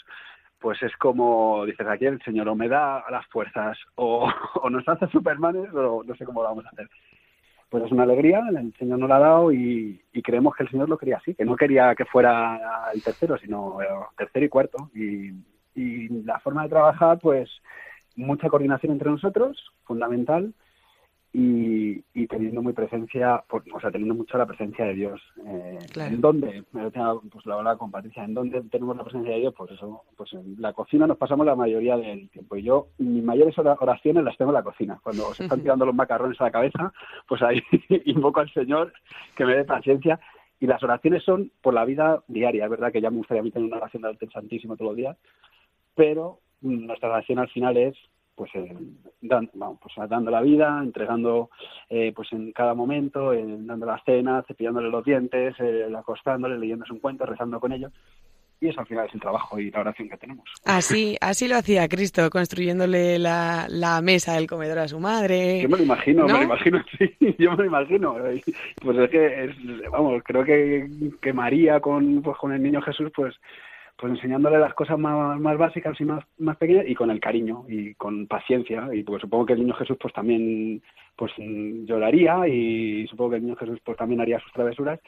pues 0.59 0.81
es 0.81 0.95
como 0.95 1.65
dices 1.65 1.85
aquí 1.87 2.05
el 2.05 2.21
Señor 2.21 2.47
o 2.47 2.55
me 2.55 2.69
da 2.69 3.03
las 3.11 3.25
fuerzas 3.27 3.77
o, 3.95 4.29
nos 4.71 4.87
hace 4.87 5.07
supermanes 5.07 5.73
o 5.73 6.03
no 6.03 6.15
sé 6.15 6.25
cómo 6.25 6.41
lo 6.41 6.49
vamos 6.49 6.65
a 6.65 6.69
hacer. 6.69 6.89
Pues 7.69 7.83
es 7.83 7.91
una 7.91 8.03
alegría, 8.03 8.41
el 8.49 8.73
Señor 8.75 8.99
nos 8.99 9.09
la 9.09 9.15
ha 9.17 9.19
dado 9.19 9.51
y, 9.51 10.01
creemos 10.23 10.55
que 10.55 10.63
el 10.63 10.69
Señor 10.69 10.87
lo 10.87 10.97
quería 10.97 11.17
así, 11.17 11.33
que 11.33 11.43
no 11.43 11.55
quería 11.55 11.95
que 11.95 12.05
fuera 12.05 12.91
el 12.93 13.03
tercero, 13.03 13.37
sino 13.37 13.77
tercero 14.15 14.45
y 14.45 14.49
cuarto. 14.49 14.89
Y, 14.93 15.31
y 15.75 16.07
la 16.23 16.39
forma 16.39 16.63
de 16.63 16.69
trabajar, 16.69 17.19
pues 17.19 17.49
mucha 18.15 18.47
coordinación 18.47 18.91
entre 18.91 19.09
nosotros, 19.09 19.73
fundamental, 19.85 20.53
y, 21.35 22.03
y, 22.13 22.27
teniendo 22.27 22.61
muy 22.61 22.73
presencia, 22.73 23.43
o 23.49 23.79
sea, 23.79 23.89
teniendo 23.89 24.13
mucho 24.13 24.37
la 24.37 24.45
presencia 24.45 24.85
de 24.85 24.93
Dios. 24.93 25.19
Eh, 25.47 25.79
¿En 25.95 26.21
dónde? 26.21 26.63
Pues 26.71 27.45
la 27.47 27.55
verdad 27.55 27.77
con 27.77 27.89
Patricia, 27.89 28.23
¿en 28.23 28.35
dónde 28.35 28.61
tenemos 28.69 28.95
la 28.95 29.03
presencia 29.03 29.33
de 29.33 29.39
Dios? 29.39 29.53
Pues 29.57 29.71
eso, 29.71 30.03
pues 30.15 30.31
en 30.33 30.61
la 30.61 30.73
cocina 30.73 31.07
nos 31.07 31.17
pasamos 31.17 31.47
la 31.47 31.55
mayoría 31.55 31.97
del 31.97 32.29
tiempo. 32.29 32.55
Y 32.55 32.61
yo, 32.61 32.89
mis 32.99 33.23
mayores 33.23 33.57
oraciones 33.57 34.23
las 34.23 34.37
tengo 34.37 34.51
en 34.51 34.55
la 34.55 34.63
cocina. 34.63 34.99
Cuando 35.01 35.33
se 35.33 35.43
están 35.43 35.61
tirando 35.63 35.87
los 35.87 35.95
macarrones 35.95 36.39
a 36.39 36.45
la 36.45 36.51
cabeza, 36.51 36.93
pues 37.27 37.41
ahí 37.41 37.59
invoco 38.05 38.39
al 38.39 38.53
Señor 38.53 38.93
que 39.35 39.45
me 39.45 39.55
dé 39.55 39.65
paciencia. 39.65 40.19
Y 40.59 40.67
las 40.67 40.83
oraciones 40.83 41.23
son 41.23 41.51
por 41.63 41.73
la 41.73 41.83
vida 41.83 42.23
diaria. 42.27 42.65
Es 42.65 42.69
verdad 42.69 42.91
que 42.91 43.01
ya 43.01 43.09
me 43.09 43.17
gustaría 43.17 43.41
a 43.41 43.43
mí 43.43 43.49
tener 43.49 43.67
una 43.67 43.77
oración 43.77 44.03
del 44.03 44.31
Santísimo 44.31 44.77
todos 44.77 44.91
los 44.91 44.97
días, 44.97 45.17
pero 45.95 46.39
nuestra 46.61 47.09
oración 47.09 47.39
al 47.39 47.49
final 47.49 47.75
es 47.75 47.95
pues, 48.35 48.51
eh, 48.55 48.75
pues 49.21 50.09
dando 50.09 50.31
la 50.31 50.41
vida, 50.41 50.79
entregando 50.81 51.49
eh, 51.89 52.11
pues 52.15 52.31
en 52.33 52.51
cada 52.51 52.73
momento, 52.73 53.31
dando 53.31 53.85
la 53.85 54.01
cena, 54.05 54.43
cepillándole 54.47 54.89
los 54.89 55.05
dientes, 55.05 55.55
eh, 55.59 55.87
acostándole, 55.95 56.57
leyéndose 56.57 56.93
un 56.93 56.99
cuento, 56.99 57.25
rezando 57.25 57.59
con 57.59 57.71
ellos. 57.71 57.91
Y 58.59 58.69
eso 58.69 58.79
al 58.79 58.87
final 58.87 59.07
es 59.07 59.13
el 59.13 59.19
trabajo 59.19 59.59
y 59.59 59.69
la 59.71 59.81
oración 59.81 60.07
que 60.07 60.15
tenemos. 60.15 60.45
Así, 60.63 61.17
así 61.19 61.49
lo 61.49 61.57
hacía 61.57 61.89
Cristo, 61.89 62.29
construyéndole 62.29 63.19
la, 63.19 63.67
la 63.69 64.01
mesa 64.01 64.35
del 64.35 64.47
comedor 64.47 64.79
a 64.79 64.87
su 64.87 65.01
madre. 65.01 65.61
Yo 65.61 65.67
me 65.67 65.77
lo 65.77 65.83
imagino, 65.83 66.25
me 66.25 66.33
lo 66.33 66.43
imagino, 66.43 66.81
sí, 66.97 67.35
yo 67.37 67.51
me 67.51 67.57
lo 67.57 67.65
imagino. 67.65 68.15
Pues 68.81 68.97
es 68.97 69.09
que, 69.09 69.43
es, 69.43 69.91
vamos, 69.91 70.23
creo 70.23 70.45
que, 70.45 70.87
que 71.21 71.33
María 71.33 71.81
con, 71.81 72.21
pues, 72.21 72.37
con 72.37 72.53
el 72.53 72.63
niño 72.63 72.81
Jesús, 72.81 73.11
pues 73.13 73.35
pues 73.97 74.13
enseñándole 74.13 74.57
las 74.57 74.73
cosas 74.73 74.97
más, 74.97 75.39
más 75.39 75.57
básicas 75.57 75.99
y 75.99 76.05
más, 76.05 76.23
más 76.37 76.57
pequeñas 76.57 76.85
y 76.87 76.95
con 76.95 77.11
el 77.11 77.19
cariño 77.19 77.65
y 77.67 77.93
con 77.95 78.27
paciencia. 78.27 78.89
Y 78.93 79.03
pues 79.03 79.21
supongo 79.21 79.45
que 79.45 79.53
el 79.53 79.59
niño 79.59 79.75
Jesús 79.75 79.97
pues 79.99 80.13
también 80.13 80.81
pues 81.15 81.31
lloraría 81.37 82.47
y 82.47 83.07
supongo 83.07 83.31
que 83.31 83.35
el 83.37 83.43
niño 83.43 83.55
Jesús 83.55 83.79
pues 83.83 83.97
también 83.97 84.21
haría 84.21 84.39
sus 84.39 84.51
travesuras. 84.51 84.99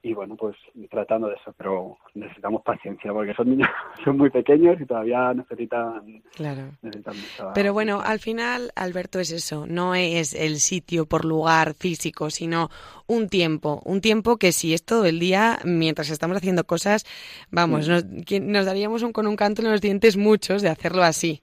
Y 0.00 0.14
bueno, 0.14 0.36
pues 0.36 0.56
tratando 0.90 1.26
de 1.26 1.34
eso, 1.34 1.52
pero 1.56 1.98
necesitamos 2.14 2.62
paciencia 2.62 3.12
porque 3.12 3.34
son 3.34 3.50
niños, 3.50 3.68
son 4.04 4.16
muy 4.16 4.30
pequeños 4.30 4.80
y 4.80 4.86
todavía 4.86 5.34
necesitan, 5.34 6.22
claro. 6.36 6.70
necesitan 6.82 7.16
Pero 7.52 7.72
bueno, 7.72 8.00
al 8.00 8.20
final, 8.20 8.70
Alberto, 8.76 9.18
es 9.18 9.32
eso, 9.32 9.66
no 9.66 9.96
es 9.96 10.34
el 10.34 10.56
sitio 10.56 11.06
por 11.06 11.24
lugar 11.24 11.74
físico, 11.74 12.30
sino 12.30 12.70
un 13.08 13.28
tiempo, 13.28 13.82
un 13.84 14.00
tiempo 14.00 14.36
que 14.36 14.52
si 14.52 14.74
es 14.74 14.84
todo 14.84 15.06
el 15.06 15.18
día, 15.18 15.58
mientras 15.64 16.10
estamos 16.10 16.36
haciendo 16.36 16.64
cosas, 16.64 17.04
vamos, 17.50 17.88
nos, 17.88 18.04
nos 18.04 18.66
daríamos 18.66 19.02
un, 19.02 19.12
con 19.12 19.26
un 19.26 19.34
canto 19.34 19.62
en 19.62 19.72
los 19.72 19.80
dientes 19.80 20.16
muchos 20.16 20.62
de 20.62 20.68
hacerlo 20.68 21.02
así 21.02 21.42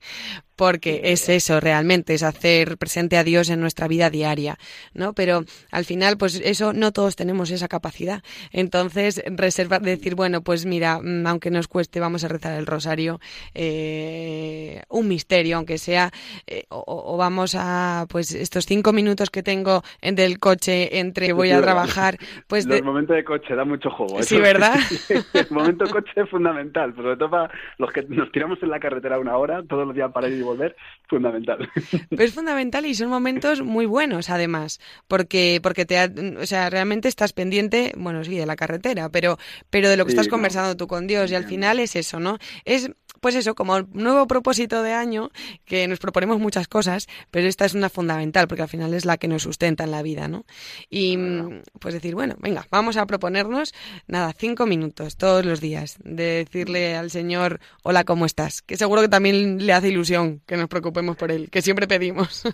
porque 0.56 1.02
es 1.06 1.28
eso 1.30 1.60
realmente, 1.60 2.14
es 2.14 2.24
hacer 2.24 2.78
presente 2.78 3.18
a 3.18 3.24
Dios 3.24 3.50
en 3.50 3.60
nuestra 3.60 3.88
vida 3.88 4.10
diaria, 4.10 4.58
¿no? 4.94 5.14
Pero 5.14 5.46
al 5.72 5.86
final, 5.86 6.18
pues 6.18 6.42
eso, 6.44 6.74
no 6.74 6.92
todos 6.94 7.16
tenemos 7.16 7.52
esa 7.52 7.68
capacidad. 7.68 8.24
Entonces, 8.52 9.22
reservar, 9.26 9.82
decir, 9.82 10.16
bueno, 10.16 10.42
pues 10.42 10.66
mira, 10.66 11.00
mm, 11.02 11.28
aunque 11.28 11.52
nos 11.52 11.68
cueste, 11.68 12.00
vamos 12.00 12.24
a 12.24 12.30
rezar 12.30 12.58
el 12.58 12.66
rosario, 12.66 13.20
eh, 13.54 14.82
un 14.90 15.08
misterio, 15.08 15.58
aunque 15.58 15.78
sea, 15.78 16.12
eh, 16.48 16.66
o, 16.70 17.18
vamos 17.18 17.56
a, 17.58 18.06
pues 18.10 18.32
estos 18.32 18.66
cinco 18.66 18.94
minutos 18.94 19.30
que 19.30 19.44
tengo 19.44 19.84
en 20.02 20.16
del 20.16 20.40
coche 20.40 21.00
entre 21.00 21.34
voy 21.34 21.52
a 21.56 21.62
trabajar, 21.62 22.18
pues... 22.48 22.66
El 22.66 22.84
momento 22.84 23.14
de 23.14 23.24
coche 23.24 23.56
da 23.56 23.66
mucho 23.66 23.90
juego. 23.90 24.22
Sí, 24.24 24.38
¿verdad? 24.40 24.76
el 25.34 25.48
momento 25.50 25.86
de 25.86 25.92
coche 25.92 26.12
es 26.16 26.30
fundamental, 26.30 26.96
sobre 26.96 27.18
todo 27.18 27.30
para 27.30 27.52
los 27.78 27.92
que 27.92 28.04
nos 28.04 28.32
tiramos 28.32 28.62
en 28.62 28.70
la 28.70 28.80
carretera 28.80 29.20
una 29.20 29.38
hora, 29.38 29.64
todos 29.64 29.86
los 29.86 29.96
días 29.96 30.12
para 30.12 30.28
ir 30.30 30.44
volver, 30.44 30.76
fundamental. 31.08 31.70
es 32.10 32.34
fundamental 32.34 32.86
y 32.86 32.94
son 32.94 33.10
momentos 33.10 33.62
muy 33.62 33.86
buenos, 33.86 34.30
además, 34.30 34.80
porque 35.08 35.60
porque 35.62 35.86
te, 35.86 35.98
o 36.38 36.46
sea, 36.46 36.70
realmente 36.70 37.08
estás 37.08 37.34
pendiente, 37.34 37.94
bueno, 37.98 38.24
sí, 38.24 38.38
de 38.38 38.46
la 38.46 38.56
carretera, 38.56 39.10
pero 39.10 39.38
pero 39.70 39.90
de 39.90 39.98
lo 39.98 40.06
que 40.06 40.12
estás 40.12 40.28
conversando 40.28 40.78
tú 40.78 40.88
con 40.88 41.08
Dios 41.08 41.32
y 41.32 41.36
al 41.36 41.46
final 41.46 41.80
es 41.80 41.96
eso, 41.96 42.20
¿no? 42.20 42.38
Es 42.64 42.92
pues 43.26 43.34
eso, 43.34 43.56
como 43.56 43.82
nuevo 43.92 44.28
propósito 44.28 44.84
de 44.84 44.94
año, 44.94 45.32
que 45.66 45.88
nos 45.88 45.98
proponemos 45.98 46.38
muchas 46.38 46.68
cosas, 46.68 47.08
pero 47.32 47.48
esta 47.48 47.66
es 47.66 47.74
una 47.74 47.90
fundamental, 47.90 48.48
porque 48.48 48.62
al 48.62 48.68
final 48.68 48.94
es 48.94 49.04
la 49.04 49.18
que 49.18 49.28
nos 49.28 49.42
sustenta 49.42 49.84
en 49.84 49.90
la 49.90 50.04
vida, 50.04 50.28
¿no? 50.28 50.44
Y 50.92 51.18
pues 51.82 51.96
decir, 51.96 52.14
bueno, 52.14 52.36
venga, 52.40 52.66
vamos 52.70 52.98
a 52.98 53.08
proponernos, 53.08 53.74
nada, 54.08 54.32
cinco 54.38 54.68
minutos 54.68 55.18
todos 55.18 55.44
los 55.44 55.60
días, 55.60 55.98
de 56.04 56.46
decirle 56.46 56.96
al 56.96 57.10
Señor, 57.10 57.62
hola, 57.82 58.04
¿cómo 58.04 58.28
estás? 58.28 58.62
Que 58.62 58.78
seguro 58.78 59.02
que 59.02 59.10
también 59.10 59.66
le 59.66 59.74
hace 59.74 59.90
ilusión 59.90 60.42
que 60.46 60.56
nos 60.56 60.68
preocupemos 60.68 61.18
por 61.18 61.32
Él, 61.32 61.50
que 61.50 61.64
siempre 61.64 61.88
pedimos. 61.88 62.44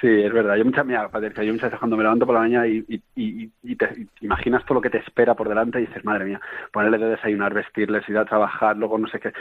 Sí, 0.00 0.06
es 0.06 0.32
verdad. 0.32 0.54
Yo 0.54 0.64
muchas, 0.64 0.86
mira, 0.86 1.08
Patricia, 1.08 1.42
yo 1.42 1.52
muchas 1.52 1.70
veces 1.70 1.80
cuando 1.80 1.96
me 1.96 2.04
levanto 2.04 2.24
por 2.24 2.36
la 2.36 2.42
mañana 2.42 2.68
y, 2.68 2.84
y, 3.16 3.76
te, 3.76 4.06
imaginas 4.20 4.64
todo 4.64 4.74
lo 4.74 4.80
que 4.80 4.90
te 4.90 4.98
espera 4.98 5.34
por 5.34 5.48
delante 5.48 5.80
y 5.80 5.86
dices, 5.86 6.04
madre 6.04 6.24
mía, 6.24 6.40
ponerle 6.72 6.98
de 6.98 7.10
desayunar, 7.10 7.52
vestirles, 7.52 8.08
ir 8.08 8.16
a 8.16 8.24
trabajar, 8.24 8.76
luego 8.76 8.96
no 8.96 9.08
sé 9.08 9.18
qué. 9.18 9.32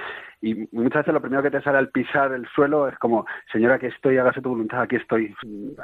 Y 0.41 0.56
muchas 0.71 1.01
veces 1.01 1.13
lo 1.13 1.21
primero 1.21 1.43
que 1.43 1.51
te 1.51 1.61
sale 1.61 1.77
al 1.77 1.89
pisar 1.89 2.31
el 2.33 2.47
suelo 2.47 2.87
es 2.87 2.97
como, 2.97 3.25
Señor, 3.51 3.71
aquí 3.73 3.87
estoy, 3.87 4.17
hágase 4.17 4.41
tu 4.41 4.49
voluntad, 4.49 4.81
aquí 4.81 4.95
estoy. 4.95 5.33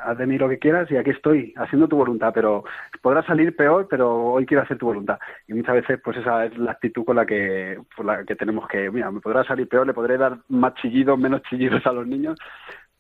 Haz 0.04 0.18
de 0.18 0.26
mí 0.26 0.38
lo 0.38 0.50
que 0.50 0.60
quieras 0.60 0.90
y 0.92 0.98
aquí 0.98 1.12
estoy, 1.12 1.54
haciendo 1.58 1.88
tu 1.88 1.98
voluntad, 1.98 2.32
pero 2.34 2.64
podrá 3.02 3.24
salir 3.24 3.56
peor, 3.56 3.88
pero 3.90 4.14
hoy 4.26 4.46
quiero 4.46 4.64
hacer 4.64 4.78
tu 4.78 4.88
voluntad. 4.88 5.20
Y 5.48 5.54
muchas 5.54 5.76
veces, 5.76 6.00
pues 6.04 6.18
esa 6.18 6.46
es 6.46 6.58
la 6.58 6.72
actitud 6.72 7.06
con 7.06 7.16
la 7.16 7.26
que, 7.26 7.80
con 7.96 8.08
la 8.08 8.24
que 8.24 8.36
tenemos 8.36 8.68
que, 8.68 8.90
mira, 8.90 9.12
me 9.12 9.22
podrá 9.22 9.44
salir 9.44 9.68
peor, 9.68 9.88
le 9.88 9.94
podré 9.94 10.18
dar 10.18 10.38
más 10.50 10.74
chillidos, 10.76 11.18
menos 11.20 11.42
chillidos 11.44 11.86
a 11.86 11.94
los 11.94 12.08
niños, 12.08 12.38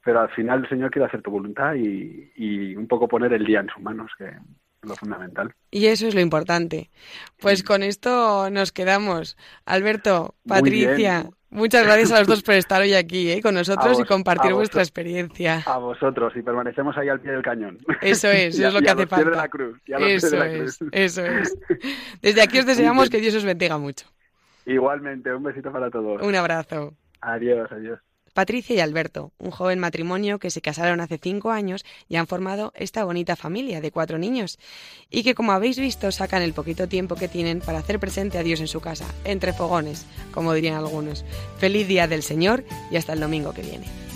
pero 0.03 0.21
al 0.21 0.30
final 0.30 0.61
el 0.63 0.69
Señor 0.69 0.91
quiere 0.91 1.07
hacer 1.07 1.21
tu 1.21 1.32
voluntad 1.32 1.76
y, 1.76 2.32
y 2.36 2.76
un 2.76 2.88
poco 2.88 3.07
poner 3.07 3.34
el 3.34 3.45
día 3.45 3.61
en 3.61 3.69
sus 3.69 3.82
manos, 3.82 4.11
que 4.17 4.32
lo 4.84 4.95
fundamental. 4.95 5.53
Y 5.71 5.88
eso 5.88 6.07
es 6.07 6.15
lo 6.15 6.21
importante. 6.21 6.89
Pues 7.39 7.63
con 7.63 7.84
esto 7.84 8.49
nos 8.49 8.71
quedamos. 8.71 9.38
Alberto, 9.65 10.36
Patricia, 10.47 11.29
Muchas 11.53 11.84
gracias 11.86 12.11
a 12.11 12.17
los 12.17 12.27
dos 12.27 12.41
por 12.41 12.55
estar 12.55 12.81
hoy 12.81 12.95
aquí 12.95 13.29
¿eh? 13.29 13.39
con 13.39 13.53
nosotros 13.53 13.99
y 13.99 14.03
compartir 14.05 14.53
vuestra 14.53 14.81
experiencia. 14.81 15.61
A 15.67 15.77
vosotros 15.77 16.34
y 16.36 16.41
permanecemos 16.41 16.97
ahí 16.97 17.09
al 17.09 17.19
pie 17.19 17.31
del 17.31 17.43
cañón. 17.43 17.77
Eso 18.01 18.27
es, 18.29 18.55
eso 18.57 18.69
es 18.69 18.73
lo 18.73 18.81
que 18.81 18.89
hace 18.89 19.05
falta. 19.05 19.29
La 19.29 19.47
cruz, 19.47 19.79
eso 19.86 20.43
es, 20.43 20.79
eso 20.91 21.23
es. 21.23 21.55
Desde 22.23 22.41
aquí 22.41 22.57
os 22.57 22.65
deseamos 22.65 23.11
que 23.11 23.19
Dios 23.19 23.36
os 23.36 23.45
bendiga 23.45 23.77
mucho. 23.77 24.07
Igualmente, 24.65 25.31
un 25.31 25.43
besito 25.43 25.71
para 25.71 25.91
todos. 25.91 26.23
Un 26.23 26.36
abrazo. 26.36 26.95
Adiós, 27.21 27.71
adiós. 27.71 27.99
Patricia 28.34 28.75
y 28.75 28.79
Alberto, 28.79 29.31
un 29.38 29.51
joven 29.51 29.79
matrimonio 29.79 30.39
que 30.39 30.51
se 30.51 30.61
casaron 30.61 31.01
hace 31.01 31.19
cinco 31.21 31.51
años 31.51 31.86
y 32.09 32.15
han 32.15 32.27
formado 32.27 32.73
esta 32.75 33.03
bonita 33.03 33.36
familia 33.36 33.81
de 33.81 33.91
cuatro 33.91 34.17
niños, 34.17 34.59
y 35.09 35.23
que 35.23 35.36
como 35.36 35.51
habéis 35.51 35.77
visto 35.77 36.11
sacan 36.11 36.41
el 36.41 36.53
poquito 36.53 36.88
tiempo 36.88 37.15
que 37.15 37.27
tienen 37.27 37.59
para 37.59 37.79
hacer 37.79 37.99
presente 37.99 38.38
a 38.38 38.43
Dios 38.43 38.59
en 38.59 38.67
su 38.67 38.81
casa, 38.81 39.05
entre 39.23 39.53
fogones, 39.53 40.05
como 40.34 40.53
dirían 40.53 40.75
algunos. 40.75 41.23
Feliz 41.57 41.88
día 41.88 42.07
del 42.07 42.23
Señor 42.23 42.63
y 42.91 42.97
hasta 42.97 43.13
el 43.13 43.19
domingo 43.19 43.53
que 43.53 43.61
viene. 43.61 44.12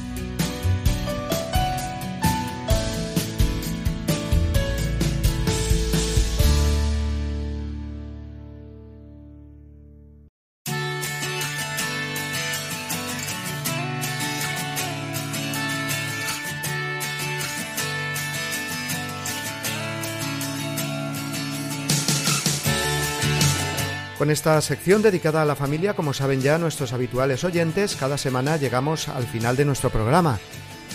Con 24.18 24.32
esta 24.32 24.60
sección 24.62 25.04
dedicada 25.04 25.44
a 25.44 25.46
la 25.46 25.56
familia, 25.56 25.96
como 25.96 26.12
saben 26.12 26.42
ya 26.42 26.58
nuestros 26.58 26.92
habituales 26.92 27.44
oyentes, 27.44 27.96
cada 27.96 28.18
semana 28.18 28.58
llegamos 28.58 29.10
al 29.10 29.28
final 29.28 29.56
de 29.56 29.66
nuestro 29.66 29.92
programa. 29.92 30.40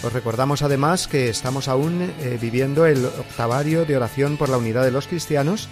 Os 0.02 0.12
recordamos 0.12 0.62
además 0.62 1.06
que 1.06 1.28
estamos 1.28 1.68
aún 1.68 2.02
eh, 2.02 2.36
viviendo 2.40 2.84
el 2.84 3.04
octavario 3.04 3.84
de 3.84 3.96
oración 3.96 4.36
por 4.36 4.48
la 4.48 4.56
unidad 4.56 4.82
de 4.82 4.90
los 4.90 5.06
cristianos 5.06 5.68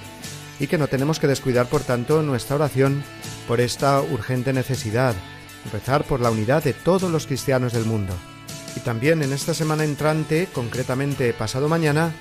y 0.60 0.68
que 0.68 0.78
no 0.78 0.86
tenemos 0.86 1.18
que 1.18 1.26
descuidar, 1.26 1.66
por 1.66 1.80
tanto, 1.80 2.22
nuestra 2.22 2.54
oración 2.54 3.02
por 3.48 3.60
esta 3.60 4.00
urgente 4.00 4.52
necesidad, 4.52 5.16
rezar 5.72 6.04
por 6.04 6.20
la 6.20 6.30
unidad 6.30 6.62
de 6.62 6.72
todos 6.72 7.10
los 7.10 7.26
cristianos 7.26 7.72
del 7.72 7.84
mundo. 7.84 8.14
Y 8.76 8.80
también 8.80 9.22
en 9.22 9.32
esta 9.32 9.54
semana 9.54 9.82
entrante, 9.82 10.46
concretamente 10.52 11.32
pasado 11.32 11.68
mañana, 11.68 12.12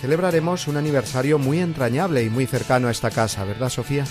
celebraremos 0.00 0.66
un 0.66 0.76
aniversario 0.76 1.38
muy 1.38 1.60
entrañable 1.60 2.24
y 2.24 2.30
muy 2.30 2.46
cercano 2.46 2.88
a 2.88 2.90
esta 2.90 3.12
casa, 3.12 3.44
¿verdad, 3.44 3.68
Sofía? 3.68 4.04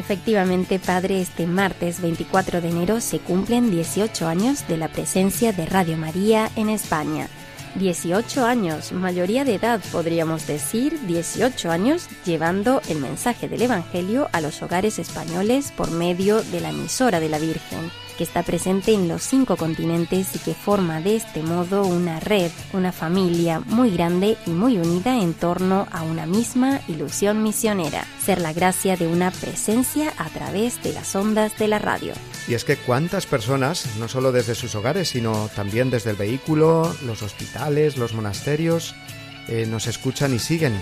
Efectivamente, 0.00 0.78
padre, 0.78 1.20
este 1.20 1.46
martes 1.46 2.00
24 2.00 2.62
de 2.62 2.70
enero 2.70 3.02
se 3.02 3.18
cumplen 3.18 3.70
18 3.70 4.26
años 4.26 4.66
de 4.66 4.78
la 4.78 4.88
presencia 4.88 5.52
de 5.52 5.66
Radio 5.66 5.98
María 5.98 6.50
en 6.56 6.70
España. 6.70 7.28
18 7.74 8.46
años, 8.46 8.92
mayoría 8.92 9.44
de 9.44 9.56
edad 9.56 9.78
podríamos 9.92 10.46
decir, 10.46 10.98
18 11.06 11.70
años 11.70 12.08
llevando 12.24 12.80
el 12.88 12.98
mensaje 12.98 13.46
del 13.46 13.60
Evangelio 13.60 14.30
a 14.32 14.40
los 14.40 14.62
hogares 14.62 14.98
españoles 14.98 15.70
por 15.76 15.90
medio 15.90 16.40
de 16.44 16.62
la 16.62 16.70
emisora 16.70 17.20
de 17.20 17.28
la 17.28 17.38
Virgen 17.38 17.90
que 18.20 18.24
está 18.24 18.42
presente 18.42 18.92
en 18.92 19.08
los 19.08 19.22
cinco 19.22 19.56
continentes 19.56 20.36
y 20.36 20.40
que 20.40 20.52
forma 20.52 21.00
de 21.00 21.16
este 21.16 21.42
modo 21.42 21.86
una 21.86 22.20
red, 22.20 22.50
una 22.74 22.92
familia 22.92 23.60
muy 23.60 23.90
grande 23.90 24.36
y 24.44 24.50
muy 24.50 24.76
unida 24.76 25.22
en 25.22 25.32
torno 25.32 25.88
a 25.90 26.02
una 26.02 26.26
misma 26.26 26.82
ilusión 26.86 27.42
misionera, 27.42 28.04
ser 28.22 28.42
la 28.42 28.52
gracia 28.52 28.98
de 28.98 29.06
una 29.06 29.30
presencia 29.30 30.12
a 30.18 30.28
través 30.28 30.82
de 30.82 30.92
las 30.92 31.16
ondas 31.16 31.56
de 31.56 31.68
la 31.68 31.78
radio. 31.78 32.12
Y 32.46 32.52
es 32.52 32.66
que 32.66 32.76
cuántas 32.76 33.24
personas, 33.24 33.86
no 33.98 34.06
solo 34.06 34.32
desde 34.32 34.54
sus 34.54 34.74
hogares, 34.74 35.08
sino 35.08 35.48
también 35.56 35.88
desde 35.88 36.10
el 36.10 36.16
vehículo, 36.16 36.94
los 37.06 37.22
hospitales, 37.22 37.96
los 37.96 38.12
monasterios, 38.12 38.94
eh, 39.48 39.64
nos 39.64 39.86
escuchan 39.86 40.34
y 40.34 40.38
siguen 40.38 40.74